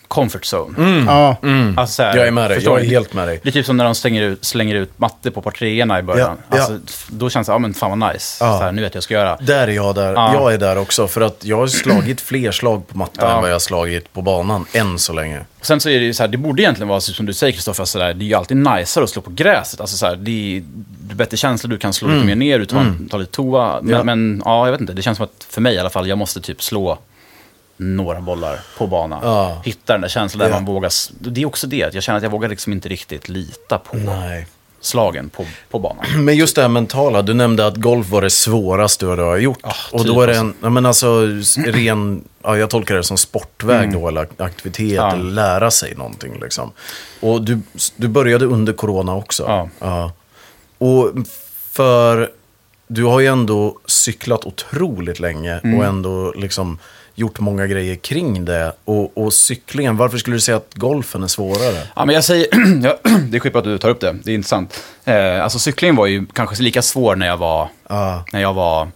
comfort 0.08 0.44
zone. 0.54 1.04
Ja. 1.06 1.36
Alltså, 1.76 1.94
så 1.94 2.02
här, 2.02 2.16
Jag 2.16 2.26
är 2.26 2.30
med 2.30 2.50
dig, 2.50 2.64
jag 2.64 2.80
är 2.80 2.84
helt 2.84 3.12
med 3.14 3.28
dig. 3.28 3.40
Det 3.42 3.48
är 3.48 3.52
typ 3.52 3.66
som 3.66 3.76
när 3.76 3.84
de 3.84 3.94
slänger 3.94 4.22
ut, 4.22 4.44
slänger 4.44 4.74
ut 4.74 4.98
matte 4.98 5.30
på 5.30 5.42
par 5.42 5.50
treorna 5.50 5.98
i 5.98 6.02
början. 6.02 6.36
Ja, 6.50 6.56
ja. 6.56 6.62
Alltså, 6.62 6.94
Då 7.08 7.30
känns 7.30 7.46
det, 7.46 7.52
ja 7.52 7.58
men 7.58 7.74
fan 7.74 7.98
vad 7.98 8.12
nice. 8.12 8.44
Ja. 8.44 8.58
Så 8.58 8.64
här, 8.64 8.72
nu 8.72 8.82
vet 8.82 8.84
jag 8.84 8.90
vad 8.90 8.96
jag 8.96 9.02
ska 9.04 9.14
göra. 9.14 9.36
Där 9.40 9.68
är 9.68 9.72
jag 9.72 9.94
där. 9.94 10.12
Ja. 10.12 10.34
Jag 10.34 10.54
är 10.54 10.58
där 10.58 10.78
också. 10.78 11.08
För 11.08 11.20
att 11.20 11.44
jag 11.44 11.56
har 11.56 11.66
slagit 11.66 12.20
fler 12.30 12.50
slag 12.52 12.88
på 12.88 12.98
mattan 12.98 13.28
Ja. 13.28 13.34
än 13.34 13.40
vad 13.40 13.50
jag 13.50 13.54
har 13.54 13.60
slagit 13.60 14.12
på 14.12 14.22
banan 14.22 14.64
än 14.72 14.98
så 14.98 15.12
länge. 15.12 15.40
Och 15.60 15.66
sen 15.66 15.80
så 15.80 15.88
är 15.88 15.98
det 15.98 16.04
ju 16.04 16.14
så 16.14 16.22
här, 16.22 16.28
det 16.28 16.36
borde 16.38 16.62
egentligen 16.62 16.88
vara 16.88 17.00
så 17.00 17.12
som 17.12 17.26
du 17.26 17.32
säger 17.32 17.52
Kristoffer, 17.52 17.84
så 17.84 17.98
där, 17.98 18.14
det 18.14 18.24
är 18.24 18.26
ju 18.26 18.34
alltid 18.34 18.56
najsare 18.56 19.04
att 19.04 19.10
slå 19.10 19.22
på 19.22 19.30
gräset. 19.30 19.80
Alltså 19.80 19.96
så 19.96 20.06
här, 20.06 20.16
det 20.16 20.56
är 20.56 20.62
bättre 21.14 21.36
känsla, 21.36 21.68
du 21.68 21.78
kan 21.78 21.92
slå 21.92 22.08
lite 22.08 22.26
mer 22.26 22.34
ner, 22.36 22.58
du 22.58 22.64
tar, 22.66 23.08
tar 23.10 23.18
lite 23.18 23.32
toa. 23.32 23.78
Men 23.82 23.90
Ja. 23.92 23.98
ja. 23.98 24.04
men 24.04 24.42
ja, 24.44 24.66
jag 24.66 24.72
vet 24.72 24.80
inte, 24.80 24.92
det 24.92 25.02
känns 25.02 25.16
som 25.16 25.24
att 25.24 25.46
för 25.50 25.60
mig 25.60 25.74
i 25.74 25.78
alla 25.78 25.90
fall, 25.90 26.08
jag 26.08 26.18
måste 26.18 26.40
typ 26.40 26.62
slå 26.62 26.98
några 27.82 28.20
bollar 28.20 28.60
på 28.78 28.86
banan. 28.86 29.20
Ja. 29.22 29.62
Hitta 29.64 29.92
den 29.92 30.00
där 30.00 30.08
känslan 30.08 30.38
där 30.38 30.46
Ja. 30.48 30.54
man 30.54 30.64
vågar, 30.64 30.92
det 31.30 31.42
är 31.42 31.46
också 31.46 31.66
det, 31.66 31.82
att 31.84 31.94
jag 31.94 32.02
känner 32.02 32.16
att 32.16 32.22
jag 32.22 32.30
vågar 32.30 32.48
liksom 32.48 32.72
inte 32.72 32.88
riktigt 32.88 33.28
lita 33.28 33.78
på 33.78 33.96
Nej. 33.96 34.46
slagen 34.80 35.28
på, 35.30 35.46
på 35.70 35.78
banan. 35.78 36.04
Men 36.24 36.36
just 36.36 36.56
det 36.56 36.62
här 36.62 36.68
mentala, 36.68 37.22
du 37.22 37.34
nämnde 37.34 37.66
att 37.66 37.76
golf 37.76 38.08
var 38.10 38.22
det 38.22 38.30
svåraste 38.30 39.06
du 39.16 39.22
har 39.22 39.36
gjort. 39.36 39.58
och 39.92 40.00
typ 40.00 40.08
då 40.14 40.22
är 40.22 40.26
det 40.26 40.36
en, 40.36 40.54
ja, 40.62 40.70
men 40.70 40.86
alltså 40.86 41.26
ren, 41.66 42.24
ja, 42.42 42.56
jag 42.56 42.70
tolkar 42.70 42.94
det 42.94 43.02
som 43.02 43.16
sportväg 43.16 43.92
då, 43.92 44.08
eller 44.08 44.28
aktivitet, 44.36 44.92
Ja. 44.92 45.12
eller 45.12 45.30
lära 45.30 45.70
sig 45.70 45.94
någonting 45.94 46.40
liksom. 46.40 46.72
Och 47.20 47.42
du, 47.42 47.60
du 47.96 48.08
började 48.08 48.44
under 48.46 48.72
corona 48.72 49.14
också. 49.14 49.68
Ja. 49.80 50.12
Och 50.78 51.12
för, 51.70 52.30
du 52.88 53.04
har 53.04 53.20
ju 53.20 53.26
ändå 53.26 53.78
cyklat 53.86 54.44
otroligt 54.44 55.20
länge 55.20 55.58
och 55.58 55.84
ändå 55.84 56.32
liksom 56.36 56.78
gjort 57.14 57.40
många 57.40 57.66
grejer 57.66 57.94
kring 57.96 58.44
det. 58.44 58.72
Och, 58.84 59.18
och 59.24 59.32
cyklingen, 59.32 59.96
varför 59.96 60.18
skulle 60.18 60.36
du 60.36 60.40
säga 60.40 60.56
att 60.56 60.74
golfen 60.74 61.22
är 61.22 61.26
svårare? 61.26 61.82
Ja, 61.96 62.04
men 62.04 62.14
jag 62.14 62.24
säger, 62.24 62.46
det 63.30 63.36
är 63.36 63.40
skitbra 63.40 63.58
att 63.58 63.64
du 63.64 63.78
tar 63.78 63.88
upp 63.88 64.00
det, 64.00 64.16
det 64.24 64.30
är 64.30 64.34
intressant. 64.34 64.82
Eh, 65.04 65.42
alltså 65.42 65.58
cyklingen 65.58 65.96
var 65.96 66.06
ju 66.06 66.26
kanske 66.26 66.62
lika 66.62 66.82
svår 66.82 67.16
när 67.16 67.26
jag 67.26 67.36
var, 67.36 67.68
Ja. 67.88 68.24
när 68.32 68.40
jag 68.40 68.54
var 68.54 68.88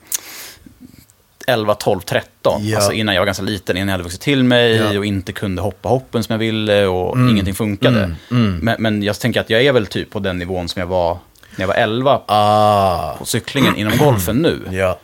11, 1.46 1.74
12, 1.74 2.00
13. 2.00 2.66
Ja. 2.66 2.76
Alltså 2.76 2.92
innan 2.92 3.14
jag 3.14 3.20
var 3.20 3.26
ganska 3.26 3.42
liten, 3.42 3.76
innan 3.76 3.88
jag 3.88 3.92
hade 3.92 4.04
vuxit 4.04 4.20
till 4.20 4.44
mig 4.44 4.76
Ja. 4.76 4.98
och 4.98 5.04
inte 5.04 5.32
kunde 5.32 5.62
hoppa 5.62 5.88
hoppen 5.88 6.22
som 6.24 6.32
jag 6.32 6.38
ville 6.38 6.86
och 6.86 7.18
ingenting 7.18 7.54
funkade. 7.54 8.14
Men, 8.28 8.76
men 8.78 9.02
jag 9.02 9.20
tänker 9.20 9.40
att 9.40 9.50
jag 9.50 9.62
är 9.62 9.72
väl 9.72 9.86
typ 9.86 10.10
på 10.10 10.18
den 10.18 10.38
nivån 10.38 10.68
som 10.68 10.80
jag 10.80 10.86
var 10.86 11.18
när 11.56 11.62
jag 11.62 11.68
var 11.68 11.74
11 11.74 12.20
Ah, 12.26 13.14
på 13.18 13.24
cyklingen 13.26 13.76
inom 13.76 13.98
golfen 13.98 14.36
nu. 14.36 14.60
ja. 14.70 14.98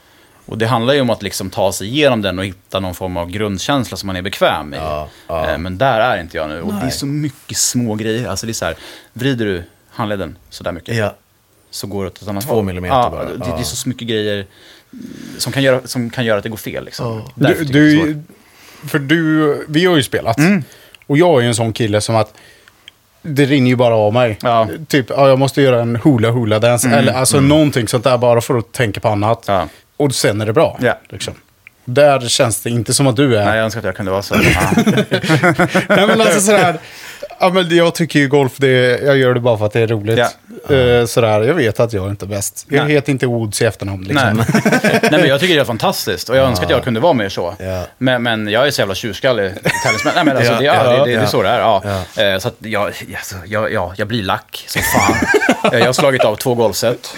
Och 0.50 0.58
det 0.58 0.66
handlar 0.66 0.94
ju 0.94 1.00
om 1.00 1.10
att 1.10 1.22
liksom 1.22 1.50
ta 1.50 1.72
sig 1.72 1.88
igenom 1.88 2.22
den 2.22 2.38
och 2.38 2.44
hitta 2.44 2.80
någon 2.80 2.94
form 2.94 3.16
av 3.16 3.30
grundkänsla 3.30 3.96
som 3.96 4.06
man 4.06 4.16
är 4.16 4.22
bekväm 4.22 4.74
i. 4.74 4.76
Ja, 4.76 5.08
ja. 5.26 5.50
Eh, 5.50 5.58
Men 5.58 5.78
där 5.78 6.00
är 6.00 6.20
inte 6.20 6.36
jag 6.36 6.48
nu. 6.48 6.62
Och 6.62 6.72
det 6.74 6.86
är 6.86 6.90
så 6.90 7.06
mycket 7.06 7.56
små 7.56 7.94
grejer. 7.94 8.28
Alltså 8.28 8.46
det 8.46 8.52
är 8.52 8.54
så 8.54 8.64
här, 8.64 8.74
vrider 9.12 9.46
du 9.46 9.62
handleden 9.90 10.38
sådär 10.50 10.72
mycket 10.72 10.96
ja. 10.96 11.14
så 11.70 11.86
går 11.86 12.04
det 12.04 12.10
åt 12.10 12.22
ett 12.22 12.28
annat 12.28 12.46
Två 12.46 12.54
håll. 12.54 12.64
millimeter 12.64 12.96
ja, 12.96 13.10
bara. 13.10 13.24
Det, 13.24 13.36
det 13.36 13.60
är 13.60 13.62
så 13.62 13.88
mycket 13.88 14.08
grejer 14.08 14.46
som 15.38 15.52
kan 15.52 15.62
göra, 15.62 15.80
som 15.84 16.10
kan 16.10 16.24
göra 16.24 16.38
att 16.38 16.42
det 16.42 16.48
går 16.48 16.56
fel. 16.56 16.84
Liksom. 16.84 17.22
Du, 17.34 17.64
du, 17.64 18.22
för 18.88 18.98
du, 18.98 19.64
vi 19.68 19.84
har 19.84 19.96
ju 19.96 20.02
spelat. 20.02 20.38
Mm. 20.38 20.64
Och 21.06 21.18
jag 21.18 21.38
är 21.38 21.42
ju 21.42 21.48
en 21.48 21.54
sån 21.54 21.72
kille 21.72 22.00
som 22.00 22.16
att 22.16 22.34
det 23.22 23.44
rinner 23.44 23.68
ju 23.68 23.76
bara 23.76 23.94
av 23.94 24.12
mig. 24.12 24.38
Ja. 24.42 24.62
Mm. 24.62 24.86
Typ, 24.86 25.10
ja, 25.10 25.28
jag 25.28 25.38
måste 25.38 25.62
göra 25.62 25.80
en 25.82 25.96
hula 25.96 26.30
hula 26.30 26.58
dance. 26.58 26.88
Eller 26.88 27.12
alltså 27.12 27.40
någonting 27.40 27.88
sånt 27.88 28.04
där 28.04 28.18
bara 28.18 28.40
för 28.40 28.58
att 28.58 28.72
tänka 28.72 29.00
på 29.00 29.08
annat. 29.08 29.44
Ja. 29.46 29.68
Och 30.00 30.14
sen 30.14 30.40
är 30.40 30.46
det 30.46 30.52
bra. 30.52 30.78
Ja. 30.82 30.98
Liksom. 31.08 31.34
Där 31.84 32.20
känns 32.20 32.60
det 32.62 32.70
inte 32.70 32.94
som 32.94 33.06
att 33.06 33.16
du 33.16 33.36
är. 33.36 33.44
Nej, 33.44 33.56
jag 33.56 33.64
önskar 33.64 33.78
att 33.78 33.84
jag 33.84 33.96
kunde 33.96 34.10
vara 34.12 34.22
så. 34.22 34.34
Ja. 34.54 34.82
Nej 35.88 36.06
men 36.06 36.20
alltså 36.20 36.40
sådär. 36.40 36.78
Ja, 37.40 37.48
men 37.48 37.76
jag 37.76 37.94
tycker 37.94 38.18
ju 38.18 38.28
golf, 38.28 38.52
det 38.56 39.00
jag 39.02 39.16
gör 39.16 39.34
det 39.34 39.40
bara 39.40 39.58
för 39.58 39.66
att 39.66 39.72
det 39.72 39.80
är 39.80 39.86
roligt. 39.86 40.20
Eh, 40.68 41.06
sådär, 41.06 41.40
jag 41.42 41.54
vet 41.54 41.80
att 41.80 41.92
jag 41.92 42.10
inte 42.10 42.24
är 42.24 42.28
bäst. 42.28 42.66
Jag 42.68 42.84
Nej. 42.84 42.94
heter 42.94 43.12
inte 43.12 43.26
Woods 43.26 43.62
i 43.62 43.64
efternamn 43.64 44.02
liksom. 44.04 44.36
Nej. 44.36 44.46
Nej, 45.02 45.10
men 45.10 45.26
jag 45.28 45.40
tycker 45.40 45.54
det 45.54 45.60
är 45.60 45.64
fantastiskt 45.64 46.28
och 46.28 46.36
jag 46.36 46.44
önskar 46.46 46.64
att 46.64 46.70
jag 46.70 46.84
kunde 46.84 47.00
vara 47.00 47.12
mer 47.12 47.28
så. 47.28 47.54
Ja. 47.58 47.82
Men, 47.98 48.22
men 48.22 48.48
jag 48.48 48.66
är 48.66 48.70
så 48.70 48.80
jävla 48.80 48.94
tjurskallig 48.94 49.52
tävlingsmän. 49.84 50.12
Nej, 50.14 50.24
men 50.24 50.36
alltså, 50.36 50.54
det, 50.54 50.64
ja, 50.64 50.82
det, 50.82 50.98
det, 50.98 51.04
det 51.04 51.22
är 51.22 51.26
så 51.26 51.42
det 51.42 51.48
är. 51.48 51.58
Ja. 51.60 51.82
Eh, 52.22 52.38
Så 52.38 52.48
att 52.48 52.54
jag, 52.58 52.82
alltså, 52.86 53.34
jag, 53.46 53.72
jag, 53.72 53.92
jag 53.96 54.08
blir 54.08 54.22
lack 54.22 54.64
som 54.66 54.82
fan. 54.82 55.14
Eh, 55.72 55.78
jag 55.78 55.86
har 55.86 55.92
slagit 55.92 56.24
av 56.24 56.36
två 56.36 56.54
golvset. 56.54 57.14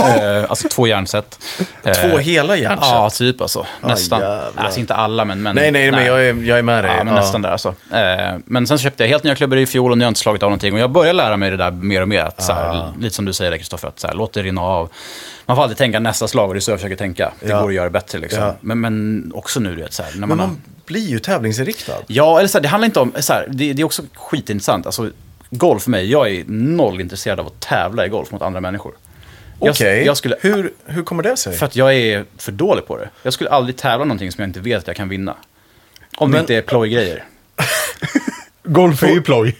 Eh, 0.00 0.44
Alltså 0.48 0.68
två 0.68 0.86
järnset. 0.86 1.38
Eh, 1.84 1.92
Två 1.92 2.18
hela 2.18 2.56
järnset? 2.56 2.88
Ja, 2.90 3.10
typ 3.10 3.40
alltså. 3.40 3.66
Nästan. 3.80 4.20
jävlar. 4.20 4.50
alltså 4.56 4.80
inte 4.80 4.94
alla, 4.94 5.24
men... 5.24 5.42
men 5.42 5.56
Nej, 5.56 5.70
nej, 5.70 5.90
men 5.90 6.06
jag 6.06 6.24
är, 6.24 6.34
jag 6.34 6.58
är 6.58 6.62
med 6.62 6.84
dig. 6.84 6.94
Ja, 6.98 7.04
men 7.04 7.14
nästan 7.14 7.42
där 7.42 7.50
alltså. 7.50 7.74
Eh, 7.92 8.34
men 8.44 8.66
sen 8.66 8.78
så 8.78 8.82
köpte 8.82 9.02
jag 9.02 9.08
helt 9.08 9.24
nya 9.24 9.34
klubbor 9.34 9.58
i 9.58 9.66
fjol 9.66 9.90
och 9.92 9.98
nu 9.98 10.04
har 10.04 10.06
jag 10.06 10.10
inte 10.10 10.20
slagit 10.20 10.42
av 10.42 10.50
någonting. 10.50 10.74
Och 10.74 10.78
jag 10.80 10.90
börjar 10.90 11.12
lära 11.12 11.36
mig 11.36 11.50
det 11.50 11.56
där 11.56 11.70
mer 11.70 12.02
och 12.02 12.08
mer. 12.08 12.20
Att, 12.24 12.42
så 12.42 12.52
här, 12.52 12.85
Lite 13.00 13.14
som 13.16 13.24
du 13.24 13.32
säger 13.32 13.56
Kristoffer, 13.58 13.88
att 13.88 14.00
så 14.00 14.06
här, 14.06 14.14
låt 14.14 14.32
det 14.32 14.42
rinna 14.42 14.60
av. 14.60 14.90
Man 15.46 15.56
får 15.56 15.62
alltid 15.62 15.76
tänka 15.78 16.00
nästa 16.00 16.28
slag 16.28 16.48
och 16.48 16.54
det 16.54 16.58
är 16.58 16.60
så 16.60 16.70
jag 16.70 16.78
försöker 16.78 16.96
tänka. 16.96 17.32
Det 17.40 17.48
Ja. 17.48 17.60
går 17.60 17.68
att 17.68 17.74
göra 17.74 17.90
bättre 17.90 18.18
liksom. 18.18 18.42
Ja. 18.42 18.56
Men, 18.60 18.80
men 18.80 19.30
också 19.34 19.60
nu, 19.60 19.74
du 19.76 19.82
vet, 19.82 19.92
så 19.92 20.02
här, 20.02 20.10
när 20.12 20.18
man, 20.20 20.28
Men 20.28 20.38
har... 20.40 20.46
man 20.46 20.62
blir 20.86 21.06
ju 21.08 21.18
tävlingsinriktad. 21.18 21.92
Ja, 22.06 22.38
eller 22.38 22.48
så 22.48 22.58
här, 22.58 22.62
det 22.62 22.68
handlar 22.68 22.86
inte 22.86 23.00
om... 23.00 23.12
Så 23.18 23.32
det, 23.48 23.72
det 23.72 23.82
är 23.82 23.84
också 23.84 24.02
skitintressant. 24.14 24.86
Alltså, 24.86 25.10
golf 25.50 25.82
för 25.82 25.90
mig, 25.90 26.10
jag 26.10 26.30
är 26.30 26.44
noll 26.46 27.00
intresserad 27.00 27.40
av 27.40 27.46
att 27.46 27.60
tävla 27.60 28.06
i 28.06 28.08
golf 28.08 28.30
mot 28.30 28.42
andra 28.42 28.60
människor. 28.60 28.94
Okej, 29.58 30.04
Jag, 30.06 30.16
skulle, 30.16 30.36
hur, 30.40 30.72
hur 30.84 31.02
kommer 31.02 31.22
det 31.22 31.36
sig? 31.36 31.56
för 31.56 31.66
att 31.66 31.76
jag 31.76 31.94
är 31.94 32.24
för 32.38 32.52
dålig 32.52 32.86
på 32.86 32.96
det. 32.96 33.08
Jag 33.22 33.32
skulle 33.32 33.50
aldrig 33.50 33.76
tävla 33.76 34.04
någonting 34.04 34.32
som 34.32 34.42
jag 34.42 34.48
inte 34.48 34.60
vet 34.60 34.78
att 34.78 34.86
jag 34.86 34.96
kan 34.96 35.08
vinna. 35.08 35.34
Om 36.16 36.30
det 36.30 36.32
Men- 36.32 36.40
inte 36.40 36.54
är 36.54 36.62
plojgrejer. 36.62 37.24
Golf 38.62 39.02
är 39.02 39.08
ju 39.08 39.22
ploj. 39.22 39.56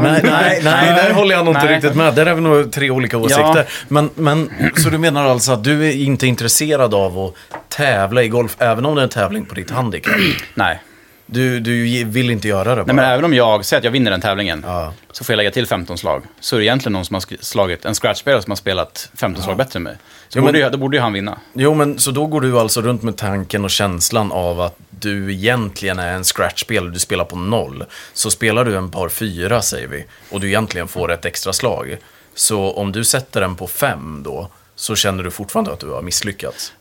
Men- 0.00 0.12
Nej, 0.12 0.22
nej, 0.24 0.60
nej, 0.64 0.94
där 0.94 1.12
håller 1.12 1.34
jag 1.34 1.44
nog 1.44 1.54
inte 1.54 1.74
riktigt 1.74 1.94
med. 1.94 2.14
Där 2.14 2.26
är 2.26 2.34
vi 2.34 2.40
nog 2.40 2.72
tre 2.72 2.90
olika 2.90 3.18
åsikter. 3.18 3.42
Ja. 3.56 3.64
Men, 3.88 4.10
men, 4.14 4.50
så 4.76 4.90
du 4.90 4.98
menar 4.98 5.24
alltså 5.24 5.52
att 5.52 5.64
du 5.64 5.88
är 5.88 5.92
inte 5.96 6.26
intresserad 6.26 6.94
av 6.94 7.18
att 7.18 7.34
tävla 7.68 8.22
i 8.22 8.28
golf, 8.28 8.56
även 8.58 8.86
om 8.86 8.94
det 8.94 9.00
är 9.00 9.02
en 9.02 9.08
tävling 9.08 9.44
på 9.46 9.54
ditt 9.54 9.70
handikapp? 9.70 10.14
Nej. 10.54 10.80
Du, 11.26 11.60
du 11.60 12.04
vill 12.04 12.30
inte 12.30 12.48
göra 12.48 12.74
det 12.74 12.76
bara? 12.76 12.86
Nej, 12.86 12.94
men 12.96 13.04
även 13.04 13.24
om 13.24 13.34
jag 13.34 13.64
säger 13.64 13.78
att 13.80 13.84
jag 13.84 13.90
vinner 13.90 14.10
den 14.10 14.20
tävlingen, 14.20 14.62
Ja. 14.66 14.92
så 15.12 15.24
får 15.24 15.32
jag 15.32 15.36
lägga 15.36 15.50
till 15.50 15.66
15 15.66 15.98
slag. 15.98 16.22
Så 16.40 16.56
är 16.56 16.60
det 16.60 16.64
egentligen 16.66 16.92
någon 16.92 17.04
som 17.04 17.14
har 17.14 17.42
slagit, 17.44 17.84
en 17.84 17.94
scratchspelare 17.94 18.42
som 18.42 18.50
har 18.50 18.56
spelat 18.56 19.10
15 19.16 19.44
slag 19.44 19.56
bättre 19.56 19.76
än 19.78 19.82
mig. 19.82 19.96
Så 20.28 20.38
Jo, 20.38 20.42
men- 20.44 20.52
borde 20.52 20.58
ju, 20.58 20.70
då 20.70 20.78
borde 20.78 20.96
ju 20.96 21.00
han 21.00 21.12
vinna. 21.12 21.38
Jo, 21.52 21.74
men 21.74 21.98
så 21.98 22.10
då 22.10 22.26
går 22.26 22.40
du 22.40 22.58
alltså 22.60 22.80
runt 22.82 23.02
med 23.02 23.16
tanken 23.16 23.64
och 23.64 23.70
känslan 23.70 24.32
av 24.32 24.60
att 24.60 24.76
du 24.90 25.32
egentligen 25.32 25.98
är 25.98 26.12
en 26.12 26.24
scratch-spelare, 26.24 26.90
du 26.90 26.98
spelar 26.98 27.24
på 27.24 27.36
noll. 27.36 27.84
Så 28.12 28.30
spelar 28.30 28.64
du 28.64 28.76
en 28.76 28.90
par 28.90 29.08
fyra, 29.08 29.62
säger 29.62 29.88
vi, 29.88 30.04
och 30.30 30.40
du 30.40 30.48
egentligen 30.48 30.88
får 30.88 31.12
ett 31.12 31.24
extra 31.24 31.52
slag. 31.52 31.96
Så 32.34 32.72
om 32.72 32.92
du 32.92 33.04
sätter 33.04 33.40
den 33.40 33.54
på 33.56 33.66
fem 33.66 34.22
då, 34.24 34.48
så 34.74 34.96
känner 34.96 35.24
du 35.24 35.30
fortfarande 35.30 35.72
att 35.72 35.80
du 35.80 35.88
har 35.90 36.02
misslyckats. 36.02 36.72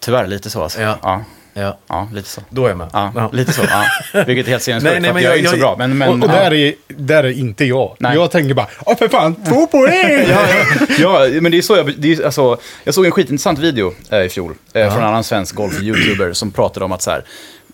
Tyvärr, 0.00 0.26
lite 0.26 0.50
så 0.50 0.62
alltså. 0.62 0.80
Ja. 0.80 0.98
Ja, 1.02 1.24
Ja, 1.54 1.78
ja 1.88 2.08
lite 2.14 2.28
så. 2.28 2.40
då 2.50 2.64
är 2.64 2.68
jag 2.68 2.78
med. 2.78 2.88
Ja, 2.92 3.12
Ja. 3.16 3.30
lite 3.32 3.52
så. 3.52 3.62
Ja. 3.70 3.84
Vilket 4.26 4.46
är 4.46 4.50
helt 4.50 4.62
sinnessjukt, 4.62 5.00
men 5.00 5.04
jag, 5.04 5.22
jag- 5.22 5.32
är 5.32 5.36
inte 5.38 5.50
så 5.50 5.56
jag- 5.56 5.60
bra. 5.60 5.74
Men, 5.78 5.98
men, 5.98 6.08
och 6.08 6.14
och 6.14 6.34
ja. 6.34 6.40
där, 6.40 6.54
är, 6.54 6.74
där 6.88 7.24
är 7.24 7.30
inte 7.38 7.64
jag. 7.64 7.96
Nej. 7.98 8.14
Jag 8.14 8.30
tänker 8.30 8.54
bara, 8.54 8.66
åh 8.86 8.96
för 8.98 9.08
fan, 9.08 9.34
två 9.44 9.66
poäng! 9.66 10.26
ja, 10.28 10.40
ja, 10.98 11.26
ja, 11.26 11.40
men 11.40 11.52
det 11.52 11.58
är 11.58 11.62
så 11.62 11.76
jag... 11.76 11.94
Det 11.98 12.12
är, 12.12 12.24
alltså, 12.24 12.56
jag 12.84 12.94
såg 12.94 13.04
en 13.06 13.12
skitintressant 13.12 13.58
video 13.58 13.94
eh, 14.10 14.20
i 14.22 14.28
fjol 14.28 14.54
eh, 14.72 14.88
från 14.90 15.02
en 15.02 15.08
annan 15.08 15.24
svensk 15.24 15.54
golf-youtuber 15.54 16.32
som 16.32 16.50
pratade 16.50 16.84
om 16.84 16.92
att 16.92 17.02
så 17.02 17.10
här, 17.10 17.24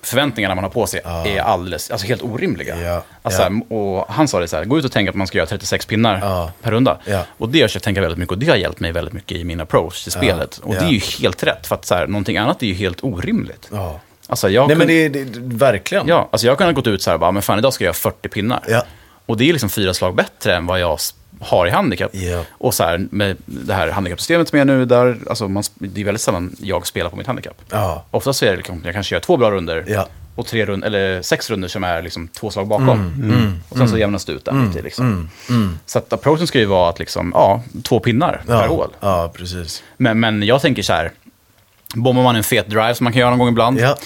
förväntningarna 0.08 0.54
man 0.54 0.64
har 0.64 0.70
på 0.70 0.86
sig 0.86 1.00
är 1.04 1.38
alldeles, 1.40 1.90
alltså 1.90 2.06
helt 2.06 2.22
orimliga. 2.22 2.82
Ja, 2.82 3.02
Alltså, 3.22 3.42
ja. 3.68 3.76
och 3.76 4.06
han 4.14 4.28
sa 4.28 4.40
det 4.40 4.48
så 4.48 4.56
här, 4.56 4.64
gå 4.64 4.78
ut 4.78 4.84
och 4.84 4.92
tänk 4.92 5.08
att 5.08 5.14
man 5.14 5.26
ska 5.26 5.38
göra 5.38 5.46
36 5.46 5.86
pinnar 5.86 6.18
Ja. 6.22 6.52
per 6.62 6.70
runda. 6.70 6.98
Ja. 7.04 7.22
Och 7.38 7.48
det 7.48 7.60
har 7.62 7.70
jag 7.74 7.82
tänka 7.82 8.00
väldigt 8.00 8.18
mycket 8.18 8.32
och 8.32 8.38
det 8.38 8.46
har 8.48 8.56
hjälpt 8.56 8.80
mig 8.80 8.92
väldigt 8.92 9.14
mycket 9.14 9.38
i 9.38 9.44
min 9.44 9.60
approach 9.60 10.02
till 10.02 10.12
spelet. 10.12 10.58
Och 10.58 10.74
ja. 10.74 10.80
det 10.80 10.86
är 10.86 10.90
ju 10.90 10.98
helt 10.98 11.42
rätt, 11.42 11.66
för 11.66 11.74
att 11.74 11.84
så 11.84 11.94
här, 11.94 12.06
någonting 12.06 12.36
annat 12.36 12.62
är 12.62 12.66
ju 12.66 12.74
helt 12.74 13.04
orimligt. 13.04 13.68
Ja. 13.72 14.00
Alltså, 14.28 14.48
jag 14.48 14.68
Nej, 14.68 14.76
men 14.76 14.88
kun- 14.88 15.08
det, 15.12 15.24
det, 15.24 15.56
verkligen. 15.56 16.08
Ja, 16.08 16.28
alltså 16.32 16.46
jag 16.46 16.58
kunde 16.58 16.72
ha 16.72 16.74
gått 16.76 16.86
ut 16.86 17.02
så 17.02 17.10
här, 17.10 17.18
bara, 17.18 17.32
men 17.32 17.42
fan 17.42 17.58
idag 17.58 17.72
ska 17.72 17.84
jag 17.84 17.86
göra 17.86 17.94
40 17.94 18.28
pinnar. 18.28 18.60
Ja. 18.68 18.82
Och 19.26 19.36
det 19.36 19.48
är 19.48 19.52
liksom 19.52 19.68
fyra 19.70 19.94
slag 19.94 20.14
bättre 20.14 20.56
än 20.56 20.66
vad 20.66 20.80
jag 20.80 20.98
har 21.40 21.66
i 21.66 21.70
handikapp. 21.70 22.10
Ja. 22.14 22.44
Och 22.50 22.74
så 22.74 22.84
här, 22.84 23.06
med 23.10 23.36
det 23.46 23.74
här 23.74 23.88
handikappsystemet 23.90 24.48
som 24.48 24.58
är 24.58 24.64
nu, 24.64 24.84
där, 24.84 25.18
alltså 25.28 25.48
man, 25.48 25.62
det 25.74 26.00
är 26.00 26.04
väldigt 26.04 26.20
sällan 26.22 26.56
jag 26.60 26.86
spelar 26.86 27.10
på 27.10 27.16
mitt 27.16 27.26
handikapp. 27.26 27.56
Ja. 27.70 28.04
Oftast 28.10 28.42
är 28.42 28.50
det 28.50 28.56
liksom, 28.56 28.82
jag 28.84 28.94
kanske 28.94 29.14
gör 29.14 29.20
två 29.20 29.36
bra 29.36 29.50
runder 29.50 29.84
Ja. 29.88 30.08
och 30.34 30.46
tre 30.46 30.66
rund, 30.66 30.84
eller 30.84 31.22
sex 31.22 31.50
runder 31.50 31.68
som 31.68 31.84
är 31.84 32.02
liksom 32.02 32.28
två 32.28 32.50
slag 32.50 32.66
bakom. 32.68 32.90
Mm, 32.90 33.52
och 33.68 33.76
sen 33.78 33.88
så 33.88 33.98
jämnas 33.98 34.24
det 34.24 34.32
ut 34.32 34.44
där 34.44 34.66
lite. 34.66 34.82
Liksom. 34.82 35.30
Så 35.86 35.98
att 35.98 36.12
approachen 36.12 36.46
ska 36.46 36.58
ju 36.58 36.64
vara 36.66 36.88
att 36.90 36.98
liksom, 36.98 37.30
ja, 37.34 37.62
två 37.82 38.00
pinnar 38.00 38.42
per 38.46 38.54
Ja. 38.54 38.66
hål. 38.66 38.90
ja, 39.00 39.32
precis. 39.34 39.82
Men, 39.96 40.20
men 40.20 40.42
jag 40.42 40.60
tänker 40.62 40.82
så 40.82 40.92
här, 40.92 41.12
bombar 41.94 42.22
man 42.22 42.36
en 42.36 42.44
fet 42.44 42.68
drive 42.70 42.94
som 42.94 43.04
man 43.04 43.12
kan 43.12 43.20
göra 43.20 43.30
någon 43.30 43.38
gång 43.38 43.48
ibland. 43.48 43.80
Ja. 43.80 43.96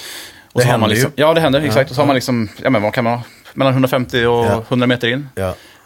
Och 0.52 0.60
Det 0.60 0.66
så 0.66 0.72
har 0.72 0.78
man 0.78 0.90
händer 0.90 0.94
liksom, 0.96 1.12
ju. 1.16 1.22
Ja, 1.22 1.34
det 1.34 1.40
händer, 1.40 1.60
exakt. 1.60 1.90
Och 1.90 1.96
så 1.96 2.02
har 2.02 2.06
man 2.06 2.14
liksom, 2.14 2.48
ja 2.62 2.70
men 2.70 2.82
vad 2.82 2.94
kan 2.94 3.04
man 3.04 3.12
ha? 3.12 3.22
Mellan 3.54 3.72
150 3.72 4.24
och 4.26 4.46
Ja. 4.46 4.64
100 4.68 4.86
meter 4.86 5.08
in. 5.08 5.28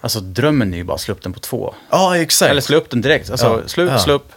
Alltså 0.05 0.21
drömmen 0.21 0.73
är 0.75 0.79
ju 0.79 0.85
bara 0.85 0.95
att 0.95 1.01
slå 1.01 1.12
upp 1.14 1.23
den 1.23 1.33
på 1.33 1.40
två. 1.40 1.75
ja, 1.90 2.17
exakt. 2.17 2.51
Eller 2.51 2.61
slå 2.61 2.77
upp 2.77 2.90
den 2.90 3.01
direkt. 3.01 3.31
Alltså 3.31 3.47
Ja. 3.47 3.69
slå 3.69 3.83
ut, 3.83 3.90
Ja. 3.90 3.99
slå 3.99 4.12
upp, 4.14 4.33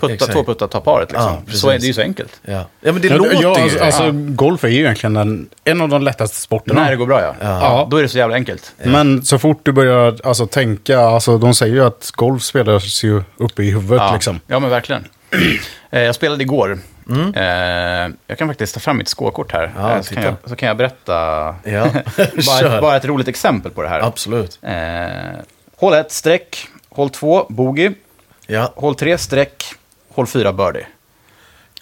putta, 0.00 0.14
Exakt. 0.14 0.32
två 0.32 0.44
puttar, 0.44 0.66
ta 0.66 0.80
paret 0.80 1.12
liksom. 1.12 1.36
Ja, 1.46 1.52
så 1.52 1.68
är 1.68 1.78
det 1.78 1.84
är 1.84 1.86
ju 1.86 1.94
så 1.94 2.00
enkelt. 2.00 2.40
Ja. 2.44 2.52
ja, 2.80 2.92
men 2.92 3.02
det 3.02 3.08
Ja, 3.08 3.16
låter 3.16 3.32
ja, 3.42 3.56
ju... 3.58 3.62
alltså, 3.62 3.78
alltså, 3.84 4.10
golf 4.12 4.64
är 4.64 4.68
ju 4.68 4.78
egentligen 4.80 5.16
en, 5.16 5.48
en 5.64 5.80
av 5.80 5.88
de 5.88 6.02
lättaste 6.02 6.36
sporterna. 6.36 6.82
När 6.82 6.90
det 6.90 6.96
går 6.96 7.06
bra 7.06 7.20
ja. 7.22 7.34
Ja. 7.40 7.88
Då 7.90 7.96
är 7.96 8.02
det 8.02 8.08
så 8.08 8.18
jävla 8.18 8.34
enkelt. 8.36 8.72
Men 8.82 9.22
så 9.22 9.38
fort 9.38 9.60
du 9.62 9.72
börjar 9.72 10.16
alltså, 10.24 10.46
tänka, 10.46 11.00
alltså, 11.00 11.38
de 11.38 11.54
säger 11.54 11.74
ju 11.74 11.84
att 11.84 12.10
golf 12.14 12.42
spelas 12.42 13.04
ju 13.04 13.22
uppe 13.36 13.62
i 13.62 13.70
huvudet 13.70 14.02
Ja, 14.06 14.14
liksom. 14.14 14.40
ja 14.46 14.58
men 14.58 14.70
verkligen. 14.70 15.04
Eh, 15.90 16.02
jag 16.02 16.14
spelade 16.14 16.42
igår. 16.42 16.78
Eh, 17.34 18.10
jag 18.26 18.38
kan 18.38 18.48
faktiskt 18.48 18.74
ta 18.74 18.80
fram 18.80 18.96
mitt 18.98 19.08
skåkort 19.08 19.52
här. 19.52 19.72
Ja, 19.76 19.96
Eh, 19.96 20.02
så, 20.02 20.14
kan 20.14 20.22
jag, 20.24 20.34
så 20.44 20.56
kan 20.56 20.68
jag 20.68 20.76
berätta 20.76 21.14
Ja, 21.64 21.86
bara, 22.46 22.80
bara 22.80 22.96
ett 22.96 23.04
roligt 23.04 23.28
exempel 23.28 23.70
på 23.72 23.82
det 23.82 23.88
här. 23.88 24.00
Absolut. 24.00 24.58
Eh, 24.62 25.40
hål 25.76 25.94
1, 25.94 26.12
streck. 26.12 26.68
Hål 26.88 27.10
2, 27.10 27.46
bogey. 27.48 27.90
Ja. 28.46 28.72
Hål 28.76 28.94
3, 28.94 29.18
streck. 29.18 29.64
Hål 30.14 30.26
4, 30.26 30.52
birdie. 30.52 30.86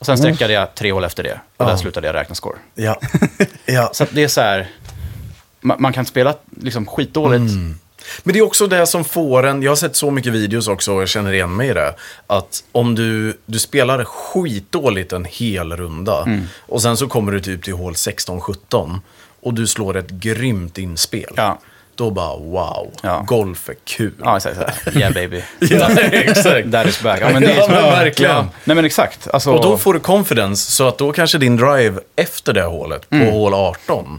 Och 0.01 0.07
sen 0.07 0.19
streckade 0.19 0.53
jag 0.53 0.75
tre 0.75 0.93
hål 0.93 1.05
efter 1.05 1.23
det. 1.23 1.41
Och 1.57 1.65
där 1.65 1.73
Ja. 1.73 1.77
slutade 1.79 2.07
jag 2.07 2.15
räkna 2.15 2.35
score. 2.35 2.57
Ja. 2.75 3.01
ja. 3.67 3.91
Så 3.93 4.07
det 4.11 4.25
är 4.25 4.29
så 4.29 4.41
här, 4.41 4.69
man, 5.61 5.77
man 5.83 5.93
kan 5.93 6.07
spela 6.07 6.35
liksom 6.61 6.87
skitdåligt. 6.87 7.53
Men 8.23 8.33
det 8.33 8.39
är 8.39 8.43
också 8.45 8.67
det 8.67 8.87
som 8.87 9.05
får 9.05 9.47
en, 9.47 9.63
jag 9.63 9.71
har 9.71 9.77
sett 9.77 9.97
så 9.97 10.11
mycket 10.11 10.33
videos 10.33 10.69
också 10.69 10.93
och 10.95 11.03
jag 11.03 11.09
känner 11.09 11.33
igen 11.33 11.57
mig 11.57 11.69
i 11.69 11.73
det. 11.73 11.95
Att 12.27 12.65
om 12.73 12.95
du, 12.95 13.39
du 13.47 13.59
spelar 13.59 14.05
skitdåligt 14.05 15.13
en 15.13 15.25
hel 15.25 15.77
runda 15.77 16.23
Mm. 16.23 16.43
och 16.61 16.83
sen 16.83 16.97
så 16.97 17.07
kommer 17.09 17.33
du 17.33 17.41
typ 17.41 17.65
till 17.65 17.73
hål 17.75 17.93
16-17 17.93 19.01
och 19.43 19.55
du 19.55 19.67
slår 19.67 19.97
ett 19.97 20.11
grymt 20.11 20.79
inspel. 20.79 21.33
Ja. 21.37 21.59
Då 21.95 22.11
bara 22.11 22.37
wow, 22.37 22.91
Ja. 23.03 23.25
golf 23.27 23.69
är 23.69 23.75
kul. 23.85 24.13
Ja, 24.25 24.37
exakt. 24.37 24.57
här. 24.57 24.97
Yeah 24.99 25.13
baby. 25.15 25.43
Ja, 25.61 25.89
exakt. 26.01 26.73
That 26.73 26.87
is 26.87 27.03
back. 27.03 27.21
Ja, 27.23 27.29
men 27.33 27.43
det 27.43 27.49
är 27.53 27.57
Ja, 27.57 27.67
men 27.69 27.83
verkligen. 27.83 28.33
Ja. 28.37 28.47
Nej, 28.65 28.75
men 28.75 28.85
exakt. 28.85 29.29
Alltså, 29.33 29.53
Och 29.53 29.63
då 29.65 29.79
får 29.79 29.95
du 29.95 30.01
confidence, 30.01 30.73
så 30.73 30.89
att 30.89 30.99
då 30.99 31.13
kanske 31.13 31.39
din 31.39 31.57
drive 31.57 32.01
efter 32.17 32.53
det 32.53 32.63
hålet, 32.63 33.11
på 33.11 33.17
hål 33.17 33.55
18, 33.55 34.19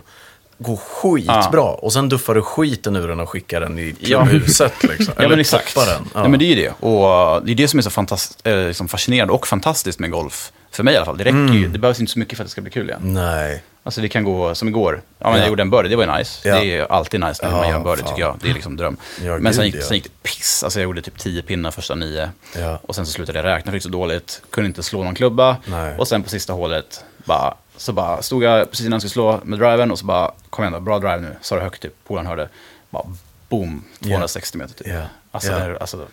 går 0.60 0.76
skitbra. 0.78 1.36
Mm. 1.36 1.52
Ja. 1.54 1.80
Och 1.82 1.94
sen 1.94 2.10
duffar 2.10 2.36
du 2.36 2.42
skiten 2.42 2.96
ur 2.96 3.08
den 3.08 3.20
och 3.20 3.30
skickar 3.30 3.62
den 3.62 3.80
i 3.80 3.96
Ja. 4.00 4.26
klubbhuset. 4.26 4.84
Liksom. 4.84 5.14
Ja, 5.18 5.30
men 5.30 5.40
exakt. 5.40 5.74
toppar 5.74 5.88
den. 5.92 6.10
Ja. 6.14 6.22
Nej, 6.22 6.30
men 6.30 6.40
det 6.40 6.46
är 6.46 6.56
ju 6.56 6.56
det. 6.56 6.74
Och 6.86 7.36
uh, 7.38 7.46
det 7.46 7.52
är 7.52 7.56
det 7.56 7.68
som 7.68 7.80
är 7.80 7.84
så 7.84 7.90
fantast- 7.90 8.48
eh, 8.48 8.68
liksom 8.68 8.88
fascinerande 8.88 9.34
och 9.34 9.48
fantastiskt 9.48 10.00
med 10.00 10.12
golf. 10.12 10.52
För 10.72 10.84
mig 10.84 10.94
i 10.94 10.98
alla 10.98 11.06
fall. 11.06 11.18
Det 11.18 11.24
räcker 11.24 11.54
ju. 11.54 11.68
Det 11.68 11.80
behövs 11.80 12.00
inte 12.00 12.12
så 12.12 12.20
mycket 12.20 12.38
för 12.38 12.44
att 12.44 12.48
det 12.48 12.52
ska 12.52 12.62
bli 12.62 12.72
kul 12.72 12.90
igen. 12.90 13.00
Nej. 13.04 13.64
Alltså 13.84 14.02
vi 14.02 14.10
kan 14.10 14.24
gå 14.24 14.56
som 14.56 14.68
igår. 14.68 15.02
Ja, 15.20 15.26
men 15.30 15.34
Ja. 15.34 15.40
Jag 15.40 15.48
gjorde 15.50 15.62
en 15.62 15.70
birdie, 15.70 15.90
det 15.90 15.96
var 15.96 16.06
ju 16.06 16.18
nice. 16.18 16.50
Ja. 16.50 16.60
Det 16.60 16.78
är 16.78 16.92
alltid 16.92 17.20
nice 17.20 17.46
när 17.46 17.52
man 17.52 17.62
Ja, 17.62 17.70
gör 17.70 17.78
en 17.78 17.84
birdie 17.84 18.04
tycker 18.04 18.20
jag. 18.22 18.38
Det 18.42 18.50
är 18.50 18.54
liksom 18.54 18.78
dröm. 18.78 18.98
Ja, 19.24 19.38
men 19.38 19.54
sen 19.54 19.66
gick, 19.66 19.76
ja. 19.76 19.82
sen 19.82 19.96
gick 19.98 20.04
det 20.04 20.30
piss. 20.30 20.64
Alltså 20.64 20.80
jag 20.80 20.84
gjorde 20.84 21.02
typ 21.02 21.18
10 21.20 21.42
pinnar 21.42 21.72
första 21.72 21.96
nio. 21.96 22.30
Ja. 22.58 22.80
Och 22.82 22.96
sen 22.96 23.06
så 23.06 23.12
slutade 23.12 23.40
jag 23.40 23.46
räkna, 23.46 23.72
fick 23.72 23.84
så 23.84 23.90
dåligt. 23.90 24.42
Kunde 24.50 24.68
inte 24.68 24.84
slå 24.84 25.04
någon 25.04 25.16
klubba. 25.16 25.58
Nej. 25.66 25.96
Och 25.98 26.08
sen 26.08 26.24
på 26.24 26.30
sista 26.30 26.54
hålet 26.54 27.04
bara, 27.26 27.54
så 27.78 27.94
bara 27.94 28.22
stod 28.22 28.44
jag 28.44 28.70
precis 28.72 28.86
innan 28.86 28.96
jag 28.96 29.02
skulle 29.02 29.12
slå 29.12 29.40
med 29.44 29.60
driven 29.60 29.92
och 29.92 30.00
så 30.00 30.06
bara, 30.06 30.32
kom 30.50 30.64
igen 30.64 30.74
då, 30.74 30.80
bra 30.80 31.00
drive 31.00 31.20
nu. 31.20 31.36
Sa 31.42 31.56
det 31.56 31.62
högt 31.62 31.82
typ, 31.82 31.94
polaren 32.08 32.28
hörde. 32.28 32.50
Bara 32.90 33.04
boom, 33.50 33.84
260 34.04 34.58
meter 34.58 34.74
typ. 34.74 34.88
Ja. 34.88 35.02
Alltså, 35.32 35.52
Ja. 35.52 35.58
Det, 35.60 35.64
är- 35.66 35.78
alltså 35.82 36.08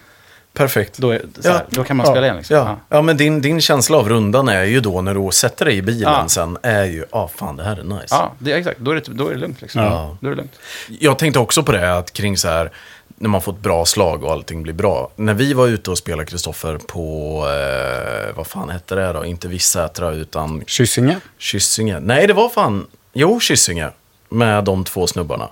Perfekt. 0.52 0.98
då, 0.98 1.10
är, 1.10 1.22
här, 1.44 1.64
då 1.70 1.84
kan 1.84 1.96
man 1.96 2.06
Ja. 2.06 2.12
spela 2.12 2.26
igen 2.26 2.36
liksom. 2.36 2.56
Ja, 2.56 2.76
ja 2.88 3.02
men 3.02 3.16
din, 3.16 3.40
din 3.42 3.60
känsla 3.60 3.96
av 3.98 4.08
rundan 4.08 4.48
är 4.48 4.64
ju 4.64 4.80
då 4.80 5.00
när 5.00 5.14
du 5.14 5.32
sätter 5.32 5.64
dig 5.64 5.76
i 5.76 5.82
bilen 5.82 6.12
Ja. 6.12 6.28
sen, 6.28 6.58
är 6.62 6.84
ju, 6.84 6.98
ja 7.12 7.18
ah, 7.18 7.28
fan 7.28 7.56
det 7.56 7.64
här 7.64 7.76
är 7.76 7.82
nice. 7.82 8.06
Ja, 8.10 8.32
det, 8.38 8.52
exakt. 8.52 8.78
Då 8.80 8.90
är 8.90 8.94
det, 8.94 9.02
då 9.08 9.28
är 9.28 9.34
det 9.34 9.40
lugnt 9.40 9.62
liksom. 9.62 9.82
Ja. 9.82 10.16
Då 10.20 10.26
är 10.26 10.30
det 10.30 10.36
lugnt. 10.36 10.58
Jag 10.88 11.18
tänkte 11.18 11.38
också 11.38 11.62
på 11.62 11.72
det, 11.72 11.98
att 11.98 12.12
kring 12.12 12.36
så 12.36 12.48
här, 12.48 12.70
när 13.16 13.28
man 13.28 13.40
får 13.40 13.52
ett 13.52 13.58
bra 13.58 13.84
slag 13.84 14.24
och 14.24 14.32
allting 14.32 14.62
blir 14.62 14.72
bra. 14.74 15.10
När 15.16 15.34
vi 15.34 15.52
var 15.52 15.66
ute 15.66 15.90
och 15.90 15.98
spelade 15.98 16.24
Kristoffer 16.26 16.78
på, 16.78 17.38
eh, 17.48 18.36
vad 18.36 18.46
fan 18.46 18.70
hette 18.70 18.94
det 18.94 19.12
då? 19.12 19.24
Inte 19.24 19.48
Vissätra 19.48 20.10
utan 20.10 20.62
Kyssinge? 20.66 21.16
Kyssinge. 21.38 22.00
Nej, 22.00 22.26
det 22.26 22.32
var 22.32 22.48
fan, 22.48 22.86
jo 23.12 23.40
Kyssinge. 23.40 23.90
Med 24.28 24.64
de 24.64 24.84
två 24.84 25.06
snubbarna. 25.06 25.48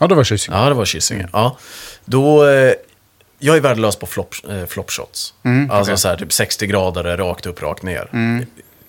Ja, 0.00 0.06
det 0.06 0.14
var 0.14 0.24
Kyssinge. 0.24 0.58
Ja, 0.58 0.68
det 0.68 0.74
var 0.74 0.84
Kyssinge. 0.84 1.28
Ja. 1.32 1.56
Då, 2.04 2.48
eh, 2.48 2.72
jag 3.38 3.56
är 3.56 3.60
värdelös 3.60 3.96
på 3.96 4.06
flop, 4.06 4.34
eh, 4.48 4.66
flopshots. 4.66 5.34
alltså 5.70 5.96
så 5.96 6.08
här 6.08 6.16
typ 6.16 6.32
60 6.32 6.66
grader 6.66 7.16
rakt 7.16 7.46
upp, 7.46 7.62
rakt 7.62 7.82
ner. 7.82 8.08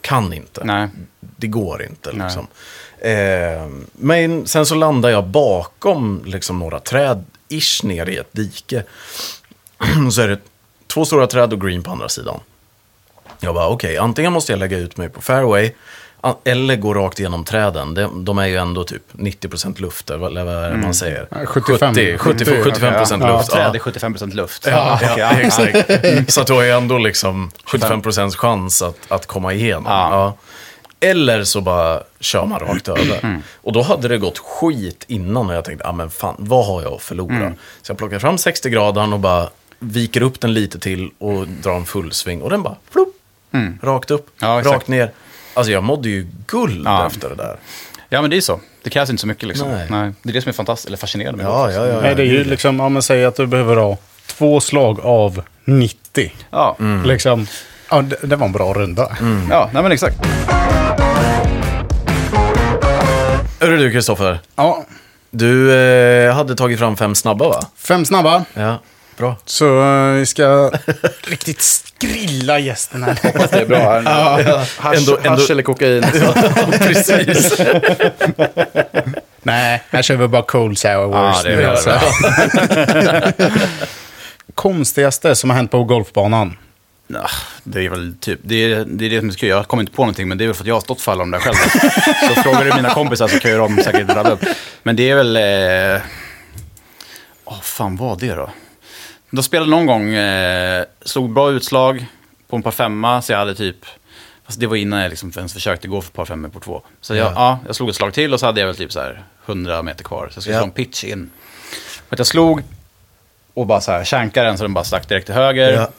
Kan 0.01 0.33
inte. 0.33 0.63
Nej. 0.63 0.88
Det 1.19 1.47
går 1.47 1.83
inte 1.83 2.12
liksom. 2.12 2.47
Eh, 2.99 3.67
men 3.93 4.47
sen 4.47 4.65
så 4.65 4.75
landar 4.75 5.09
jag 5.09 5.27
bakom 5.27 6.23
liksom 6.25 6.59
några 6.59 6.79
träd, 6.79 7.25
ish 7.57 7.83
ner 7.83 8.09
i 8.09 8.17
ett 8.17 8.29
dike. 8.33 8.83
så 10.11 10.21
är 10.21 10.27
det 10.27 10.39
två 10.87 11.05
stora 11.05 11.27
träd 11.27 11.53
och 11.53 11.61
green 11.61 11.83
på 11.83 11.91
andra 11.91 12.09
sidan. 12.09 12.39
Jag 13.39 13.55
bara, 13.55 13.67
okej, 13.67 13.97
antingen 13.97 14.33
måste 14.33 14.51
jag 14.51 14.59
lägga 14.59 14.77
ut 14.77 14.97
mig 14.97 15.09
på 15.09 15.21
fairway 15.21 15.71
eller 16.43 16.75
gå 16.75 16.93
rakt 16.93 17.19
igenom 17.19 17.43
träden. 17.43 17.93
De, 17.93 18.25
de 18.25 18.37
är 18.37 18.45
ju 18.47 18.57
ändå 18.57 18.83
typ 18.83 19.01
90% 19.11 19.81
luft, 19.81 20.09
eller 20.09 20.43
vad 20.43 20.53
är 20.55 20.71
det 20.71 20.77
man 20.77 20.93
säger? 20.93 21.27
Ja, 21.31 21.45
75. 21.45 21.95
70, 21.95 22.17
70, 22.17 22.45
75% 22.45 23.27
Ja. 23.27 23.37
luft. 23.37 23.51
Träd 23.51 23.75
är 23.75 23.79
75% 23.79 24.33
luft. 24.35 24.67
Ja, 24.67 24.99
Okej, 25.01 25.13
ja, 25.17 25.31
exakt. 25.31 25.89
Så 26.33 26.41
att 26.41 26.47
du 26.47 26.53
har 26.53 26.63
ju 26.63 26.69
ändå 26.71 26.97
liksom 26.97 27.51
75% 27.65 28.31
chans 28.35 28.81
att, 28.81 28.97
att 29.07 29.25
komma 29.25 29.53
igenom. 29.53 30.33
Ja. 31.03 31.09
Ja. 31.09 31.09
Eller 31.11 31.43
så 31.43 31.61
bara 31.61 32.01
kör 32.19 32.45
man 32.45 32.59
rakt 32.59 32.87
över. 32.87 33.41
Och 33.53 33.73
då 33.73 33.81
hade 33.81 34.07
det 34.07 34.17
gått 34.17 34.37
skit 34.39 35.05
innan 35.07 35.49
och 35.49 35.55
jag 35.55 35.65
tänkte, 35.65 35.87
ah, 35.87 35.91
men 35.91 36.09
fan, 36.09 36.35
vad 36.37 36.65
har 36.65 36.81
jag 36.81 36.93
att 36.93 37.01
förlora? 37.01 37.53
Så 37.81 37.91
jag 37.91 37.97
plockar 37.97 38.19
fram 38.19 38.37
60 38.37 38.69
graden 38.69 39.13
och 39.13 39.19
bara 39.19 39.49
viker 39.79 40.21
upp 40.21 40.39
den 40.41 40.53
lite 40.53 40.79
till 40.79 41.09
och 41.17 41.47
drar 41.47 41.75
en 41.75 41.85
full 41.85 42.11
sving. 42.11 42.41
Och 42.41 42.49
den 42.49 42.63
bara, 42.63 42.75
flopp, 42.91 43.09
rakt 43.81 44.11
upp, 44.11 44.27
Ja, 44.41 44.61
rakt 44.65 44.87
ner. 44.87 45.11
Alltså 45.53 45.71
jag 45.71 45.83
mådde 45.83 46.09
ju 46.09 46.27
guld 46.47 46.81
Ja. 46.85 47.07
efter 47.07 47.29
det 47.29 47.35
där. 47.35 47.57
Ja, 48.09 48.21
men 48.21 48.29
det 48.29 48.37
är 48.37 48.41
så. 48.41 48.59
Det 48.83 48.89
krävs 48.89 49.09
inte 49.09 49.21
så 49.21 49.27
mycket 49.27 49.47
liksom. 49.47 49.69
Nej. 49.69 49.87
Nej. 49.89 50.11
Det 50.23 50.29
är 50.29 50.33
det 50.33 50.41
som 50.41 50.49
är 50.49 50.53
fantastiskt, 50.53 50.87
eller 50.87 50.97
fascinerande 50.97 51.43
med 51.43 51.51
Ja, 51.51 51.57
golf. 51.57 51.73
ja, 51.75 51.87
ja. 51.87 52.01
Nej, 52.01 52.15
det 52.15 52.21
är 52.21 52.25
ju 52.25 52.43
liksom, 52.43 52.79
ja 52.79 52.89
men 52.89 53.01
säg 53.01 53.25
att 53.25 53.35
du 53.35 53.45
behöver 53.47 53.75
ha 53.75 53.97
två 54.27 54.59
slag 54.59 54.99
av 54.99 55.41
90. 55.65 56.31
Ja, 56.51 56.77
Liksom, 57.05 57.47
ja, 57.89 58.01
det, 58.01 58.15
det 58.27 58.35
var 58.35 58.45
en 58.45 58.51
bra 58.51 58.73
runda. 58.73 59.17
ja 59.49 59.69
nej 59.73 59.83
men 59.83 59.91
exakt. 59.91 60.15
Hörru 63.59 63.77
du, 63.77 63.91
Kristoffer. 63.91 64.39
Ja, 64.55 64.86
Du 65.31 65.73
eh, 65.75 66.33
hade 66.36 66.55
tagit 66.55 66.79
fram 66.79 66.97
fem 66.97 67.15
snabba, 67.15 67.47
va? 67.49 67.59
fem 67.77 68.05
snabba. 68.05 68.45
Ja, 68.53 68.79
bra. 69.17 69.36
Så 69.45 69.81
eh, 69.83 70.12
vi 70.12 70.25
ska 70.25 70.71
riktigt 71.27 71.62
skrilla 71.62 72.59
gästen 72.59 73.03
här. 73.03 73.19
Hoppas 73.23 73.49
det 73.51 73.59
är 73.62 73.65
bra 73.65 73.77
här. 73.77 74.01
Hasch, 74.81 74.95
Ändå- 74.97 75.17
ändå- 75.17 75.29
hasch 75.29 75.51
eller 75.51 75.63
kokain. 75.63 76.03
Precis. 76.79 77.59
Nej, 79.43 79.83
här 79.89 80.01
kör 80.01 80.15
vi 80.15 80.27
bara 80.27 80.41
cold 80.41 80.77
sour 80.77 80.91
Ja, 80.93 81.07
worst. 81.27 81.43
det 81.43 81.53
är 81.53 81.57
bra, 81.57 81.75
Så. 81.75 81.91
Konstigaste 84.55 85.36
som 85.36 85.49
har 85.49 85.57
hänt 85.57 85.71
på 85.71 85.83
golfbanan. 85.83 86.57
Det 87.63 87.85
är 87.85 87.89
väl 87.89 88.15
typ, 88.19 88.39
det 88.43 88.55
är, 88.73 88.85
det 88.85 89.05
är 89.05 89.09
det 89.09 89.19
som 89.19 89.29
är 89.29 89.33
kul. 89.33 89.49
Jag 89.49 89.67
kommer 89.67 89.83
inte 89.83 89.93
på 89.93 90.01
någonting, 90.01 90.27
men 90.27 90.37
det 90.37 90.43
är 90.43 90.45
väl 90.47 90.55
för 90.55 90.63
att 90.63 90.67
jag 90.67 90.75
har 90.75 90.81
stått 90.81 91.01
för 91.01 91.11
alla 91.11 91.19
de 91.19 91.31
där 91.31 91.39
själv. 91.39 91.55
så 92.35 92.41
frågar 92.41 92.63
du 92.65 92.73
mina 92.75 92.89
kompisar 92.93 93.27
så 93.27 93.39
kan 93.39 93.51
ju 93.51 93.57
de 93.57 93.77
säkert 93.83 94.09
rabbla 94.09 94.31
upp. 94.31 94.43
Men 94.83 94.95
det 94.95 95.09
är 95.09 95.15
väl... 95.15 95.37
Åh, 95.37 95.43
eh... 95.95 96.01
oh, 97.45 97.61
fan 97.61 97.95
vad 97.95 98.19
det 98.19 98.33
då? 98.35 98.49
Då 99.29 99.43
spelade 99.43 99.71
någon 99.71 99.85
gång, 99.85 100.13
eh, 100.13 100.85
slog 101.05 101.29
bra 101.33 101.51
utslag 101.51 102.05
på 102.49 102.55
en 102.55 102.63
par 102.63 102.71
femma, 102.71 103.21
så 103.21 103.31
jag 103.31 103.39
hade 103.39 103.55
typ... 103.55 103.77
Fast 104.45 104.59
det 104.59 104.67
var 104.67 104.75
innan 104.75 104.99
jag 105.01 105.09
liksom 105.09 105.31
ens 105.37 105.53
försökte 105.53 105.87
gå 105.87 106.01
för 106.01 106.11
par 106.11 106.25
femmor 106.25 106.49
på 106.49 106.59
två. 106.59 106.81
Så 107.01 107.15
jag, 107.15 107.27
Ja. 107.27 107.31
ja. 107.35 107.59
jag 107.67 107.75
slog 107.75 107.89
ett 107.89 107.95
slag 107.95 108.13
till 108.13 108.33
och 108.33 108.39
så 108.39 108.45
hade 108.45 108.59
jag 108.59 108.67
väl 108.67 108.75
typ 108.75 108.91
så 108.91 108.99
här 108.99 109.23
100 109.45 109.81
meter 109.81 110.03
kvar. 110.03 110.27
Så 110.31 110.37
jag 110.37 110.43
skulle 110.43 110.55
Ja. 110.55 110.59
slå 110.61 110.65
en 110.65 110.71
pitch 110.71 111.03
in. 111.03 111.29
För 112.09 112.15
att 112.15 112.19
jag 112.19 112.27
slog 112.27 112.63
och 113.53 113.67
bara 113.67 113.81
så 113.81 113.91
här 113.91 114.03
känkade 114.03 114.47
den 114.47 114.57
så 114.57 114.63
den 114.63 114.73
bara 114.73 114.83
stack 114.83 115.09
direkt 115.09 115.25
till 115.25 115.35
höger. 115.35 115.73
Ja. 115.73 115.89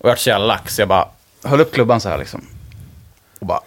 Och 0.00 0.08
jag 0.08 0.10
vart 0.10 0.18
så 0.18 0.28
jävla 0.30 0.46
lax, 0.46 0.74
så 0.74 0.80
jag 0.80 0.88
bara 0.88 1.08
höll 1.44 1.60
upp 1.60 1.74
klubban 1.74 2.00
så 2.00 2.08
här 2.08 2.18
liksom. 2.18 2.46
Och 3.40 3.46
bara, 3.46 3.60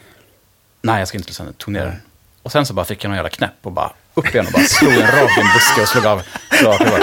nej 0.82 1.00
jag 1.00 1.08
ska 1.08 1.18
inte 1.18 1.28
slå 1.28 1.34
sönder, 1.34 1.54
tog 1.54 1.74
ner 1.74 1.86
den. 1.86 2.02
Och 2.44 2.52
sen 2.52 2.66
så 2.66 2.74
bara 2.74 2.86
fick 2.86 3.04
jag 3.04 3.10
någon 3.10 3.16
jävla 3.16 3.30
knäpp 3.30 3.54
och 3.62 3.72
bara 3.72 3.92
upp 4.14 4.28
igen 4.34 4.46
och 4.46 4.52
bara 4.52 4.64
slog 4.64 4.94
en 4.94 5.02
rakt 5.02 5.38
i 5.38 5.42
en 5.42 5.48
buske 5.54 5.82
och 5.82 5.88
slog 5.88 6.06
av, 6.06 6.22
slog 6.52 6.72
av 6.74 6.78
klubban. 6.78 7.02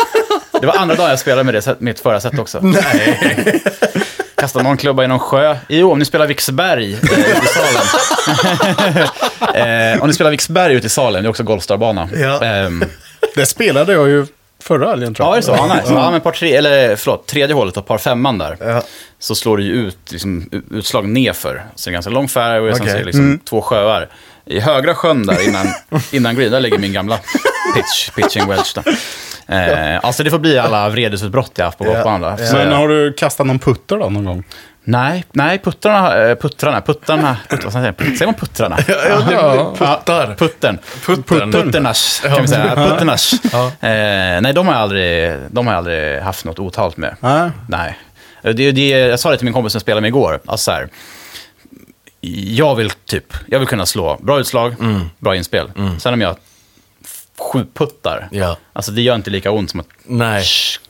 Det 0.60 0.66
var 0.66 0.74
andra 0.76 0.94
dagen 0.94 1.10
jag 1.10 1.18
spelade 1.18 1.44
med 1.44 1.54
det 1.54 1.80
mitt 1.80 2.00
förra 2.00 2.20
set 2.20 2.38
också. 2.38 2.60
Nej. 2.62 3.62
Kastade 4.34 4.62
någon 4.64 4.76
klubba 4.76 5.04
i 5.04 5.06
någon 5.08 5.18
sjö. 5.18 5.56
Jo, 5.68 5.92
om 5.92 5.98
ni 5.98 6.04
spelar 6.04 6.26
Viksberg 6.26 6.92
eh, 6.92 6.98
ute 6.98 7.42
i 7.42 7.46
Salem. 7.46 7.86
eh, 9.96 10.02
om 10.02 10.08
ni 10.08 10.14
spelar 10.14 10.30
Viksberg 10.30 10.74
ute 10.74 10.86
i 10.86 10.90
Salem, 10.90 11.22
det 11.22 11.26
är 11.26 11.30
också 11.30 11.42
Golfstarbana. 11.42 12.08
Ja. 12.14 12.44
Ehm, 12.44 12.84
Det 13.34 13.46
spelade 13.46 13.92
jag 13.92 14.08
ju 14.08 14.26
förra 14.62 14.90
helgen 14.90 15.14
tror 15.14 15.26
Ja, 15.28 15.30
jag. 15.30 15.34
är 15.36 15.40
det 15.40 15.46
så? 15.58 15.66
Ja, 15.68 15.74
nice. 15.74 15.92
ja 15.92 16.10
men 16.10 16.20
par 16.20 16.32
tre, 16.32 16.56
eller 16.56 16.96
förlåt, 16.96 17.26
tredje 17.26 17.54
hålet 17.54 17.76
och 17.76 17.86
par 17.86 17.98
femman 17.98 18.38
där. 18.38 18.56
Ja. 18.60 18.82
Så 19.18 19.34
slår 19.34 19.56
det 19.56 19.62
ju 19.62 19.72
ut 19.72 20.12
liksom, 20.12 20.48
utslag 20.70 21.08
nerför. 21.08 21.62
Så 21.74 21.90
det 21.90 21.90
är 21.90 21.92
ganska 21.92 22.10
lång 22.10 22.28
fairway 22.28 22.70
och 22.70 22.76
sen 22.76 22.88
är 22.88 22.98
det 22.98 23.04
liksom 23.04 23.38
två 23.48 23.62
sjöar. 23.62 24.08
I 24.46 24.60
högra 24.60 24.94
sjön 24.94 25.26
där 25.26 25.48
innan, 25.48 25.66
innan 26.12 26.36
green, 26.36 26.50
där 26.52 26.60
ligger 26.60 26.78
min 26.78 26.92
gamla 26.92 27.18
pitch, 27.74 28.10
pitching 28.16 28.48
wedge. 28.48 28.74
Då. 28.74 28.82
Eh, 29.54 30.04
alltså 30.04 30.22
det 30.22 30.30
får 30.30 30.38
bli 30.38 30.58
alla 30.58 30.88
vredesutbrott 30.88 31.52
jag 31.54 31.64
haft 31.64 31.78
på 31.78 31.84
Ja. 31.86 31.92
golfbanan. 31.92 32.20
där. 32.36 32.46
Så, 32.46 32.56
Men 32.56 32.72
har 32.72 32.88
du 32.88 33.12
kastat 33.12 33.46
någon 33.46 33.58
putter 33.58 33.96
då 33.98 34.08
någon 34.08 34.24
gång? 34.24 34.44
Nej, 34.84 35.24
nej, 35.32 35.58
puttrarna, 35.58 36.16
eh, 36.28 36.34
puttrarna, 36.34 36.80
puttarna, 36.80 37.36
putt, 37.48 37.64
vad 37.64 37.72
säger 37.72 37.94
man? 37.98 38.06
Säger 38.16 38.26
man 38.26 38.34
puttrarna? 38.34 38.78
Ja, 38.88 38.94
det 39.20 39.78
puttar. 39.78 40.34
Puttern. 40.34 40.78
Puttern. 41.06 41.52
Putternas, 41.52 42.20
kan 42.24 42.42
vi 42.42 42.48
säga. 42.48 42.74
Putternas. 42.76 43.32
Eh, 43.54 44.40
nej, 44.40 44.52
de 44.54 44.66
har, 44.66 44.74
jag 44.74 44.82
aldrig, 44.82 45.36
de 45.50 45.66
har 45.66 45.74
jag 45.74 45.78
aldrig 45.78 46.20
haft 46.22 46.44
något 46.44 46.58
otalt 46.58 46.96
med. 46.96 47.16
Nej. 47.20 47.50
Nej. 47.68 47.98
Det, 48.42 48.52
det, 48.72 48.88
jag 48.88 49.20
sa 49.20 49.30
det 49.30 49.36
till 49.36 49.44
min 49.44 49.54
kompis 49.54 49.72
som 49.72 49.80
spelade 49.80 50.00
med 50.00 50.08
igår. 50.08 50.40
Alltså 50.46 50.64
så 50.64 50.70
här, 50.70 50.88
jag 52.46 52.74
vill 52.74 52.90
typ, 52.90 53.34
jag 53.46 53.58
vill 53.58 53.68
kunna 53.68 53.86
slå 53.86 54.18
bra 54.22 54.40
utslag, 54.40 54.74
Mm. 54.80 55.00
bra 55.18 55.36
inspel. 55.36 55.70
Sen 55.98 56.14
om 56.14 56.20
jag 56.20 56.36
sju 57.40 57.66
puttar, 57.74 58.28
Ja. 58.30 58.56
alltså 58.72 58.92
det 58.92 59.02
gör 59.02 59.14
inte 59.14 59.30
lika 59.30 59.50
ont 59.50 59.70
som 59.70 59.80
att 59.80 59.86
Nej. 60.04 60.44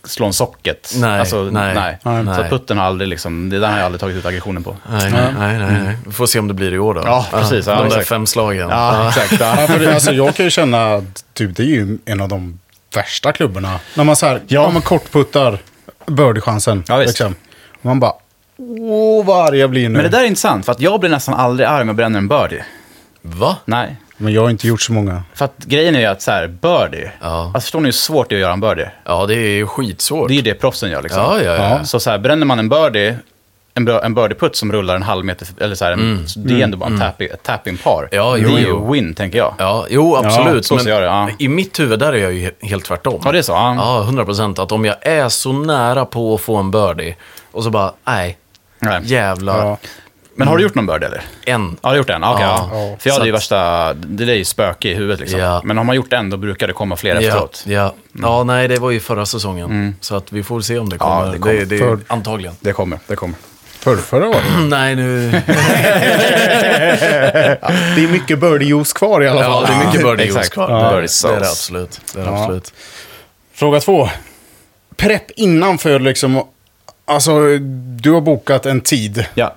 slå 0.05 0.27
en 0.27 0.33
socket. 0.33 0.93
Nej, 0.97 1.21
alltså, 1.21 1.43
nej, 1.43 1.75
nej. 1.75 2.25
nej. 2.25 2.37
Så 2.37 2.43
putten 2.43 2.79
har 2.79 2.85
aldrig 2.85 3.09
liksom, 3.09 3.51
det 3.51 3.59
där 3.59 3.69
har 3.69 3.77
jag 3.77 3.85
aldrig 3.87 4.01
tagit 4.01 4.17
ut 4.17 4.27
aggressionen 4.27 4.63
på. 4.63 4.77
Nej, 4.91 5.11
nej, 5.13 5.35
nej, 5.39 5.59
nej, 5.59 5.83
nej. 5.85 5.97
Vi 6.07 6.13
får 6.13 6.27
se 6.27 6.39
om 6.39 6.49
det 6.49 6.55
blir 6.55 6.75
i 6.75 6.79
år 6.79 6.95
då. 6.95 7.01
Ja, 7.05 7.27
precis. 7.31 7.67
Ja, 7.67 7.75
de 7.75 7.79
där 7.81 7.87
exakt. 7.87 8.09
fem 8.09 8.27
slagen. 8.27 8.69
Ja, 8.69 9.09
exakt. 9.09 9.41
Ja. 9.41 9.57
Ja, 9.61 9.67
för 9.67 9.79
det, 9.79 9.95
alltså, 9.95 10.13
jag 10.13 10.35
kan 10.35 10.45
ju 10.47 10.51
känna 10.51 10.95
att 10.95 11.25
typ, 11.35 11.57
det 11.57 11.63
är 11.63 11.67
ju 11.67 11.99
en 12.05 12.21
av 12.21 12.29
de 12.29 12.59
värsta 12.95 13.33
klubborna. 13.33 13.81
När 13.95 14.05
man 14.05 14.17
så 14.17 14.27
här, 14.27 14.35
ja. 14.35 14.63
Ja. 14.63 14.71
man 14.71 14.83
kortputtar 14.83 15.59
birdie-chansen. 16.07 16.85
Ja, 16.89 16.97
liksom. 16.97 17.35
Och 17.79 17.85
man 17.85 18.01
bara, 18.01 18.13
åh 18.81 19.25
vad 19.25 19.49
arg 19.49 19.59
jag 19.59 19.71
blir 19.71 19.89
nu. 19.89 19.95
Men 19.95 20.03
det 20.03 20.09
där 20.09 20.21
är 20.21 20.27
intressant, 20.27 20.65
för 20.65 20.73
att 20.73 20.81
jag 20.81 21.01
blir 21.01 21.11
nästan 21.11 21.35
aldrig 21.35 21.69
arg 21.69 21.83
om 21.83 21.89
jag 21.89 21.97
bränner 21.97 22.19
en 22.19 22.29
birdie. 22.29 22.65
Va? 23.23 23.57
Nej. 23.65 23.97
Men 24.23 24.33
jag 24.33 24.43
har 24.43 24.51
inte 24.51 24.67
gjort 24.69 24.81
så 24.83 24.93
många. 24.93 25.23
För 25.35 25.45
att 25.45 25.55
grejen 25.59 25.95
är 25.95 26.01
ju 26.01 26.07
att 26.07 26.23
så 26.23 26.31
här, 26.31 26.47
birdie, 26.47 27.11
Ja. 27.21 27.43
alltså 27.45 27.61
förstår 27.61 27.81
ni 27.81 27.87
hur 27.87 27.93
svårt 27.93 28.29
det 28.29 28.35
är 28.35 28.37
att 28.37 28.41
göra 28.41 28.53
en 28.53 28.61
birdie? 28.61 28.91
Ja, 29.05 29.27
det 29.27 29.35
är 29.35 29.49
ju 29.57 29.67
skitsvårt. 29.67 30.29
Det 30.29 30.35
är 30.35 30.37
ju 30.37 30.43
det 30.43 30.55
proffsen 30.55 30.91
gör 30.91 31.03
liksom. 31.03 31.23
Ja, 31.23 31.43
ja, 31.43 31.55
ja. 31.57 31.85
Så, 31.85 32.01
så 32.01 32.11
här, 32.11 32.19
bränner 32.19 32.47
man 32.47 32.59
en 32.59 32.69
birdie, 32.69 33.17
en, 33.75 33.85
birdie-putt 34.15 34.57
som 34.57 34.73
rullar 34.73 34.97
en 34.97 35.03
halv 35.03 35.25
meter, 35.25 35.49
eller 35.61 35.75
så 35.75 35.85
här, 35.85 35.93
en, 35.93 36.29
så 36.29 36.39
det 36.41 36.61
är 36.61 36.65
ändå 36.65 36.77
bara 36.79 36.91
en 36.91 36.99
tap, 37.01 37.21
ett 37.21 37.43
tap-in-par. 37.43 37.99
Mm. 37.99 38.09
Ja, 38.13 38.33
det 38.33 38.39
jo, 38.41 38.49
är 38.57 38.59
ju 38.61 38.67
jo. 38.69 38.93
win, 38.93 39.15
tänker 39.15 39.39
jag. 39.39 39.55
Ja, 39.59 39.87
jo, 39.91 40.17
absolut. 40.17 40.67
så 40.67 40.79
ser 40.79 40.91
jag 40.91 41.03
det, 41.03 41.07
ja. 41.07 41.29
I 41.39 41.49
mitt 41.49 41.81
huvud 41.81 41.99
där 41.99 42.13
är 42.13 42.17
jag 42.17 42.33
ju 42.33 42.47
he- 42.51 42.67
helt 42.67 42.85
tvärtom. 42.85 43.21
Ja, 43.25 43.33
det 43.33 43.39
är 43.39 43.43
så, 43.43 43.53
ja. 43.53 43.75
Ja, 43.79 44.03
100 44.03 44.25
procent. 44.25 44.59
Att 44.59 44.73
om 44.73 44.85
jag 44.85 44.97
är 45.01 45.29
så 45.29 45.53
nära 45.53 46.05
på 46.05 46.35
att 46.35 46.41
få 46.41 46.57
en 46.57 46.71
birdie 46.71 47.17
och 47.53 47.65
så 47.65 47.71
bara, 47.71 47.93
nej, 48.05 48.39
Nej. 48.79 49.01
jävlar. 49.05 49.77
Ja. 50.41 50.45
Men 50.45 50.49
har 50.49 50.57
du 50.57 50.63
gjort 50.63 50.75
någon 50.75 50.87
birdie 50.87 51.07
eller? 51.07 51.23
En. 51.47 51.71
Ja, 51.71 51.77
du 51.83 51.89
har 51.89 51.97
gjort 51.97 52.11
en? 52.11 52.25
Okej, 52.25 52.45
Ja. 52.47 52.71
ja. 52.73 52.97
För 52.99 53.09
jag 53.11 53.15
hade 53.15 53.27
ju 53.27 53.33
värsta, 53.33 53.95
det 53.95 54.25
där 54.25 54.33
är 54.33 54.37
ju 54.37 54.45
spöke 54.45 54.89
i 54.89 54.95
huvudet 54.95 55.21
liksom. 55.21 55.41
Ja. 55.41 55.61
Men 55.65 55.79
om 55.79 55.87
man 55.87 55.97
gjort 55.97 56.13
en, 56.13 56.31
då 56.31 56.37
brukar 56.37 56.67
det 56.67 56.73
komma 56.73 56.97
fler 56.97 57.15
Ja, 57.15 57.21
efteråt. 57.21 57.63
ja. 57.67 57.95
ja, 58.23 58.45
nej, 58.45 58.69
det 58.69 58.77
var 58.79 58.91
ju 58.91 59.01
förra 59.01 59.27
säsongen. 59.27 59.95
Så 60.01 60.17
att 60.17 60.33
vi 60.33 60.43
får 60.43 60.61
se 60.61 60.79
om 60.79 60.89
det 60.89 60.99
kommer. 60.99 61.27
det 61.27 61.33
det 61.33 61.39
kommer. 61.39 61.55
det, 61.55 61.65
det, 61.65 61.79
För- 61.79 61.99
antagligen. 62.07 62.55
Det 62.61 62.73
kommer, 62.73 62.99
det 63.07 63.17
kommer. 63.17 63.37
Förrförra 63.79 64.29
året. 64.29 64.43
nej, 64.69 64.97
nu... 64.97 65.31
Det 67.97 68.05
är 68.05 68.09
mycket 68.13 68.39
birdie-juice 68.39 68.95
kvar 68.97 69.23
i 69.23 69.29
alla 69.29 69.45
fall. 69.45 69.65
Ja, 69.69 69.75
det 69.75 69.83
är 69.83 69.87
mycket 69.87 70.03
birdie 70.03 70.25
Exakt. 70.25 70.45
juice 70.45 70.49
kvar. 70.49 70.71
Ja. 70.71 70.91
Birdie 70.91 71.09
det 71.23 71.29
är 71.37 71.41
det 71.41 71.49
absolut. 71.51 72.01
Det 72.15 72.21
är 72.21 72.25
det 72.25 72.31
Ja. 72.31 72.43
absolut. 72.43 72.73
Fråga 73.55 73.81
två. 73.81 74.09
Prepp 74.97 75.31
innanför 75.31 75.99
liksom... 76.01 76.43
Alltså, 77.05 77.59
du 78.01 78.11
har 78.11 78.21
bokat 78.21 78.67
en 78.67 78.81
tid. 78.81 79.25
Ja. 79.35 79.55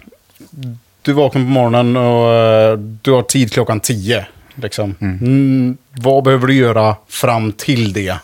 Du 1.01 1.13
vaknar 1.13 1.41
på 1.41 1.47
morgonen 1.47 1.95
och 1.95 2.33
eh, 2.33 2.77
du 2.77 3.11
har 3.11 3.21
tid 3.21 3.53
klockan 3.53 3.79
tio. 3.79 4.25
Liksom. 4.55 4.95
Mm, 5.01 5.77
vad 5.91 6.23
behöver 6.23 6.47
du 6.47 6.53
göra 6.53 6.95
fram 7.07 7.51
till 7.51 7.93
det? 7.93 8.15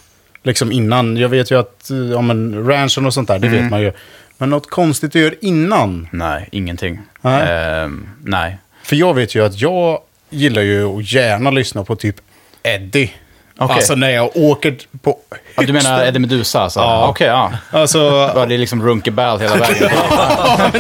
Liksom 0.44 0.72
innan. 0.72 1.18
Jag 1.18 1.30
vet 1.30 1.52
ju 1.52 1.60
att 1.60 1.90
eh, 1.90 1.98
ja, 1.98 2.22
men 2.22 2.68
ranchen 2.68 3.06
och 3.06 3.14
sånt 3.14 3.28
där, 3.28 3.40
det 3.40 3.48
vet 3.48 3.70
man 3.72 3.82
ju. 3.82 3.92
Men 4.38 4.50
något 4.50 4.70
konstigt 4.70 5.14
du 5.14 5.20
gör 5.20 5.36
innan. 5.42 6.08
Nej, 6.12 6.50
ingenting. 6.52 7.00
Nej. 7.22 7.48
Ehm, 7.50 8.10
nej. 8.24 8.58
För 8.84 8.96
jag 8.96 9.14
vet 9.14 9.36
ju 9.36 9.46
att 9.46 9.62
jag 9.62 10.00
gillar 10.30 10.62
ju 10.62 10.86
att 10.86 11.12
gärna 11.12 11.52
lyssna 11.52 11.84
på 11.84 11.96
typ 11.96 12.16
Eddie. 12.64 13.12
Okej. 13.60 13.76
Alltså 13.76 13.96
när 13.96 14.10
jag 14.10 14.30
åker 14.38 14.76
på 15.04 15.18
Ja, 15.56 15.64
du 15.68 15.74
menar 15.74 16.04
Eddie 16.06 16.20
Meduza 16.20 16.60
alltså? 16.62 16.80
Ja. 16.80 17.08
Okej, 17.08 17.28
ja. 17.28 17.52
Alltså, 17.72 18.32
Ja, 18.36 18.46
Det 18.46 18.54
är 18.54 18.58
liksom 18.58 18.84
runkeball 18.88 19.40
hela 19.40 19.56
vägen. 19.56 19.90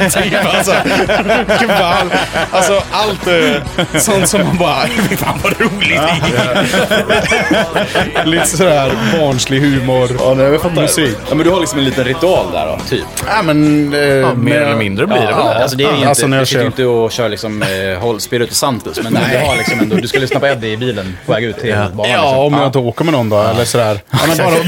typ 0.10 0.56
alltså. 0.56 0.74
Keball. 1.60 2.13
Alltså 2.52 2.82
allt 2.92 3.28
eh, 3.28 4.00
sånt 4.00 4.28
som 4.28 4.42
man 4.46 4.58
bara, 4.58 4.82
fy 5.10 5.15
fan 5.15 5.39
vad 5.44 5.54
roligt. 5.62 6.02
Lite 8.26 8.46
sådär 8.48 8.92
barnslig 9.20 9.60
humor. 9.62 10.10
Ja, 10.20 10.34
nej, 10.34 10.46
jag 10.46 10.62
fattar. 10.62 10.82
Musik. 10.82 11.18
Ja, 11.30 11.36
men 11.36 11.46
du 11.46 11.52
har 11.52 11.60
liksom 11.60 11.80
en 11.80 11.86
liten 11.86 12.04
ritual 12.04 12.46
där 12.52 12.65
då, 12.65 12.78
typ? 12.89 13.06
Ja, 13.28 13.42
men... 13.44 13.94
Eh, 13.94 14.00
Ja, 14.00 14.34
mer 14.34 14.62
eller 14.62 14.76
mindre 14.76 15.08
blir 15.08 15.18
det 15.18 15.26
väl. 15.26 15.36
Ja, 15.38 15.54
alltså 15.54 15.78
det 15.78 15.84
är 15.84 15.86
ju 15.86 15.92
Ja, 15.92 15.98
inte, 15.98 16.10
alltså 16.10 16.28
när 16.28 16.38
jag 16.38 16.42
du 16.42 16.46
sitter 16.48 16.60
ju 16.60 16.63
kör- 16.63 16.68
inte 16.68 16.86
och 16.86 17.12
kör 17.12 17.30
liksom 17.30 17.62
eh, 17.62 18.18
Spiritus 18.18 18.58
Santus, 18.58 19.00
men 19.04 19.13
du 19.13 19.38
har 19.46 19.56
liksom 19.58 19.80
ändå, 19.80 19.96
du 19.96 20.08
ska 20.08 20.20
lyssna 20.20 20.39
på 20.39 20.48
Eddie 20.48 20.68
i 20.72 20.78
bilen 20.78 21.18
på 21.26 21.32
väg 21.32 21.44
ut 21.44 21.58
till 21.60 21.70
Ja. 21.70 21.88
banan. 21.94 22.12
Ja, 22.12 22.22
liksom. 22.44 22.63
om 22.63 22.69
jag 22.76 22.82
inte 22.82 22.90
åker 22.90 23.06
med 23.06 23.14
någon 23.14 23.30
då, 23.30 23.42
eller 23.42 23.66
sådär. 23.66 24.00
Ja, 24.12 24.18
men 24.28 24.38
bara, 24.38 24.56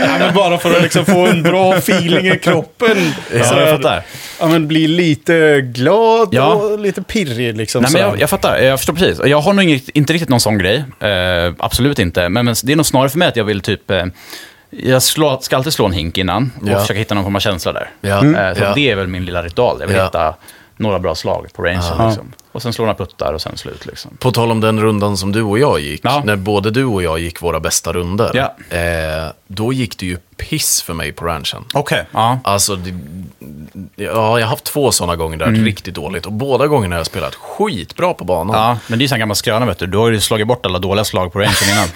ja, 0.00 0.18
men 0.18 0.34
bara 0.34 0.58
för 0.58 0.76
att 0.76 0.82
liksom 0.82 1.04
få 1.04 1.26
en 1.26 1.42
bra 1.42 1.74
feeling 1.74 2.26
i 2.32 2.38
kroppen. 2.38 3.14
Ja, 3.34 3.44
Sådär. 3.44 3.66
jag 3.66 3.76
fattar. 3.76 4.02
Ja, 4.40 4.46
men 4.46 4.68
bli 4.68 4.86
lite 4.88 5.60
glad 5.60 6.28
Ja. 6.32 6.46
och 6.54 6.78
lite 6.78 7.02
pirrig 7.02 7.56
liksom. 7.56 7.82
Nej, 7.82 7.92
men 7.92 8.02
jag, 8.02 8.20
jag 8.20 8.30
fattar, 8.30 8.58
jag 8.58 8.78
förstår 8.78 8.94
precis. 8.94 9.20
Jag 9.26 9.40
har 9.40 9.52
nog 9.52 9.64
inget, 9.64 9.88
inte 9.88 10.12
riktigt 10.12 10.28
någon 10.28 10.40
sån 10.40 10.58
grej. 10.58 10.84
Eh, 11.00 11.52
absolut 11.58 11.98
inte. 11.98 12.28
Men, 12.28 12.44
men 12.44 12.54
det 12.64 12.72
är 12.72 12.76
nog 12.76 12.86
snarare 12.86 13.08
för 13.08 13.18
mig 13.18 13.28
att 13.28 13.36
jag 13.36 13.44
vill 13.44 13.60
typ... 13.60 13.90
Eh, 13.90 14.04
jag 14.70 15.02
slå, 15.02 15.38
ska 15.40 15.56
alltid 15.56 15.72
slå 15.72 15.86
en 15.86 15.92
hink 15.92 16.18
innan 16.18 16.52
och 16.62 16.68
Ja. 16.68 16.80
försöka 16.80 16.98
hitta 16.98 17.14
någon 17.14 17.24
form 17.24 17.36
av 17.36 17.40
känsla 17.40 17.72
där. 17.72 17.90
Ja. 18.00 18.16
Eh, 18.16 18.54
så 18.54 18.62
Ja. 18.64 18.72
det 18.74 18.90
är 18.90 18.96
väl 18.96 19.06
min 19.06 19.24
lilla 19.24 19.42
ritual. 19.42 19.76
Jag 19.80 19.86
vill 19.86 19.96
hitta 20.02 20.34
några 20.76 20.98
bra 20.98 21.14
slag 21.14 21.46
på 21.54 21.62
rangen. 21.62 21.82
Liksom. 22.06 22.32
Och 22.52 22.62
sen 22.62 22.72
slå 22.72 22.84
några 22.84 22.94
puttar 22.98 23.32
och 23.32 23.42
sen 23.42 23.56
slut. 23.56 23.86
Liksom. 23.86 24.16
På 24.18 24.32
tal 24.32 24.50
om 24.50 24.60
den 24.60 24.80
rundan 24.80 25.16
som 25.16 25.32
du 25.32 25.42
och 25.42 25.58
jag 25.58 25.80
gick, 25.80 26.00
Ja. 26.04 26.22
när 26.24 26.36
både 26.36 26.70
du 26.70 26.84
och 26.84 27.02
jag 27.02 27.18
gick 27.18 27.42
våra 27.42 27.60
bästa 27.60 27.92
runder, 27.92 28.30
Ja. 28.34 28.76
eh, 28.76 29.30
då 29.46 29.72
gick 29.72 29.98
det 29.98 30.06
ju 30.06 30.16
piss 30.36 30.82
för 30.82 30.94
mig 30.94 31.12
på 31.12 31.24
ranchen. 31.24 31.64
Okej. 31.74 32.04
Ja. 32.12 32.38
Alltså, 32.44 32.76
det, 32.76 32.94
ja, 33.96 34.38
jag 34.38 34.46
har 34.46 34.50
haft 34.50 34.64
två 34.64 34.90
sådana 34.92 35.16
gånger 35.16 35.36
där 35.36 35.46
riktigt 35.46 35.94
dåligt. 35.94 36.26
Och 36.26 36.32
båda 36.32 36.66
gångerna 36.66 36.94
har 36.94 37.00
jag 37.00 37.06
spelat 37.06 37.34
skitbra 37.34 38.14
på 38.14 38.24
banan. 38.24 38.56
ja, 38.60 38.78
men 38.86 38.98
det 38.98 39.04
är 39.04 39.08
ju 39.08 39.14
en 39.14 39.20
gammal 39.20 39.36
skröna 39.36 39.66
vet 39.66 39.78
du. 39.78 39.86
Du 39.86 39.98
har 39.98 40.10
ju 40.10 40.20
slagit 40.20 40.46
bort 40.46 40.66
alla 40.66 40.78
dåliga 40.78 41.04
slag 41.04 41.32
på 41.32 41.38
rangen 41.38 41.54
innan. 41.72 41.88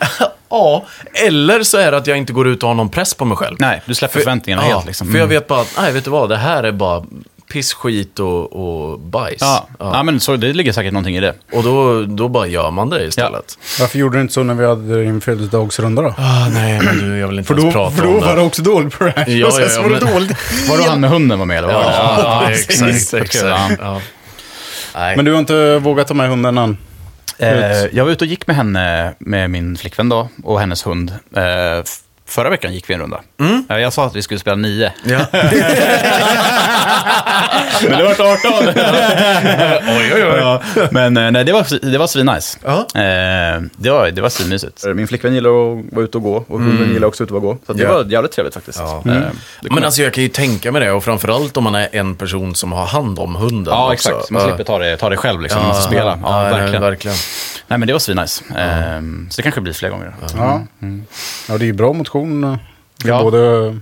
Ja, 0.50 0.84
eller 1.26 1.62
så 1.62 1.78
är 1.78 1.90
det 1.90 1.96
att 1.96 2.06
jag 2.06 2.18
inte 2.18 2.32
går 2.32 2.48
ut 2.48 2.62
och 2.62 2.68
har 2.68 2.74
någon 2.74 2.88
press 2.88 3.14
på 3.14 3.24
mig 3.24 3.36
själv. 3.36 3.56
Nej, 3.58 3.82
du 3.86 3.94
släpper 3.94 4.18
förväntningarna 4.18 4.62
ja, 4.68 4.74
helt. 4.74 4.86
Liksom. 4.86 5.06
För 5.06 5.14
jag 5.18 5.24
Mm. 5.24 5.34
vet 5.34 5.46
bara 5.48 5.60
att, 5.60 5.74
nej 5.78 5.92
vet 5.92 6.04
du 6.04 6.10
vad, 6.10 6.28
det 6.28 6.36
här 6.36 6.62
är 6.64 6.72
bara 6.72 7.04
piss, 7.52 7.72
skit 7.74 8.18
och, 8.18 8.52
och 8.52 9.00
bajs. 9.00 9.36
Ja. 9.40 9.68
Ja. 9.78 10.02
men 10.02 10.20
så, 10.20 10.36
det 10.36 10.52
ligger 10.52 10.72
säkert 10.72 10.92
någonting 10.92 11.16
i 11.16 11.20
det. 11.20 11.34
Och 11.52 11.62
då, 11.62 12.02
då 12.04 12.28
bara 12.28 12.46
gör 12.46 12.70
man 12.70 12.90
det 12.90 13.04
istället. 13.04 13.58
Varför 13.80 13.98
gjorde 13.98 14.18
du 14.18 14.22
inte 14.22 14.34
så 14.34 14.42
när 14.42 14.54
vi 14.54 14.66
hade 14.66 15.02
din 15.04 15.20
födelsedagsrunda 15.20 16.02
då? 16.02 16.14
Ah, 16.18 16.48
nej, 16.48 16.80
men 16.82 16.98
du, 16.98 17.18
jag 17.18 17.28
vill 17.28 17.38
inte 17.38 17.48
För 17.48 17.54
då, 17.54 17.60
ens 17.62 17.74
prata 17.74 17.96
för 17.96 18.02
då 18.02 18.08
om 18.08 18.20
var 18.20 18.28
det. 18.28 18.34
det 18.34 18.46
också 18.46 18.62
dåligt 18.62 18.98
på. 18.98 19.12
Ja, 19.26 19.46
och 19.46 19.52
sen 19.52 19.62
ja, 19.62 19.68
så 19.68 19.78
ja, 19.78 19.82
var 19.82 19.90
det 19.90 20.04
men- 20.04 20.14
dåligt. 20.14 20.36
Var 20.70 20.76
det 20.78 20.82
han 20.84 21.00
med 21.00 21.10
hunden 21.10 21.38
var 21.38 21.46
med? 21.46 21.58
Eller? 21.58 21.68
vad? 21.68 21.84
Ja, 21.84 22.18
ja, 22.44 22.50
exakt, 22.50 23.14
exakt. 23.14 23.34
ja. 23.34 23.68
Ja. 23.80 24.00
Nej. 24.94 25.16
Men 25.16 25.24
du 25.24 25.32
har 25.32 25.38
inte 25.38 25.78
vågat 25.78 26.08
ta 26.08 26.14
med 26.14 26.28
hunden 26.28 26.58
än? 26.58 26.76
Eh, 27.38 27.50
jag 27.92 28.04
var 28.04 28.12
ute 28.12 28.24
och 28.24 28.28
gick 28.28 28.46
med 28.46 28.56
henne, 28.56 29.14
med 29.18 29.50
min 29.50 29.76
flickvän 29.76 30.08
då, 30.08 30.28
och 30.44 30.60
hennes 30.60 30.86
hund. 30.86 31.10
Eh, 31.36 31.42
f- 31.78 31.98
förra 32.28 32.50
veckan 32.50 32.74
gick 32.74 32.90
vi 32.90 32.94
en 32.94 33.00
runda. 33.00 33.20
Eh, 33.70 33.78
jag 33.78 33.92
sa 33.92 34.06
att 34.06 34.16
vi 34.16 34.22
skulle 34.22 34.40
spela 34.40 34.56
nio. 34.56 34.92
Ja. 35.04 35.18
Men 37.88 37.98
det 37.98 38.04
var 38.04 38.10
18! 38.10 38.28
oj, 39.88 40.12
oj, 40.14 40.24
oj. 40.24 40.38
ja. 40.38 40.62
Men 40.90 41.16
eh, 41.16 41.30
nej, 41.30 41.44
det 41.44 41.52
var, 41.52 41.90
det 41.92 41.98
var 41.98 42.06
svinnice. 42.06 42.58
Eh, 42.64 43.62
det 43.76 43.90
var, 43.90 44.10
det 44.10 44.20
var 44.22 44.28
svinmysigt. 44.28 44.84
Min 44.94 45.08
flickvän 45.08 45.34
gillar 45.34 45.50
att 45.50 45.84
vara 45.92 46.04
ute 46.04 46.16
och 46.18 46.22
gå, 46.22 46.36
och 46.48 46.60
hunden 46.60 46.92
gillar 46.92 47.08
också 47.08 47.24
att 47.24 47.30
vara 47.30 47.38
och 47.38 47.42
gå. 47.48 47.58
Så 47.66 47.72
det 47.72 47.82
Ja. 47.82 47.92
var 47.92 48.04
jävligt 48.04 48.32
trevligt 48.32 48.54
faktiskt. 48.54 48.78
Ja. 48.78 49.02
Eh, 49.06 49.12
det 49.60 49.70
Men 49.74 49.84
alltså 49.84 50.02
jag 50.02 50.12
kan 50.14 50.22
ju 50.22 50.28
tänka 50.28 50.72
mig 50.72 50.80
det, 50.80 50.90
och 50.92 51.04
framförallt 51.04 51.56
om 51.56 51.64
man 51.64 51.74
är 51.74 51.88
en 51.92 52.14
person 52.14 52.54
som 52.54 52.72
har 52.72 52.86
hand 52.86 53.18
om 53.18 53.34
hunden 53.36 53.74
Ja, 53.74 53.92
också. 53.92 53.92
exakt. 54.10 54.30
Man 54.30 54.42
slipper 54.42 54.64
ta 54.64 54.78
det, 54.78 54.96
ta 54.96 55.08
det 55.08 55.16
själv 55.16 55.40
liksom, 55.40 55.62
man 55.62 55.74
ska 55.74 55.82
spela. 55.82 56.18
Ja, 56.22 56.40
verkligen. 56.42 56.82
verkligen. 56.82 57.16
Nej, 57.70 57.78
men 57.78 57.86
det 57.86 57.92
var 57.92 58.00
svinnice. 58.00 58.44
Eh, 58.50 59.00
så 59.30 59.36
det 59.36 59.42
kanske 59.42 59.60
blir 59.60 59.72
fler 59.72 59.88
gånger. 59.90 60.12
Ja. 60.36 60.62
Ja, 61.48 61.58
det 61.58 61.64
är 61.64 61.66
ju 61.66 61.72
bra 61.72 61.92
motion 61.92 62.17
för 63.02 63.08
Ja. 63.08 63.22
både 63.22 63.78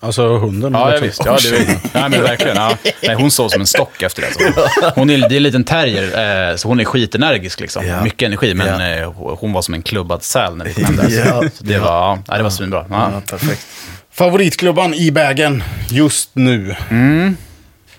alltså 0.00 0.36
hunden 0.38 0.72
Ja, 0.72 0.84
och 0.88 0.94
ja 0.94 0.98
visst. 1.00 1.22
Ja, 1.24 1.36
det, 1.50 1.80
ja, 1.92 2.08
men 2.08 2.22
verkligen. 2.22 2.56
Ja. 2.56 2.76
Nej, 3.02 3.14
hon 3.16 3.30
såg 3.30 3.50
som 3.50 3.60
en 3.60 3.66
stock 3.66 4.02
efter 4.02 4.22
det. 4.22 4.90
Hon 4.94 5.10
är, 5.10 5.18
det 5.28 5.34
är 5.34 5.36
en 5.36 5.42
liten 5.42 5.64
terrier, 5.64 6.50
eh, 6.50 6.56
så 6.56 6.68
hon 6.68 6.80
är 6.80 6.84
skitenergisk. 6.84 7.60
Liksom. 7.60 7.86
Ja. 7.86 8.02
Mycket 8.04 8.26
energi, 8.26 8.54
men 8.54 8.80
Ja. 8.80 8.88
eh, 9.02 9.12
hon 9.14 9.52
var 9.52 9.62
som 9.62 9.74
en 9.74 9.82
klubbad 9.82 10.22
säl 10.22 10.56
när 10.56 10.64
vi 10.64 10.74
kom 10.74 10.84
hem 10.84 10.96
där. 10.96 11.08
Ja. 11.26 11.42
Så 11.54 11.64
det, 11.64 11.78
var, 11.78 12.18
ja, 12.28 12.36
det 12.36 12.42
var 12.42 12.50
svinbra. 12.50 12.86
Ja. 12.90 13.10
Ja, 13.14 13.20
perfekt. 13.30 13.66
Favoritklubban 14.12 14.94
i 14.94 15.10
bagen 15.12 15.62
just 15.90 16.30
nu? 16.32 16.76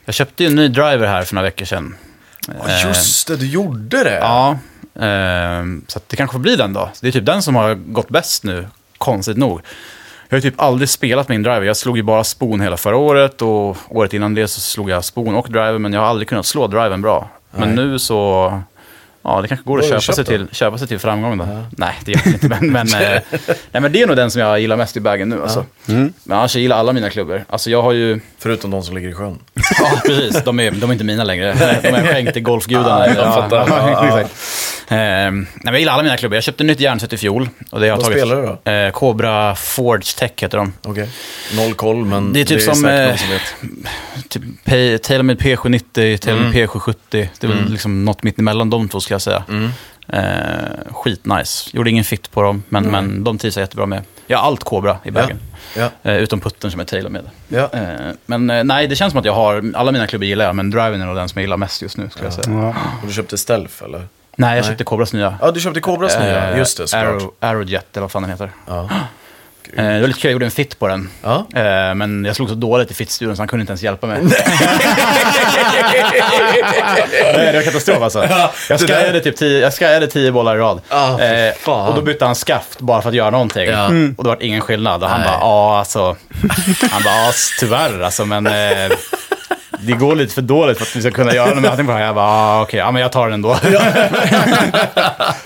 Jag 0.06 0.16
köpte 0.16 0.44
ju 0.44 0.50
en 0.50 0.56
ny 0.56 0.68
driver 0.68 1.08
här 1.08 1.24
för 1.24 1.36
några 1.36 1.46
veckor 1.48 1.66
sedan. 1.66 1.96
Ja, 2.68 2.88
just 2.88 3.28
det, 3.28 3.36
du 3.38 3.48
gjorde 3.48 4.04
det. 4.04 4.18
Ja, 4.22 4.52
eh, 4.96 5.64
så 5.88 6.00
det 6.08 6.16
kanske 6.16 6.34
får 6.34 6.40
bli 6.40 6.56
den 6.56 6.74
då. 6.74 6.90
Det 7.02 7.08
är 7.08 7.12
typ 7.12 7.26
den 7.26 7.42
som 7.44 7.56
har 7.56 7.76
gått 7.76 8.10
bäst 8.10 8.44
nu, 8.44 8.68
konstigt 9.04 9.38
nog. 9.38 9.62
Jag 10.30 10.38
har 10.38 10.42
typ 10.42 10.62
aldrig 10.62 10.90
spelat 10.90 11.30
min 11.30 11.44
driver. 11.44 11.62
Jag 11.62 11.78
slog 11.78 11.98
ju 11.98 12.04
bara 12.04 12.24
spon 12.24 12.62
hela 12.62 12.78
förra 12.78 12.98
året 12.98 13.42
och 13.42 13.78
året 13.90 14.14
innan 14.14 14.36
det 14.36 14.48
så 14.48 14.62
slog 14.62 14.90
jag 14.90 15.06
spon 15.06 15.36
och 15.36 15.48
driver, 15.50 15.78
men 15.78 15.94
jag 15.94 16.02
har 16.02 16.08
aldrig 16.08 16.28
kunnat 16.28 16.46
slå 16.46 16.68
driven 16.68 17.02
bra. 17.02 17.30
Men 17.52 17.76
nu 17.76 18.00
så... 18.00 18.62
Ja, 19.24 19.42
det 19.42 19.48
kanske 19.48 19.66
går 19.66 19.80
att 19.80 19.86
köpa 19.90 20.02
sig, 20.02 20.26
till, 20.26 20.48
köpa 20.52 20.78
sig 20.78 20.88
till 20.88 21.00
framgång 21.00 21.38
då. 21.38 21.48
Nej, 21.72 21.96
det 22.06 22.12
gör 22.12 22.22
det 22.24 22.30
inte. 22.30 22.48
Men, 22.48 22.72
men, 22.72 22.88
eh, 23.02 23.22
nej, 23.72 23.82
men 23.82 23.92
det 23.92 24.02
är 24.02 24.08
nog 24.08 24.16
den 24.16 24.32
som 24.32 24.42
jag 24.42 24.60
gillar 24.60 24.78
mest 24.78 24.98
i 24.98 25.00
bagen 25.00 25.30
nu. 25.30 25.42
Alltså. 25.44 25.66
Men 25.86 26.14
annars 26.30 26.56
jag 26.56 26.62
gillar 26.62 26.78
alla 26.78 26.94
mina 26.94 27.10
klubbor. 27.10 27.46
Alltså 27.50 27.70
jag 27.70 27.82
har 27.82 27.92
ju... 27.92 28.20
Förutom 28.40 28.72
de 28.72 28.84
som 28.84 28.96
ligger 28.96 29.10
i 29.10 29.14
sjön. 29.14 29.40
Ja, 29.80 30.02
precis. 30.06 30.44
De 30.44 30.60
är, 30.60 30.72
de 30.72 30.90
är 30.90 30.94
inte 30.94 31.04
mina 31.06 31.24
längre. 31.24 31.54
De 31.82 31.88
är 31.88 32.08
skänkt 32.14 32.34
till 32.34 32.44
golfgudarna. 32.44 33.08
Ja, 33.08 33.14
jag 33.16 33.34
fattar. 33.34 33.68
Ja, 33.70 34.20
ja. 34.20 34.28
Ehm, 34.96 35.48
nej, 35.56 35.74
jag 35.74 35.80
gillar 35.80 35.94
alla 35.94 36.04
mina 36.04 36.18
klubbor. 36.18 36.36
Jag 36.36 36.44
köpte 36.44 36.64
nytt 36.64 36.80
järnset 36.80 37.14
i 37.14 37.18
fjol. 37.18 37.50
Och 37.70 37.80
det 37.80 37.90
har 37.90 37.98
Vad 37.98 38.06
tagit, 38.06 38.20
spelar 38.20 38.36
du 38.42 38.58
då? 38.64 38.72
Eh, 38.72 38.92
Cobra 38.92 39.56
Forge 39.56 40.18
Tech 40.18 40.32
heter 40.36 40.58
de. 40.58 40.74
Okej. 40.84 41.10
Noll 41.56 41.74
koll, 41.74 42.06
men 42.06 42.34
Det 42.34 42.42
är 42.42 42.46
typ 42.46 42.62
som, 42.62 42.76
säkert 42.76 43.00
eh, 43.00 43.08
någon 43.08 43.18
som 43.18 43.30
vet. 43.30 44.30
Typ 44.30 45.04
TaylorMade 45.04 45.40
P790, 45.40 46.18
TaylorMade 46.18 46.44
Mm. 46.44 46.68
P770. 46.68 46.96
Det 47.10 47.44
är 47.44 47.48
väl 47.48 47.72
liksom 47.72 48.06
något 48.06 48.24
mitt 48.24 48.40
emellan 48.40 48.70
de 48.70 48.90
två 48.90 49.00
jag 49.14 49.22
säga. 49.22 49.44
Mm. 49.50 49.70
Eh, 50.08 50.94
skitnice. 50.94 51.70
Gjorde 51.74 51.90
ingen 51.90 52.04
fit 52.04 52.32
på 52.32 52.42
dem, 52.42 52.64
men, 52.70 52.92
men 52.92 53.24
de 53.24 53.38
trivs 53.38 53.58
jag 53.58 53.64
jättebra 53.64 53.86
med. 53.86 54.04
Jag 54.28 54.38
har 54.38 54.46
allt 54.48 54.64
Cobra 54.64 54.98
i 55.04 55.12
bagen. 55.12 55.40
Ja. 55.78 55.90
Eh, 56.04 56.18
utom 56.18 56.40
putten 56.40 56.72
som 56.72 56.80
är 56.80 56.86
TaylorMade. 56.86 57.30
Ja. 57.48 57.70
Eh, 57.74 58.12
men 58.26 58.50
eh, 58.50 58.64
nej, 58.64 58.88
det 58.88 58.96
känns 58.96 59.12
som 59.12 59.20
att 59.20 59.26
jag 59.26 59.34
har, 59.34 59.72
alla 59.76 59.92
mina 59.92 60.08
klubbor 60.08 60.26
gillar 60.26 60.46
jag, 60.46 60.56
men 60.56 60.70
driven 60.70 61.02
är 61.02 61.06
nog 61.06 61.16
den 61.16 61.30
som 61.30 61.40
jag 61.40 61.44
gillar 61.44 61.58
mest 61.58 61.82
just 61.82 61.98
nu 61.98 62.10
skulle 62.10 62.26
jag 62.26 62.34
säga. 62.34 62.58
Ja. 62.58 62.70
Och 63.02 63.08
du 63.08 63.14
köpte 63.14 63.38
Stealth, 63.38 63.84
eller? 63.84 64.08
Nej, 64.36 64.56
jag 64.56 64.62
Nej. 64.62 64.64
köpte 64.64 64.84
Cobras 64.84 65.14
nya. 65.14 65.38
Ja, 65.42 65.52
du 65.52 65.60
köpte 65.60 65.80
Cobras 65.80 66.20
nya. 66.20 66.52
Eh, 66.52 66.58
Just 66.58 66.78
det, 66.78 66.88
såklart. 66.88 67.08
Arrow, 67.08 67.34
Arrowjet, 67.40 67.98
eller 67.98 68.02
vad 68.02 68.12
fan 68.12 68.22
den 68.22 68.32
heter. 68.32 68.52
Eh, 69.78 69.86
det 69.86 70.00
var 70.02 70.08
lite 70.08 70.20
kul, 70.20 70.30
jag 70.30 70.34
gjorde 70.34 70.46
en 70.46 70.52
fit 70.52 70.80
på 70.80 70.88
den. 70.88 71.10
Ja. 71.24 71.46
Eh, 71.56 71.96
men 71.96 72.26
jag 72.26 72.36
slog 72.36 72.50
så 72.50 72.56
dåligt 72.56 72.92
i 72.92 72.94
fittstudion 72.94 73.36
så 73.36 73.42
han 73.42 73.48
kunde 73.48 73.62
inte 73.62 73.72
ens 73.72 73.82
hjälpa 73.84 74.08
mig. 74.08 74.22
Nej, 77.36 77.52
det 77.52 77.54
var 77.54 77.62
katastrof 77.64 78.02
alltså. 78.04 78.28
Jag 78.70 78.80
skajade 78.80 79.20
typ 79.20 79.36
tio, 79.36 79.60
jag 79.60 79.74
skajade 79.74 80.08
tio 80.08 80.32
bollar 80.32 80.56
i 80.56 80.60
rad. 80.60 80.82
Fan. 81.60 81.88
och 81.88 81.96
då 81.96 82.02
bytte 82.02 82.26
han 82.26 82.36
skaft 82.36 82.80
bara 82.80 83.02
för 83.02 83.10
att 83.10 83.16
göra 83.16 83.30
någonting. 83.30 83.70
Ja. 83.70 83.86
Och 84.18 84.24
det 84.24 84.30
var 84.30 84.44
ingen 84.44 84.62
skillnad. 84.62 85.04
Och 85.04 85.10
han 85.10 85.22
bara, 85.22 85.38
ja 85.40 85.80
alltså. 85.80 86.16
Han 86.92 87.04
bara, 87.04 87.32
tyvärr 87.60 88.02
alltså, 88.02 88.26
men 88.26 88.48
eh, 88.48 88.92
det 89.84 89.94
går 89.94 90.16
lite 90.16 90.34
för 90.34 90.42
dåligt 90.42 90.78
för 90.78 90.86
att 90.86 90.96
vi 90.96 91.02
ska 91.02 91.12
kunna 91.12 91.34
göra 91.34 91.56
det 91.60 91.84
här. 91.84 92.00
Jag 92.00 92.16
bara, 92.16 92.26
ah, 92.26 92.62
okej, 92.62 92.80
ja 92.80 92.92
men 92.92 93.02
jag 93.02 93.12
tar 93.12 93.26
den 93.26 93.34
ändå. 93.34 93.58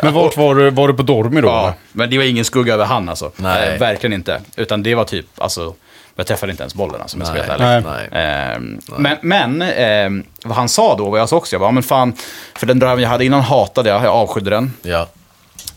Men 0.01 0.13
vart 0.13 0.37
var 0.37 0.55
du, 0.55 0.69
var 0.69 0.87
du 0.87 0.93
på 0.93 1.03
Dormy 1.03 1.41
då? 1.41 1.47
Ja, 1.47 1.73
men 1.91 2.09
det 2.09 2.17
var 2.17 2.25
ingen 2.25 2.45
skugga 2.45 2.73
över 2.73 2.85
han 2.85 3.09
alltså. 3.09 3.31
Nej. 3.35 3.69
Eh, 3.69 3.79
verkligen 3.79 4.13
inte. 4.13 4.41
Utan 4.55 4.83
det 4.83 4.95
var 4.95 5.03
typ, 5.03 5.25
alltså, 5.37 5.73
jag 6.15 6.27
träffade 6.27 6.51
inte 6.51 6.63
ens 6.63 6.75
bollen 6.75 7.01
alltså, 7.01 7.17
om 7.17 7.21
jag 7.21 7.27
ska 7.27 7.37
vara 7.57 7.69
helt 7.71 7.85
ärlig. 7.85 8.09
Ehm, 8.11 8.79
men 8.97 9.17
men 9.21 9.61
ehm, 9.61 10.23
vad 10.43 10.57
han 10.57 10.69
sa 10.69 10.95
då, 10.95 11.09
vad 11.09 11.19
jag 11.19 11.29
sa 11.29 11.35
också, 11.35 11.53
jag 11.53 11.61
bara, 11.61 11.71
men 11.71 11.83
fan, 11.83 12.13
för 12.55 12.67
den 12.67 12.79
driven 12.79 12.99
jag 12.99 13.09
hade 13.09 13.25
innan 13.25 13.41
hatade 13.41 13.89
jag, 13.89 14.03
jag 14.03 14.13
avskydde 14.13 14.49
den. 14.49 14.73
Ja. 14.81 15.07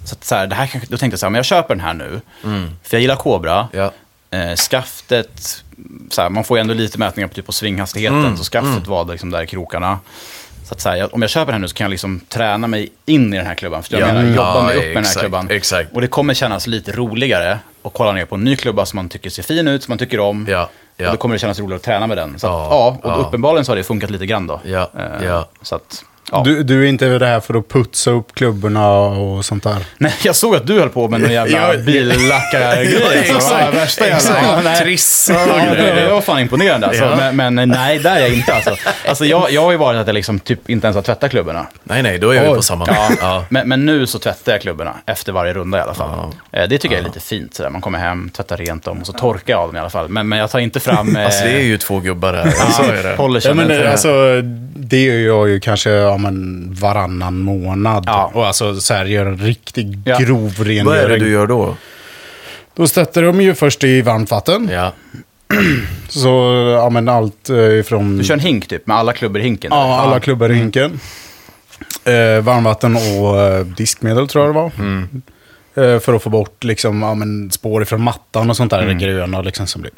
Så, 0.05 0.14
att, 0.14 0.25
så 0.25 0.35
här, 0.35 0.46
det 0.46 0.55
här 0.55 0.66
kanske, 0.66 0.90
då 0.90 0.99
tänkte 0.99 1.14
jag 1.14 1.20
så 1.20 1.27
här, 1.27 1.31
men 1.31 1.38
jag 1.38 1.44
köper 1.44 1.75
den 1.75 1.85
här 1.85 1.94
nu. 1.94 2.20
För 2.83 2.96
jag 2.96 3.01
gillar 3.01 3.16
Cobra. 3.16 3.68
Ja. 3.73 3.90
Eh, 4.31 4.55
skaftet, 4.57 5.64
så 6.11 6.23
här, 6.23 6.29
man 6.31 6.45
får 6.45 6.57
ju 6.59 6.61
ändå 6.61 6.75
lite 6.75 6.99
mätningar 6.99 7.29
på, 7.29 7.35
typ, 7.35 7.47
på 7.47 7.53
svinghastigheten, 7.53 8.37
så 8.37 8.45
skaftet 8.45 8.87
var 8.87 9.05
liksom 9.05 9.31
där 9.31 9.43
i 9.43 9.47
krokarna. 9.47 9.99
Så 10.64 10.75
att, 10.75 10.81
så 10.81 10.88
här, 10.88 11.14
om 11.14 11.23
jag 11.23 11.31
köper 11.31 11.47
den 11.47 11.55
här 11.55 11.59
nu 11.61 11.69
så 11.69 11.75
kan 11.75 11.85
jag 11.85 11.90
liksom 11.90 12.21
träna 12.29 12.66
mig 12.66 12.88
in 13.07 13.35
i 13.35 13.37
den 13.37 13.47
här 13.47 13.55
klubban. 13.55 13.83
För 13.83 13.99
jag 13.99 14.09
Ja. 14.09 14.12
menar, 14.12 14.37
jobba 14.37 14.62
mig 14.62 14.77
upp 14.77 14.85
med 14.85 14.95
den 14.97 15.05
här 15.05 15.21
klubban. 15.21 15.51
exakt. 15.51 15.93
Och 15.93 16.01
det 16.01 16.07
kommer 16.07 16.35
kännas 16.35 16.66
lite 16.66 16.93
roligare 16.93 17.59
att 17.83 17.93
kolla 17.95 18.12
ner 18.12 18.25
på 18.25 18.35
en 18.35 18.45
ny 18.45 18.57
klubba 18.57 18.87
som 18.87 18.97
man 18.97 19.09
tycker 19.09 19.31
ser 19.31 19.43
fin 19.43 19.69
ut, 19.69 19.83
som 19.83 19.90
man 19.93 19.99
tycker 19.99 20.21
om. 20.21 20.47
Ja, 20.51 20.71
ja. 20.97 21.07
Och 21.07 21.12
då 21.12 21.19
kommer 21.19 21.35
det 21.35 21.38
kännas 21.38 21.59
roligare 21.59 21.77
att 21.77 21.83
träna 21.83 22.07
med 22.07 22.16
den. 22.16 22.38
Så 22.38 22.47
att, 22.47 22.53
Ja, 22.53 22.99
och 23.03 23.21
uppenbarligen 23.21 23.64
så 23.64 23.73
har 23.73 23.77
det 23.77 23.83
funkat 23.85 24.11
lite 24.11 24.27
grann 24.27 24.47
då. 24.47 24.61
Ja, 24.64 24.90
Eh, 24.99 25.27
ja. 25.27 25.49
Så 25.62 25.75
att, 25.75 26.05
ja. 26.33 26.43
Du, 26.45 26.62
du 26.62 26.85
är 26.85 26.88
inte 26.88 27.19
där 27.19 27.40
för 27.40 27.55
att 27.59 27.69
putsa 27.69 28.11
upp 28.11 28.35
klubborna 28.35 28.90
och 28.90 29.45
sånt 29.45 29.62
där? 29.62 29.77
Nej, 29.99 30.12
jag 30.25 30.37
såg 30.37 30.57
att 30.57 30.66
du 30.66 30.79
höll 30.81 30.88
på 30.88 31.09
med 31.09 31.21
någon 31.21 31.33
jävla 31.33 31.75
Ja, 31.75 31.79
billackargrej. 31.83 33.03
exakt, 33.21 33.43
Så, 33.43 33.55
ja, 33.61 33.71
Värsta 33.71 34.05
jävla... 34.05 34.16
exakt. 34.87 35.38
Ja, 35.49 36.01
Ja, 36.09 36.14
var 36.14 36.21
fan 36.21 36.40
imponerande 36.40 36.87
alltså. 36.87 37.05
Ja. 37.05 37.31
Men, 37.33 37.55
men 37.55 37.69
nej, 37.69 37.99
där 37.99 38.16
är 38.16 38.21
jag 38.21 38.33
inte 38.35 38.55
alltså. 38.55 38.77
alltså 39.09 39.25
jag, 39.25 39.51
jag 39.51 39.62
har 39.62 39.71
ju 39.71 39.77
varit 39.77 40.01
att 40.01 40.07
jag 40.07 40.14
liksom 40.14 40.38
typ 40.38 40.71
inte 40.71 40.87
ens 40.87 40.95
har 40.95 41.03
tvättat 41.03 41.31
klubborna. 41.31 41.66
Nej, 41.83 42.03
nej, 42.03 42.19
då 42.19 42.31
är 42.35 42.49
vi 42.49 42.55
på 42.55 42.62
samma. 42.62 42.85
Ja, 42.88 43.09
Ja. 43.21 43.45
Men, 43.49 43.69
men 43.69 43.87
nu 43.87 44.07
så 44.07 44.19
tvättar 44.19 44.53
jag 44.53 44.61
klubborna 44.61 44.95
efter 45.07 45.33
varje 45.33 45.53
runda 45.53 45.79
i 45.79 45.81
alla 45.81 45.95
fall. 45.95 46.33
Eh, 46.53 46.69
Det 46.69 46.79
tycker 46.79 46.95
jag 46.97 47.03
är 47.03 47.07
lite 47.07 47.21
fint. 47.21 47.55
Sådär. 47.55 47.71
Man 47.71 47.81
kommer 47.81 47.99
hem, 47.99 48.31
tvättar 48.37 48.57
rent 48.57 48.85
dem 48.85 48.99
och 49.01 49.07
så 49.07 49.12
torkar 49.12 49.53
jag 49.55 49.61
av 49.61 49.69
dem 49.69 49.77
i 49.77 49.81
alla 49.81 49.90
fall. 49.90 50.09
Men, 50.09 50.29
men 50.29 50.38
jag 50.38 50.51
tar 50.51 50.59
inte 50.59 50.81
fram... 50.81 51.16
Eh, 51.16 51.25
Alltså 51.25 51.45
det 51.45 51.51
är 51.53 51.62
ju 51.64 51.79
två 51.79 51.99
gubbar 52.01 52.33
här. 52.35 52.51
Så 52.71 52.83
är 52.83 53.03
det. 53.03 53.49
Ja, 53.49 53.55
men 53.55 53.87
alltså, 53.87 54.40
det 54.75 55.03
gör 55.05 55.19
jag 55.37 55.49
ju 55.49 55.61
kanske 55.61 55.90
ja, 55.90 56.16
men, 56.20 56.68
varannan 56.80 57.38
månad. 57.38 58.04
Ja. 58.06 58.30
Och 58.35 58.46
alltså 58.46 58.80
så 58.80 58.94
här, 58.94 59.04
gör 59.04 59.26
en 59.26 59.38
riktig 59.38 59.98
Ja. 60.04 60.18
grov 60.18 60.54
rengöring. 60.59 60.85
Vad 60.85 60.96
är 60.98 61.09
det 61.09 61.16
du 61.18 61.30
gör 61.30 61.46
då? 61.46 61.76
Då 62.74 62.88
stöter 62.88 63.22
de 63.22 63.40
ju 63.40 63.54
först 63.54 63.85
i 63.85 64.02
varmt 64.02 64.30
vatten. 64.30 64.68
Ja. 64.72 64.92
Så 66.09 66.28
ja, 66.78 66.90
men 66.90 67.09
allt 67.09 67.50
eh, 67.50 67.56
ifrån... 67.56 68.18
Du 68.18 68.24
kör 68.24 68.35
en 68.35 68.40
hink 68.40 68.68
typ, 68.68 68.87
med 68.87 68.96
alla 68.96 69.12
klubbor 69.12 69.40
i 69.40 69.44
hinken? 69.44 69.72
eller? 69.72 69.83
Ja, 69.83 70.00
alla 70.00 70.20
klubbor 70.20 70.50
i 70.50 70.54
hinken. 70.54 71.00
Eh, 72.04 72.40
varmvatten 72.42 72.96
och 72.96 73.40
eh, 73.40 73.66
diskmedel 73.66 74.28
tror 74.28 74.44
jag 74.46 74.54
det 74.54 74.61
var. 74.61 74.72
Eh, 75.74 76.00
för 76.00 76.14
att 76.14 76.22
få 76.22 76.30
bort 76.30 76.64
liksom, 76.64 77.02
ja, 77.02 77.14
men, 77.14 77.50
spår 77.50 77.83
ifrån 77.83 78.02
mattan 78.02 78.50
och 78.50 78.56
sånt 78.56 78.70
där, 78.70 78.87
det 78.87 78.94
gröna 78.94 79.40
liksom 79.42 79.66
som 79.66 79.83
blir. 79.83 79.92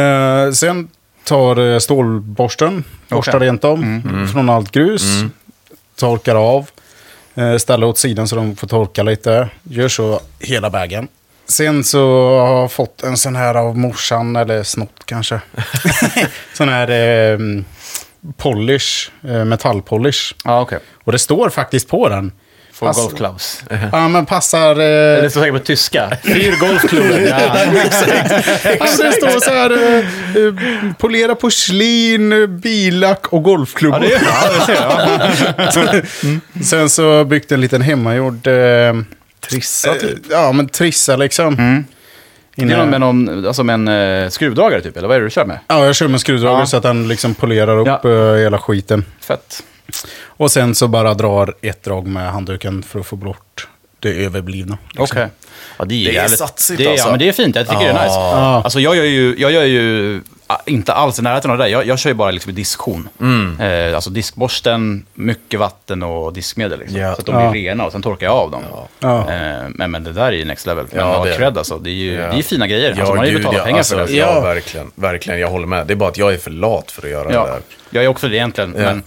Eh, 0.00 0.50
sen 0.52 0.88
tar 1.24 1.72
eh, 1.72 1.78
stålborsten, 1.78 2.84
borstar 3.08 3.40
rent 3.40 3.62
dem 3.62 4.02
från 4.32 4.50
allt 4.50 4.70
grus. 4.70 5.02
Torkar 5.96 6.34
av. 6.34 6.70
Eh, 7.34 7.56
ställer 7.56 7.86
åt 7.86 7.98
sidan 7.98 8.28
så 8.28 8.36
de 8.36 8.56
får 8.56 8.66
torka 8.66 9.02
lite. 9.02 9.48
Gör 9.62 9.88
så 9.88 10.20
hela 10.40 10.68
vägen. 10.68 11.08
Sen 11.46 11.84
så 11.84 12.38
har 12.38 12.60
jag 12.60 12.72
fått 12.72 13.02
en 13.02 13.16
sån 13.16 13.36
här 13.36 13.54
av 13.54 13.78
morsan, 13.78 14.36
eller 14.36 14.62
snott 14.62 15.02
kanske. 15.04 15.40
sån 16.54 16.68
här 16.68 16.90
eh, 16.90 17.38
polish, 18.36 19.10
eh, 19.22 19.44
metallpolish. 19.44 20.34
Ja, 20.44 20.60
okej. 20.60 20.78
Och 21.04 21.12
det 21.12 21.18
står 21.18 21.50
faktiskt 21.50 21.88
på 21.88 22.08
den. 22.08 22.32
For 22.74 22.86
Pass- 22.86 22.96
golf 23.02 23.14
clubs. 23.16 23.62
Ja, 23.92 24.08
men 24.08 24.26
passar... 24.26 24.74
Det 24.74 25.22
Eh, 25.24 25.30
står 25.30 25.40
säkert 25.40 25.54
på 25.60 25.64
tyska. 25.66 26.16
Fyr 26.24 26.54
golfklubben. 26.60 27.26
Ja. 27.26 27.36
alltså 28.80 29.02
det 29.02 29.12
står 29.12 29.40
så 29.40 29.50
här... 29.50 29.70
Eh, 29.70 29.98
eh, 30.44 30.92
polera 30.98 31.34
porslin, 31.34 32.32
eh, 32.42 32.46
billack 32.46 33.26
och 33.32 33.42
golfklubbor. 33.42 34.04
Ja, 34.04 34.18
det, 34.66 34.72
ja, 34.74 35.18
det 35.56 35.72
ser 35.72 36.02
jag. 36.54 36.64
Sen 36.64 36.90
så 36.90 37.24
byggt 37.24 37.52
en 37.52 37.60
liten 37.60 37.82
hemmagjord... 37.82 38.46
Eh, 38.46 38.94
Trissa 39.40 39.94
typ. 39.94 40.18
ja, 40.30 40.52
men 40.52 40.68
trissa 40.68 41.16
liksom. 41.16 41.54
Mm. 41.54 41.84
Det 42.56 42.62
Inne- 42.62 42.72
är 42.72 42.76
någon 42.78 42.90
med, 42.90 43.00
någon, 43.00 43.46
alltså 43.46 43.64
med 43.64 43.74
en 43.74 43.88
eh, 44.24 44.28
skruvdragare 44.30 44.80
typ, 44.80 44.96
eller 44.96 45.08
vad 45.08 45.16
är 45.16 45.20
det 45.20 45.26
du 45.26 45.30
kör 45.30 45.44
med? 45.44 45.58
Ja, 45.68 45.86
jag 45.86 45.94
kör 45.96 46.08
med 46.08 46.20
skruvdragare 46.20 46.60
Ja. 46.62 46.66
så 46.66 46.76
att 46.76 46.82
den 46.82 47.08
liksom 47.08 47.34
polerar 47.34 47.78
upp 47.78 48.00
Ja. 48.04 48.10
eh, 48.10 48.34
hela 48.36 48.58
skiten. 48.58 49.04
Fett. 49.20 49.62
Och 50.26 50.50
sen 50.50 50.74
så 50.74 50.88
bara 50.88 51.14
drar 51.14 51.54
ett 51.62 51.82
drag 51.82 52.06
med 52.06 52.32
handduken 52.32 52.82
för 52.82 53.00
att 53.00 53.06
få 53.06 53.16
bort 53.16 53.68
det 54.00 54.24
överblivna. 54.24 54.78
liksom. 54.88 55.04
Okej. 55.04 55.28
Ja, 55.78 55.84
det 55.84 55.94
är, 55.94 56.04
Det 56.04 56.10
är 56.10 56.14
jävligt- 56.14 56.38
satsigt 56.38 56.78
det 56.78 56.86
alltså. 56.88 57.06
Ja, 57.06 57.10
men 57.10 57.18
det 57.18 57.28
är 57.28 57.32
fint. 57.32 57.56
Jag 57.56 57.68
tycker 57.68 57.80
det 57.80 57.90
är 57.90 57.92
nice. 57.92 58.14
Ja. 58.14 58.62
Alltså 58.64 58.80
jag 58.80 58.96
gör 58.96 59.04
ju, 59.04 59.34
jag 59.38 59.52
gör 59.52 59.64
ju 59.64 60.20
ah, 60.46 60.56
inte 60.66 60.92
alls 60.92 61.18
i 61.18 61.22
närheten 61.22 61.50
av 61.50 61.58
det 61.58 61.64
där. 61.64 61.70
Jag, 61.70 61.86
jag 61.86 61.98
kör 61.98 62.10
ju 62.10 62.14
bara 62.14 62.30
liksom 62.30 62.50
i 62.50 62.54
disktion. 62.54 63.08
Eh, 63.60 63.94
alltså 63.94 64.10
diskborsten, 64.10 65.06
mycket 65.14 65.60
vatten 65.60 66.02
och 66.02 66.32
diskmedel. 66.32 66.78
Liksom, 66.78 66.98
Ja. 66.98 67.14
Så 67.14 67.20
att 67.20 67.26
de 67.26 67.34
Ja. 67.44 67.50
blir 67.50 67.62
rena 67.62 67.84
och 67.86 67.92
sen 67.92 68.02
torkar 68.02 68.26
jag 68.26 68.36
av 68.36 68.50
dem. 68.50 68.62
Ja. 69.00 69.18
Eh, 69.32 69.68
men, 69.68 69.90
men 69.90 70.04
det 70.04 70.12
där 70.12 70.26
är 70.26 70.32
ju 70.32 70.44
next 70.44 70.66
level. 70.66 70.86
Men 70.90 71.00
Ja, 71.00 71.12
ja, 71.18 71.24
det 71.24 71.32
är 71.32 71.36
cred 71.36 71.54
det. 71.54 71.60
alltså. 71.60 71.78
Det 71.78 71.90
är 71.90 71.94
ju 71.94 72.12
Ja. 72.14 72.26
det 72.32 72.38
är 72.38 72.42
fina 72.42 72.66
grejer. 72.66 72.88
alltså, 72.88 73.02
Ja, 73.04 73.08
man 73.08 73.18
har 73.18 73.24
ju 73.26 73.36
betalat 73.36 73.58
ja, 73.58 73.64
pengar 73.64 73.78
alltså, 73.78 73.96
för 73.96 74.06
det. 74.06 74.12
Ja, 74.12 74.34
Ja. 74.34 74.40
verkligen. 74.40 74.90
Verkligen, 74.94 75.40
jag 75.40 75.48
håller 75.50 75.66
med. 75.66 75.86
Det 75.86 75.94
är 75.94 75.96
bara 75.96 76.08
att 76.08 76.18
jag 76.18 76.34
är 76.34 76.38
för 76.38 76.50
lat 76.50 76.90
för 76.90 77.02
att 77.02 77.10
göra 77.10 77.28
det 77.28 77.34
Ja, 77.34 77.46
där. 77.46 77.60
jag 77.90 78.04
är 78.04 78.08
också 78.08 78.28
det 78.28 78.36
egentligen. 78.36 78.74
Ja. 78.78 78.82
Men 78.84 79.02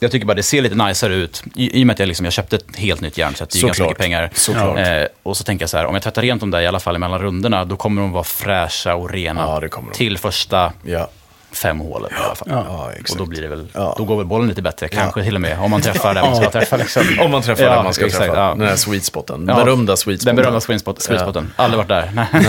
jag 0.00 0.10
tycker 0.10 0.26
bara 0.26 0.34
det 0.34 0.42
ser 0.42 0.62
lite 0.62 0.74
najsare 0.74 1.14
ut. 1.14 1.42
I, 1.54 1.80
I 1.80 1.82
och 1.82 1.86
med 1.86 1.94
att 1.94 2.00
jag, 2.00 2.06
liksom, 2.06 2.24
jag 2.24 2.32
köpte 2.32 2.56
ett 2.56 2.76
helt 2.76 3.00
nytt 3.00 3.18
järnset. 3.18 3.50
Det 3.50 3.58
är 3.58 3.62
ganska 3.66 3.82
mycket 3.82 3.98
pengar. 3.98 4.30
Såklart. 4.34 4.78
Eh, 4.78 4.86
och 5.22 5.36
så 5.36 5.44
tänker 5.44 5.62
jag 5.62 5.70
så 5.70 5.76
här, 5.76 5.86
om 5.86 5.94
jag 5.94 6.02
tvättar 6.02 6.22
rent 6.22 6.40
dem 6.40 6.50
där 6.50 6.60
i 6.60 6.66
alla 6.66 6.80
fall 6.80 6.98
mellan 6.98 7.18
rundorna, 7.18 7.64
då 7.64 7.76
kommer 7.76 8.02
de 8.02 8.12
vara 8.12 8.24
fräscha 8.24 8.94
och 8.94 9.10
rena. 9.10 9.60
Ja. 9.70 9.82
Till 9.92 10.18
första 10.18 10.72
Ja. 10.82 11.10
fem 11.52 11.80
hålen 11.80 12.10
i 12.12 12.24
alla 12.24 12.34
fall. 12.34 12.48
Ja, 12.50 12.90
och 13.10 13.16
då 13.18 13.26
blir 13.26 13.42
det 13.42 13.48
väl, 13.48 13.66
då 13.72 14.04
går 14.04 14.16
väl 14.16 14.26
bollen 14.26 14.48
lite 14.48 14.62
bättre. 14.62 14.88
Kanske 14.88 15.24
till 15.24 15.34
och 15.34 15.40
med, 15.40 15.58
om 15.60 15.70
man 15.70 15.80
träffar 15.80 16.14
där 16.14 16.22
man 16.22 16.36
ska 16.36 16.50
träffa. 16.50 16.76
Liksom. 16.76 17.02
Om 17.20 17.30
man 17.30 17.42
träffar 17.42 17.64
Ja, 17.64 17.74
den 17.74 17.84
man 17.84 17.94
ska 17.94 18.06
exakt, 18.06 18.24
träffa. 18.24 18.54
Den 18.54 18.68
här 18.68 18.76
sweet 18.76 19.04
spoten. 19.04 19.44
Ja. 19.48 19.54
Berömda 19.64 19.96
sweet 19.96 20.20
spoten. 20.20 20.36
Den 20.36 20.42
berömda 20.44 20.60
sweet 20.60 20.82
spot- 20.84 21.00
sweet 21.02 21.20
spoten. 21.20 21.52
Aldrig 21.56 21.76
varit 21.78 21.88
där. 21.88 22.10
Nej. 22.14 22.26
Nej, 22.32 22.42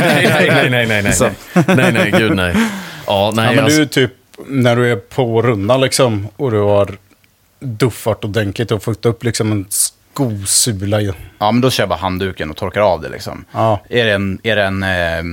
nej, 0.00 0.50
nej, 0.50 0.70
nej, 0.70 0.86
nej, 0.86 1.02
nej, 1.02 1.12
Så. 1.12 1.24
nej. 1.24 1.64
Nej, 1.66 1.92
nej, 1.92 2.10
gud 2.18 2.36
nej. 2.36 2.54
Ja, 3.06 3.32
nej, 3.34 3.44
Ja, 3.46 3.52
men 3.52 3.64
alltså- 3.64 3.78
du 3.78 3.86
typ, 3.86 4.12
när 4.46 4.76
du 4.76 4.92
är 4.92 4.96
på 4.96 5.42
rundan 5.42 5.80
liksom 5.80 6.28
och 6.36 6.50
du 6.50 6.58
har 6.58 6.96
duffat 7.60 8.24
ordentligt 8.24 8.70
och 8.70 8.82
fått 8.82 9.06
upp 9.06 9.24
liksom 9.24 9.52
en 9.52 9.66
skosula 9.68 11.00
i. 11.00 11.12
Ja, 11.38 11.52
men 11.52 11.60
då 11.60 11.70
kör 11.70 11.82
jag 11.82 11.88
bara 11.88 11.98
handduken 11.98 12.50
och 12.50 12.56
torkar 12.56 12.80
av 12.80 13.00
det 13.00 13.08
liksom. 13.08 13.44
Ja. 13.52 13.80
Är 13.88 14.04
det 14.04 14.12
en, 14.12 14.38
är 14.42 14.56
det 14.56 14.62
en 14.62 14.82
eh, 14.82 15.18
eh, 15.18 15.24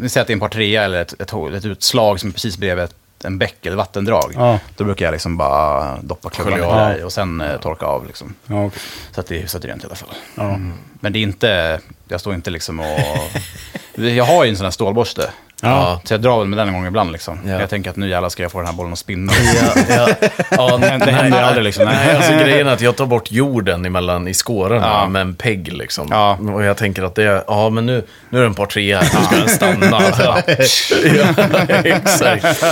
vi 0.00 0.08
säger 0.08 0.22
att 0.22 0.26
det 0.26 0.30
är 0.30 0.34
en 0.34 0.40
par 0.40 0.48
trea 0.48 0.84
eller 0.84 1.02
ett, 1.02 1.20
ett, 1.20 1.32
ett 1.54 1.64
utslag 1.64 2.20
som 2.20 2.28
är 2.28 2.32
precis 2.32 2.58
bredvid 2.58 2.84
ett, 2.84 2.94
en 3.24 3.38
bäck 3.38 3.66
eller 3.66 3.76
vattendrag. 3.76 4.32
Ja. 4.34 4.58
Då 4.76 4.84
brukar 4.84 5.04
jag 5.04 5.12
liksom 5.12 5.36
bara 5.36 5.98
doppa 6.02 6.30
klubban 6.30 6.60
där 6.60 6.98
i 6.98 7.02
och 7.02 7.12
sen 7.12 7.40
eh, 7.40 7.60
torka 7.60 7.86
av 7.86 8.06
liksom. 8.06 8.34
Ja, 8.46 8.64
okej. 8.64 8.80
Så 9.12 9.20
att 9.20 9.26
det 9.26 9.36
är 9.36 9.40
hyfsat 9.40 9.64
rent 9.64 9.82
i 9.82 9.86
alla 9.86 9.96
fall. 9.96 10.14
ja. 10.34 10.58
Men 11.00 11.12
det 11.12 11.18
är 11.18 11.22
inte, 11.22 11.80
jag 12.08 12.20
står 12.20 12.34
inte 12.34 12.50
liksom 12.50 12.80
och... 12.80 13.00
jag 13.94 14.24
har 14.24 14.44
ju 14.44 14.50
en 14.50 14.56
sån 14.56 14.64
här 14.64 14.70
stålborste. 14.70 15.30
Ja. 15.70 16.00
Så 16.04 16.14
jag 16.14 16.20
drar 16.20 16.38
väl 16.38 16.48
med 16.48 16.58
den 16.58 16.68
en 16.68 16.74
gång 16.74 16.86
ibland 16.86 17.12
liksom. 17.12 17.38
Ja. 17.46 17.60
Jag 17.60 17.70
tänker 17.70 17.90
att 17.90 17.96
nu 17.96 18.08
jävlar 18.08 18.28
ska 18.28 18.42
jag 18.42 18.52
få 18.52 18.58
den 18.58 18.66
här 18.66 18.74
bollen 18.74 18.92
att 18.92 18.98
spinna. 18.98 19.32
Ja, 19.60 19.82
ja. 19.88 20.08
ja 20.50 20.76
Men 20.80 21.00
det 21.00 21.10
händer 21.12 21.38
ju 21.38 21.44
aldrig 21.44 21.64
liksom. 21.64 21.84
Nej, 21.84 22.16
alltså 22.16 22.32
grejen 22.32 22.66
är 22.68 22.72
att 22.72 22.80
jag 22.80 22.96
tar 22.96 23.06
bort 23.06 23.30
jorden 23.32 23.84
emellan 23.84 24.28
i 24.28 24.34
skårarna 24.34 24.86
Ja. 24.86 25.08
med 25.08 25.22
en 25.22 25.34
pegg 25.34 25.72
liksom. 25.72 26.08
Ja. 26.10 26.38
Och 26.54 26.64
jag 26.64 26.76
tänker 26.76 27.02
att 27.02 27.14
det 27.14 27.22
är, 27.24 27.44
ja 27.46 27.70
men 27.70 27.86
nu, 27.86 28.04
nu 28.30 28.38
är 28.38 28.42
det 28.42 28.48
en 28.48 28.54
par 28.54 28.66
tre 28.66 28.96
här, 28.96 29.02
nu 29.02 29.24
ska 29.26 29.36
den 29.36 29.48
stanna. 29.48 30.02
ja, 30.18 30.42
exakt. 31.84 32.64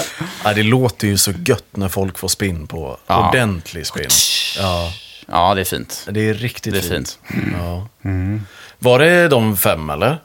Ja, 0.44 0.52
det 0.54 0.62
låter 0.62 1.06
ju 1.06 1.16
så 1.18 1.32
gött 1.46 1.64
när 1.70 1.88
folk 1.88 2.18
får 2.18 2.28
spinn 2.28 2.66
på 2.66 2.96
ordentlig 3.06 3.86
spinn. 3.86 4.08
Ja, 4.58 4.92
Ja, 5.28 5.54
det 5.54 5.60
är 5.60 5.64
fint. 5.64 6.06
det 6.10 6.28
är 6.28 6.34
riktigt 6.34 6.72
Det 6.72 6.78
är 6.78 6.82
fint. 6.82 7.18
fint. 7.28 7.44
Ja. 7.60 7.86
Var 8.78 8.98
det 8.98 9.28
de 9.28 9.56
fem 9.56 9.90
eller? 9.90 10.18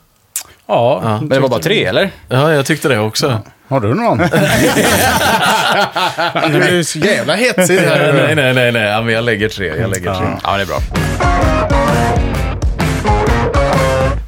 Ja, 0.67 1.17
Men 1.19 1.29
det 1.29 1.39
var 1.39 1.49
bara 1.49 1.61
tre, 1.61 1.85
eller? 1.85 2.11
Ja, 2.29 2.53
jag 2.53 2.65
tyckte 2.65 2.87
det 2.87 2.99
också. 2.99 3.39
Har 3.67 3.79
du 3.79 3.93
någon? 3.93 4.17
det 6.51 6.59
blir 6.59 6.83
så 6.83 6.99
jävla 6.99 7.35
hetsigt 7.35 7.81
här. 7.81 8.13
nej, 8.13 8.35
nej, 8.35 8.53
nej, 8.53 8.71
nej, 8.71 8.81
ja, 8.81 9.01
men 9.01 9.13
jag 9.13 9.23
lägger 9.23 9.49
tre. 9.49 9.67
Jag 9.67 9.89
lägger 9.89 10.15
tre. 10.15 10.27
Ja, 10.43 10.57
det 10.57 10.63
är 10.63 10.65
bra. 10.65 10.79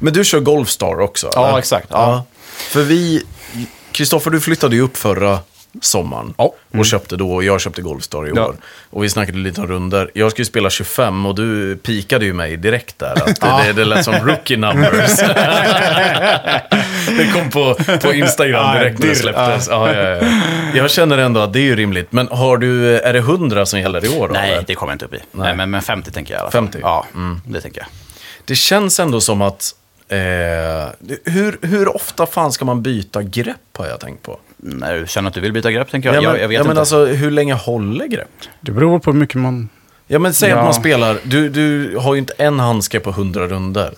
Men 0.00 0.12
du 0.12 0.24
kör 0.24 0.40
Golfstar 0.40 1.00
också? 1.00 1.30
Ja, 1.34 1.48
eller? 1.48 1.58
exakt. 1.58 1.86
Ja. 1.90 2.24
För 2.56 2.82
vi, 2.82 3.22
Kristoffer, 3.92 4.30
du 4.30 4.40
flyttade 4.40 4.76
ju 4.76 4.82
upp 4.82 4.96
förra 4.96 5.38
sommaren. 5.80 6.34
Ja. 6.38 6.52
Och 6.78 6.86
köpte 6.86 7.16
då, 7.16 7.32
och 7.32 7.44
jag 7.44 7.60
köpte 7.60 7.82
Golfstar 7.82 8.28
i 8.28 8.32
år. 8.32 8.38
Ja. 8.38 8.52
Och 8.90 9.04
vi 9.04 9.08
snackade 9.08 9.38
lite 9.38 9.60
om 9.60 9.66
runder. 9.66 10.10
Jag 10.14 10.30
skulle 10.30 10.44
spela 10.44 10.70
25 10.70 11.26
och 11.26 11.34
du 11.34 11.76
pikade 11.76 12.24
ju 12.24 12.32
mig 12.32 12.56
direkt 12.56 12.98
där. 12.98 13.12
Att 13.12 13.40
det, 13.40 13.62
det, 13.66 13.72
det 13.72 13.84
lät 13.84 14.04
som 14.04 14.14
rookie 14.14 14.56
numbers. 14.56 15.16
det 17.06 17.32
kom 17.32 17.50
på, 17.50 17.74
på 18.02 18.14
Instagram 18.14 18.78
direkt 18.78 18.98
när 18.98 19.06
det 19.06 19.14
släpptes. 19.14 19.68
Ja, 19.70 19.94
ja, 19.94 20.08
ja. 20.08 20.26
Jag 20.74 20.90
känner 20.90 21.18
ändå 21.18 21.40
att 21.40 21.52
det 21.52 21.58
är 21.58 21.64
ju 21.64 21.76
rimligt. 21.76 22.12
Men 22.12 22.28
har 22.28 22.56
du, 22.56 22.98
är 22.98 23.12
det 23.12 23.18
100 23.18 23.66
som 23.66 23.80
gäller 23.80 24.04
i 24.04 24.08
år? 24.08 24.28
Då, 24.28 24.34
Nej, 24.34 24.52
eller? 24.52 24.64
det 24.66 24.74
kommer 24.74 24.92
jag 24.92 24.94
inte 24.94 25.04
upp 25.04 25.14
i. 25.14 25.20
Nej. 25.32 25.56
men, 25.56 25.70
men 25.70 25.82
50 25.82 26.10
tänker 26.10 26.34
jag 26.34 26.38
i 26.38 26.42
alla 26.42 26.50
fall. 26.50 26.62
50? 26.62 26.78
Ja, 26.82 27.06
det 27.44 27.60
tänker 27.60 27.80
jag. 27.80 27.88
Det 28.44 28.54
känns 28.54 29.00
ändå 29.00 29.20
som 29.20 29.42
att... 29.42 29.74
Eh, 30.08 30.18
hur, 31.24 31.58
hur 31.66 31.96
ofta 31.96 32.26
fan 32.26 32.52
ska 32.52 32.64
man 32.64 32.82
byta 32.82 33.22
grepp 33.22 33.56
har 33.78 33.86
jag 33.86 34.00
tänkt 34.00 34.22
på. 34.22 34.38
När 34.62 34.94
du 35.00 35.06
känner 35.06 35.28
att 35.28 35.34
du 35.34 35.40
vill 35.40 35.52
byta 35.52 35.70
grepp 35.70 35.90
tänker 35.90 36.08
jag. 36.12 36.16
Ja, 36.16 36.20
men, 36.20 36.30
jag, 36.30 36.42
jag 36.44 36.48
vet 36.48 36.54
ja, 36.56 36.62
men 36.62 36.70
inte. 36.70 36.80
alltså 36.80 37.04
hur 37.06 37.30
länge 37.30 37.54
håller 37.54 38.06
grepp? 38.06 38.28
Det 38.60 38.72
beror 38.72 38.98
på 38.98 39.12
hur 39.12 39.18
mycket 39.18 39.34
man... 39.36 39.68
Ja 40.06 40.18
men 40.18 40.34
säg 40.34 40.50
Ja. 40.50 40.56
att 40.58 40.64
man 40.64 40.74
spelar, 40.74 41.18
du, 41.24 41.48
du 41.48 41.96
har 41.96 42.14
ju 42.14 42.18
inte 42.20 42.32
en 42.38 42.60
handske 42.60 43.00
på 43.00 43.10
100 43.10 43.46
runder. 43.46 43.94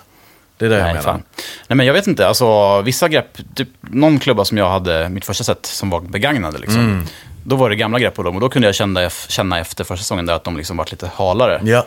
Det 0.56 0.64
är 0.64 0.68
det 0.70 0.76
jag 0.76 0.82
Nej, 0.84 0.94
menar. 0.94 1.02
fan. 1.04 1.22
Nej, 1.68 1.76
men 1.76 1.86
jag 1.86 1.92
vet 1.94 2.06
inte. 2.06 2.28
Alltså, 2.28 2.80
vissa 2.82 3.08
grepp, 3.08 3.38
typ 3.54 3.68
någon 3.80 4.18
klubba 4.18 4.44
som 4.44 4.58
jag 4.58 4.70
hade 4.70 5.08
mitt 5.08 5.24
första 5.24 5.44
set 5.44 5.66
som 5.66 5.90
var 5.90 6.00
begagnade. 6.00 6.58
Liksom. 6.58 6.80
Mm. 6.80 7.04
Då 7.44 7.56
var 7.56 7.70
det 7.70 7.76
gamla 7.76 7.98
grepp 7.98 8.14
på 8.14 8.22
dem 8.22 8.34
och 8.34 8.40
då 8.40 8.48
kunde 8.48 8.68
jag 8.68 8.74
känna, 8.74 9.10
känna 9.10 9.58
efter 9.58 9.84
första 9.84 10.02
säsongen 10.02 10.26
där 10.26 10.34
att 10.34 10.44
de 10.44 10.56
liksom 10.56 10.76
varit 10.76 10.90
lite 10.90 11.10
halare. 11.14 11.60
Ja, 11.64 11.86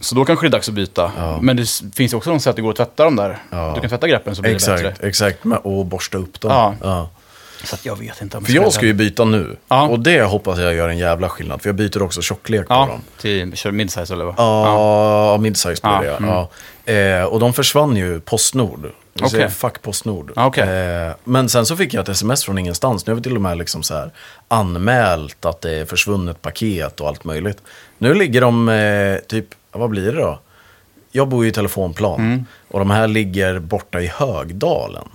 Så 0.00 0.14
då 0.14 0.24
kanske 0.24 0.46
det 0.46 0.48
är 0.48 0.52
dags 0.52 0.68
att 0.68 0.74
byta. 0.74 1.12
Ja. 1.18 1.38
Men 1.42 1.56
det 1.56 1.66
finns 1.94 2.12
ju 2.12 2.16
också 2.16 2.30
de 2.30 2.40
sätt 2.40 2.50
att 2.50 2.56
det 2.56 2.62
går 2.62 2.70
att 2.70 2.76
tvätta 2.76 3.04
dem 3.04 3.16
där. 3.16 3.38
Ja. 3.50 3.72
Du 3.74 3.80
kan 3.80 3.90
tvätta 3.90 4.08
greppen 4.08 4.36
så 4.36 4.42
blir 4.42 4.50
det 4.50 4.56
exakt, 4.56 4.82
bättre. 4.82 5.08
exakt. 5.08 5.44
Men, 5.44 5.58
och 5.58 5.86
borsta 5.86 6.18
upp 6.18 6.40
dem. 6.40 6.74
Ja. 6.82 7.10
Så 7.64 7.74
att 7.74 7.84
jag 7.84 7.98
vet 7.98 8.22
inte 8.22 8.36
om 8.36 8.44
För 8.44 8.52
jag 8.52 8.72
ska 8.72 8.86
ju 8.86 8.92
byta 8.92 9.24
nu. 9.24 9.56
Ja. 9.68 9.88
Och 9.88 10.00
det 10.00 10.22
hoppas 10.22 10.58
jag 10.58 10.74
gör 10.74 10.88
en 10.88 10.98
jävla 10.98 11.28
skillnad. 11.28 11.62
För 11.62 11.68
jag 11.68 11.76
byter 11.76 12.02
också 12.02 12.22
tjocklek 12.22 12.68
på 12.68 12.74
Ja, 12.74 12.86
dem. 12.86 13.00
till 13.20 13.56
kör 13.56 13.70
midsize 13.70 14.12
eller 14.14 14.24
vad? 14.24 14.34
Ja, 14.38 15.32
ja. 15.32 15.38
midsize 15.38 15.80
blir 15.82 15.92
Ja, 15.92 16.00
det. 16.02 16.16
mm. 16.16 16.30
Ja. 16.30 16.48
Eh, 16.92 17.24
och 17.24 17.40
de 17.40 17.52
försvann 17.52 17.96
ju 17.96 18.20
Postnord. 18.20 18.90
Okej. 19.18 19.30
säger 19.30 19.48
fuck 19.48 19.82
Postnord. 19.82 20.32
Okej. 20.36 20.68
Eh, 20.68 21.12
men 21.24 21.48
sen 21.48 21.66
så 21.66 21.76
fick 21.76 21.94
jag 21.94 22.02
ett 22.02 22.08
sms 22.08 22.44
från 22.44 22.58
ingenstans. 22.58 23.06
Nu 23.06 23.10
har 23.12 23.16
vi 23.16 23.22
till 23.22 23.34
och 23.36 23.40
med 23.42 23.58
liksom 23.58 23.82
så 23.82 23.94
här 23.94 24.10
anmält 24.48 25.44
att 25.44 25.60
det 25.60 25.70
är 25.70 25.84
försvunnet 25.84 26.42
paket 26.42 27.00
och 27.00 27.08
allt 27.08 27.24
möjligt. 27.24 27.58
Nu 27.98 28.14
ligger 28.14 28.40
de 28.40 28.68
eh, 28.68 29.18
typ, 29.28 29.46
vad 29.72 29.90
blir 29.90 30.12
det 30.12 30.20
då? 30.20 30.38
Jag 31.12 31.28
bor 31.28 31.44
ju 31.44 31.50
i 31.50 31.52
telefonplan. 31.52 32.20
Mm. 32.20 32.44
Och 32.68 32.78
de 32.78 32.90
här 32.90 33.08
ligger 33.08 33.58
borta 33.58 34.00
i 34.00 34.06
Högdalen. 34.06 35.08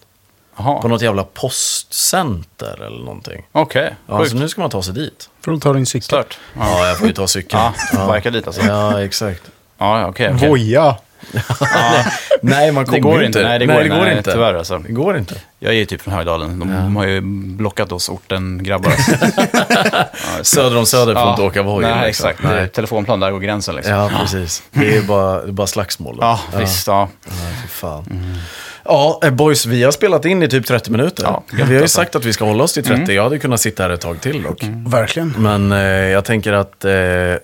Jaha, 0.65 0.81
På 0.81 0.87
något 0.87 1.01
jävla 1.01 1.23
postcenter 1.23 2.81
eller 2.87 2.99
någonting. 2.99 3.45
okej. 3.51 3.95
Ja, 4.07 4.17
Sjukt. 4.17 4.31
så 4.31 4.37
nu 4.37 4.49
ska 4.49 4.61
man 4.61 4.69
ta 4.69 4.83
sig 4.83 4.93
dit. 4.93 5.29
Får 5.41 5.51
du 5.51 5.59
ta 5.59 5.73
din 5.73 5.85
cykel? 5.85 6.03
Stört. 6.03 6.37
Ja, 6.59 6.87
jag 6.87 6.97
får 6.97 7.07
ju 7.07 7.13
ta 7.13 7.27
cykeln. 7.27 7.63
Ja, 7.93 8.05
verkar 8.07 8.31
dit 8.31 8.47
alltså. 8.47 8.61
Ja, 8.65 9.03
exakt. 9.03 9.41
Ja, 9.77 10.05
okej. 10.07 10.33
okej. 10.35 10.49
Voja! 10.49 10.95
Nej, 12.41 12.71
man 12.71 12.85
kommer 12.85 12.97
Det 12.97 13.01
går 13.01 13.19
ju 13.19 13.25
inte. 13.25 13.43
Nej, 13.43 13.59
det 13.59 13.65
går, 13.65 13.73
nej, 13.83 14.17
inte. 14.17 14.31
Tyvärr 14.31 14.53
alltså. 14.53 14.77
Det 14.77 14.91
går 14.91 15.17
inte. 15.17 15.35
Jag 15.59 15.73
är 15.73 15.77
ju 15.77 15.85
typ 15.85 16.01
från 16.01 16.13
Högdalen. 16.13 16.59
De 16.59 16.95
har 16.95 17.05
ju 17.05 17.21
blockat 17.21 17.91
oss 17.91 18.09
orten-grabbar. 18.09 18.91
Söder 20.43 20.77
om 20.77 20.85
Söder 20.85 21.13
får 21.13 21.21
Ja. 21.23 21.29
inte 21.31 21.41
åka 21.41 21.61
Voi. 21.63 21.81
Nej, 21.81 22.07
liksom. 22.07 22.29
exakt. 22.29 22.49
Det 22.49 22.59
är 22.59 22.67
telefonplan, 22.67 23.19
där 23.19 23.31
går 23.31 23.39
gränsen 23.39 23.75
liksom. 23.75 23.93
Ja, 23.93 24.11
precis. 24.19 24.63
Det 24.71 24.87
är 24.87 24.93
ju 24.93 25.01
bara, 25.03 25.41
det 25.41 25.47
är 25.47 25.51
bara 25.51 25.67
slagsmål. 25.67 26.15
Då. 26.15 26.21
Ja, 26.23 26.39
visst. 26.59 26.87
Ja. 26.87 27.09
Ja, 27.25 27.31
fy 27.61 27.67
fan. 27.67 28.37
Ja, 28.83 29.19
eh, 29.23 29.31
boys, 29.31 29.65
vi 29.65 29.83
har 29.83 29.91
spelat 29.91 30.25
in 30.25 30.43
i 30.43 30.47
typ 30.47 30.65
30 30.65 30.91
minuter. 30.91 31.23
Ja, 31.23 31.43
vi 31.53 31.61
har 31.61 31.81
ju 31.81 31.87
sagt 31.87 32.15
att 32.15 32.25
vi 32.25 32.33
ska 32.33 32.45
hålla 32.45 32.63
oss 32.63 32.73
till 32.73 32.83
30. 32.83 33.13
Jag 33.13 33.23
hade 33.23 33.39
kunnat 33.39 33.61
sitta 33.61 33.83
här 33.83 33.89
ett 33.89 34.01
tag 34.01 34.21
till 34.21 34.43
dock. 34.43 34.63
Verkligen. 34.87 35.33
Men 35.37 35.71
eh, 35.71 35.79
jag 35.87 36.25
tänker 36.25 36.53
att 36.53 36.85
eh, 36.85 36.91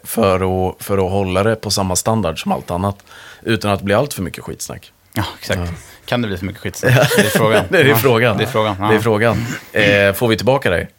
för, 0.03 0.69
att, 0.69 0.83
för 0.83 1.05
att 1.05 1.11
hålla 1.11 1.43
det 1.43 1.55
på 1.55 1.71
samma 1.71 1.95
standard 1.95 2.41
som 2.41 2.51
allt 2.51 2.71
annat, 2.71 2.97
utan 3.43 3.71
att 3.71 3.81
bli 3.81 3.93
allt 3.93 4.13
för 4.13 4.21
mycket 4.21 4.43
skitsnack. 4.43 4.91
ja, 5.13 5.23
exakt. 5.39 5.71
Kan 6.05 6.21
det 6.21 6.27
bli 6.27 6.37
för 6.37 6.45
mycket 6.45 6.61
skit? 6.61 6.81
Det 6.81 6.87
är 7.19 7.23
frågan. 7.23 7.65
Det 7.69 7.77
är 7.77 7.85
ja. 7.85 7.95
frågan. 7.97 8.37
Det 8.37 8.43
är 8.43 8.47
frågan. 8.47 8.75
Ja. 8.79 8.87
Det 8.89 8.95
är 8.95 8.99
frågan. 8.99 9.45
Eh, 9.71 10.13
får 10.13 10.27
vi 10.27 10.37
tillbaka 10.37 10.69
dig? 10.69 10.89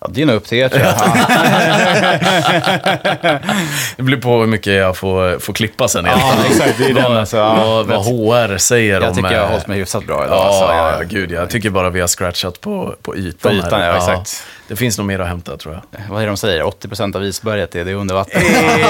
Ja, 0.00 0.06
det 0.10 0.22
är 0.22 0.26
nog 0.26 0.36
upp 0.36 0.46
till 0.46 0.58
er 0.58 0.68
tror 0.68 0.82
jag. 0.82 0.94
Ja. 0.98 1.08
Det 3.96 4.02
blir 4.02 4.16
på 4.16 4.40
hur 4.40 4.46
mycket 4.46 4.72
jag 4.72 4.96
får, 4.96 5.38
får 5.38 5.52
klippa 5.52 5.88
sen. 5.88 6.04
Ja, 6.04 6.34
exakt. 6.50 6.78
Det 6.78 6.84
är 6.84 6.94
den, 6.94 7.16
alltså, 7.16 7.36
ja. 7.36 7.54
vad, 7.64 7.86
vad 7.86 8.04
HR 8.04 8.58
säger 8.58 9.00
Jag 9.00 9.08
om... 9.08 9.14
tycker 9.16 9.30
jag 9.30 9.38
har 9.40 9.44
eh, 9.46 9.50
hållit 9.50 9.66
mig 9.66 9.78
hyfsat 9.78 10.06
bra 10.06 10.24
idag. 10.24 10.36
Ja, 10.36 10.44
alltså, 10.44 10.64
ja, 10.64 10.92
jag, 10.98 11.08
gud. 11.08 11.30
Jag 11.30 11.50
tycker 11.50 11.70
bara 11.70 11.90
vi 11.90 12.00
har 12.00 12.08
scratchat 12.08 12.60
på, 12.60 12.94
på 13.02 13.16
ytan. 13.16 13.50
På 13.50 13.56
ytan, 13.56 13.80
här. 13.80 13.88
ja, 13.88 13.96
exakt. 13.96 14.42
Det 14.68 14.76
finns 14.76 14.98
nog 14.98 15.06
mer 15.06 15.18
att 15.18 15.28
hämta, 15.28 15.56
tror 15.56 15.74
jag. 15.74 15.82
Vad 16.08 16.18
är 16.18 16.22
det 16.26 16.30
de 16.30 16.36
säger? 16.36 16.62
80% 16.62 17.16
av 17.16 17.24
isberget 17.24 17.74
är 17.74 17.84
det 17.84 17.94
under 17.94 18.14
vatten. 18.14 18.42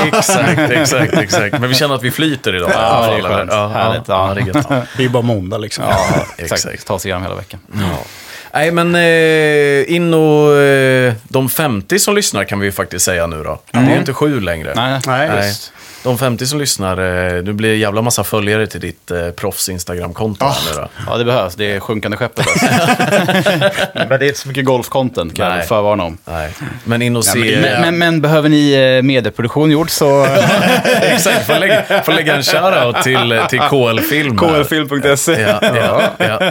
exakt, 0.07 0.59
exakt, 0.71 1.13
exakt. 1.15 1.59
Men 1.59 1.69
vi 1.69 1.75
känner 1.75 1.95
att 1.95 2.03
vi 2.03 2.11
flyter 2.11 2.57
idag. 2.57 2.71
Ja, 2.75 3.07
det 3.11 3.17
är 3.17 3.23
skönt. 3.23 3.51
Ja, 3.53 3.69
Härligt, 3.69 4.09
Ja, 4.09 4.35
ja. 4.37 4.43
det 4.97 5.03
är. 5.03 5.05
Ja. 5.05 5.11
Bara 5.11 5.23
måndag 5.23 5.59
liksom. 5.59 5.85
Ja, 5.89 6.07
exakt. 6.37 6.65
exakt. 6.65 6.87
Ta 6.87 6.99
sig 6.99 7.09
igenom 7.09 7.23
hela 7.23 7.35
veckan. 7.35 7.61
Nej, 8.59 8.71
men 8.71 8.95
eh, 8.95 9.95
in 9.95 10.15
och 10.15 10.57
eh, 10.57 11.15
de 11.29 11.49
50 11.49 11.99
som 11.99 12.15
lyssnar 12.15 12.45
kan 12.45 12.61
vi 12.61 12.67
ju 12.67 12.73
faktiskt 12.73 13.05
säga 13.05 13.27
nu 13.27 13.43
då. 13.43 13.61
Det 13.71 13.79
är 13.79 13.91
ju 13.91 13.99
inte 13.99 14.13
sju 14.13 14.41
längre. 14.41 14.73
Nej, 14.77 15.01
Nej. 15.07 15.29
Nej. 15.29 15.47
just. 15.47 15.73
De 16.05 16.19
50 16.19 16.47
som 16.47 16.59
lyssnar, 16.59 16.93
eh, 17.37 17.43
det 17.43 17.53
blir 17.53 17.73
en 17.73 17.79
jävla 17.79 18.03
massa 18.03 18.25
följare 18.25 18.67
till 18.67 18.81
ditt 18.81 19.11
eh, 19.11 19.31
proffs 19.31 19.69
Instagram-konto. 19.69 20.45
här 20.47 20.55
nu 20.75 20.81
då. 20.83 20.89
Ja, 21.07 21.17
det 21.17 21.25
behövs. 21.25 21.55
Det 21.55 21.65
är 21.77 21.81
sjunkande 21.81 22.17
skeppet 22.17 22.47
alltså. 22.49 22.67
Men 23.95 24.09
det 24.09 24.15
är 24.15 24.23
inte 24.27 24.39
så 24.39 24.49
mycket 24.49 24.65
golf-content 24.65 25.35
kan 25.35 25.49
Nej. 25.49 25.59
jag 25.59 25.69
förvarna 25.69 26.05
om. 26.05 26.19
Nej. 26.25 26.51
Men 26.85 27.03
in 27.03 27.17
och 27.17 27.25
se... 27.25 27.39
Nej, 27.39 27.59
men, 27.63 27.81
men, 27.81 27.99
men 27.99 28.21
behöver 28.21 28.49
ni 28.49 28.73
eh, 28.73 29.03
medieproduktion 29.03 29.71
gjord 29.71 29.91
så... 29.91 30.25
Exakt, 31.03 31.47
får 31.47 31.59
lägga, 31.59 32.03
får 32.03 32.13
lägga 32.13 32.37
en 32.37 32.43
shoutout 32.43 33.03
till, 33.03 33.43
till 33.49 33.61
KL-film. 33.61 34.39
klfilm.se. 34.39 35.41
Ja, 35.41 35.59
ja, 35.63 36.03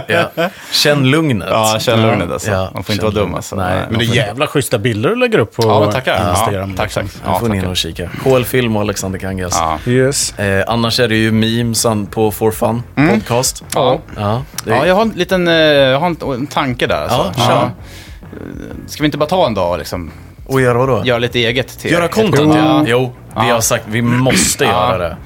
ja, 0.07 0.29
ja. 0.35 0.49
Känn 0.71 1.09
lugnet. 1.11 1.47
Ja, 1.51 1.77
känn 1.79 2.01
lugnet 2.01 2.31
alltså. 2.31 2.51
Ja, 2.51 2.69
Man 2.73 2.83
får 2.83 2.93
inte 2.93 3.05
vara 3.05 3.15
dum 3.15 3.35
alltså. 3.35 3.55
Nej. 3.55 3.81
Men 3.89 3.99
det 3.99 4.05
är 4.05 4.15
jävla 4.15 4.47
schyssta 4.47 4.77
bilder 4.77 5.09
du 5.09 5.15
lägger 5.15 5.39
upp 5.39 5.55
på 5.55 5.63
Ja. 5.63 5.85
Instagram. 5.85 6.21
Ja, 6.27 6.35
tack, 6.35 6.75
tack. 6.77 6.85
liksom. 6.85 7.03
Nu 7.03 7.31
Ja, 7.33 7.39
får 7.39 7.49
ni 7.49 7.57
in 7.57 7.65
och 7.65 7.77
kika. 7.77 8.09
KL-film 8.23 8.75
och 8.75 8.81
Alexander 8.81 9.19
Kangas. 9.37 9.79
Ja. 9.85 9.91
Yes. 9.91 10.39
Eh, 10.39 10.63
annars 10.67 10.99
är 10.99 11.07
det 11.07 11.15
ju 11.15 11.31
memesen 11.31 12.05
på 12.05 12.31
For 12.31 12.51
Fun 12.51 12.83
podcast. 12.95 13.63
Ja. 13.75 13.99
Ja, 14.17 14.41
det 14.65 14.71
är, 14.71 14.75
Ja, 14.75 14.85
jag 14.87 14.95
har 14.95 15.01
en 15.01 15.09
liten 15.09 15.47
eh, 15.47 15.53
jag 15.53 15.99
har 15.99 16.07
en, 16.07 16.17
en 16.33 16.47
tanke 16.47 16.87
där. 16.87 17.01
Alltså. 17.01 17.33
Ja, 17.37 17.45
kör. 17.47 17.69
Ska 18.87 19.03
vi 19.03 19.05
inte 19.05 19.17
bara 19.17 19.29
ta 19.29 19.47
en 19.47 19.53
dag 19.53 19.71
och 19.71 19.77
liksom 19.77 20.11
Och 20.45 20.61
göra 20.61 20.77
vadå? 20.77 21.01
göra 21.05 21.19
lite 21.19 21.39
eget 21.39 21.79
till 21.79 21.91
Göra 21.91 22.07
content, 22.07 22.55
Ja. 22.55 22.61
ja. 22.65 22.83
Jo, 22.87 23.13
vi 23.41 23.47
Ja. 23.47 23.53
har 23.53 23.61
sagt 23.61 23.83
vi 23.87 24.01
måste 24.01 24.63
Ja. 24.63 24.69
göra 24.71 24.97
det. 24.97 25.17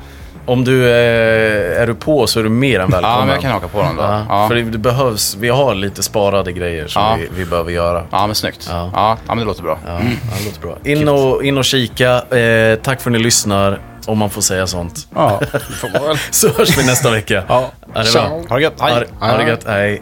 Om 0.45 0.63
du 0.63 0.83
eh, 0.89 1.81
är 1.81 1.87
du 1.87 1.95
på 1.95 2.27
så 2.27 2.39
är 2.39 2.43
du 2.43 2.49
mer 2.49 2.79
än 2.79 2.89
välkommen. 2.89 3.11
Ja, 3.19 3.25
men 3.25 3.29
jag 3.33 3.41
kan 3.41 3.51
haka 3.51 3.67
på 3.67 3.81
den 3.81 3.95
då. 3.95 4.01
Ja, 4.03 4.25
Ja, 4.29 4.47
För 4.47 4.55
det, 4.55 4.61
det 4.63 4.77
behövs, 4.77 5.35
vi 5.39 5.49
har 5.49 5.75
lite 5.75 6.03
sparade 6.03 6.51
grejer 6.51 6.87
som 6.87 7.01
Ja. 7.01 7.15
vi, 7.19 7.29
vi 7.35 7.45
behöver 7.45 7.71
göra. 7.71 8.03
ja 8.11 8.25
men 8.27 8.35
snyggt. 8.35 8.67
Ja. 8.71 8.91
Ja. 8.93 9.17
Ja, 9.27 9.35
men 9.35 9.37
det 9.37 9.43
låter 9.45 9.63
bra. 9.63 9.77
Ja, 9.87 9.91
det 10.39 10.45
låter 10.45 10.61
bra. 10.61 10.77
In 10.83 11.09
och, 11.09 11.43
in 11.43 11.57
och 11.57 11.65
kika. 11.65 12.21
Eh, 12.37 12.75
tack 12.75 13.01
för 13.01 13.09
att 13.09 13.13
ni 13.13 13.19
lyssnar, 13.19 13.79
om 14.07 14.17
man 14.17 14.29
får 14.29 14.41
säga 14.41 14.67
sånt. 14.67 15.07
Ja, 15.15 15.39
det 15.51 15.59
får 15.59 15.89
man 15.89 16.03
väl. 16.07 16.17
Så 16.31 16.49
hörs 16.49 16.77
vi 16.77 16.85
nästa 16.85 17.11
vecka. 17.11 17.43
Ja. 17.47 17.71
Ha 17.93 18.03
det 18.03 18.11
bra. 18.13 18.21
Ha 18.49 18.55
det 18.55 18.61
gött. 18.63 18.73
Hej. 18.79 19.07
Ha 19.19 19.37
det 19.37 19.49
gött. 19.49 19.63
Hej. 19.67 20.01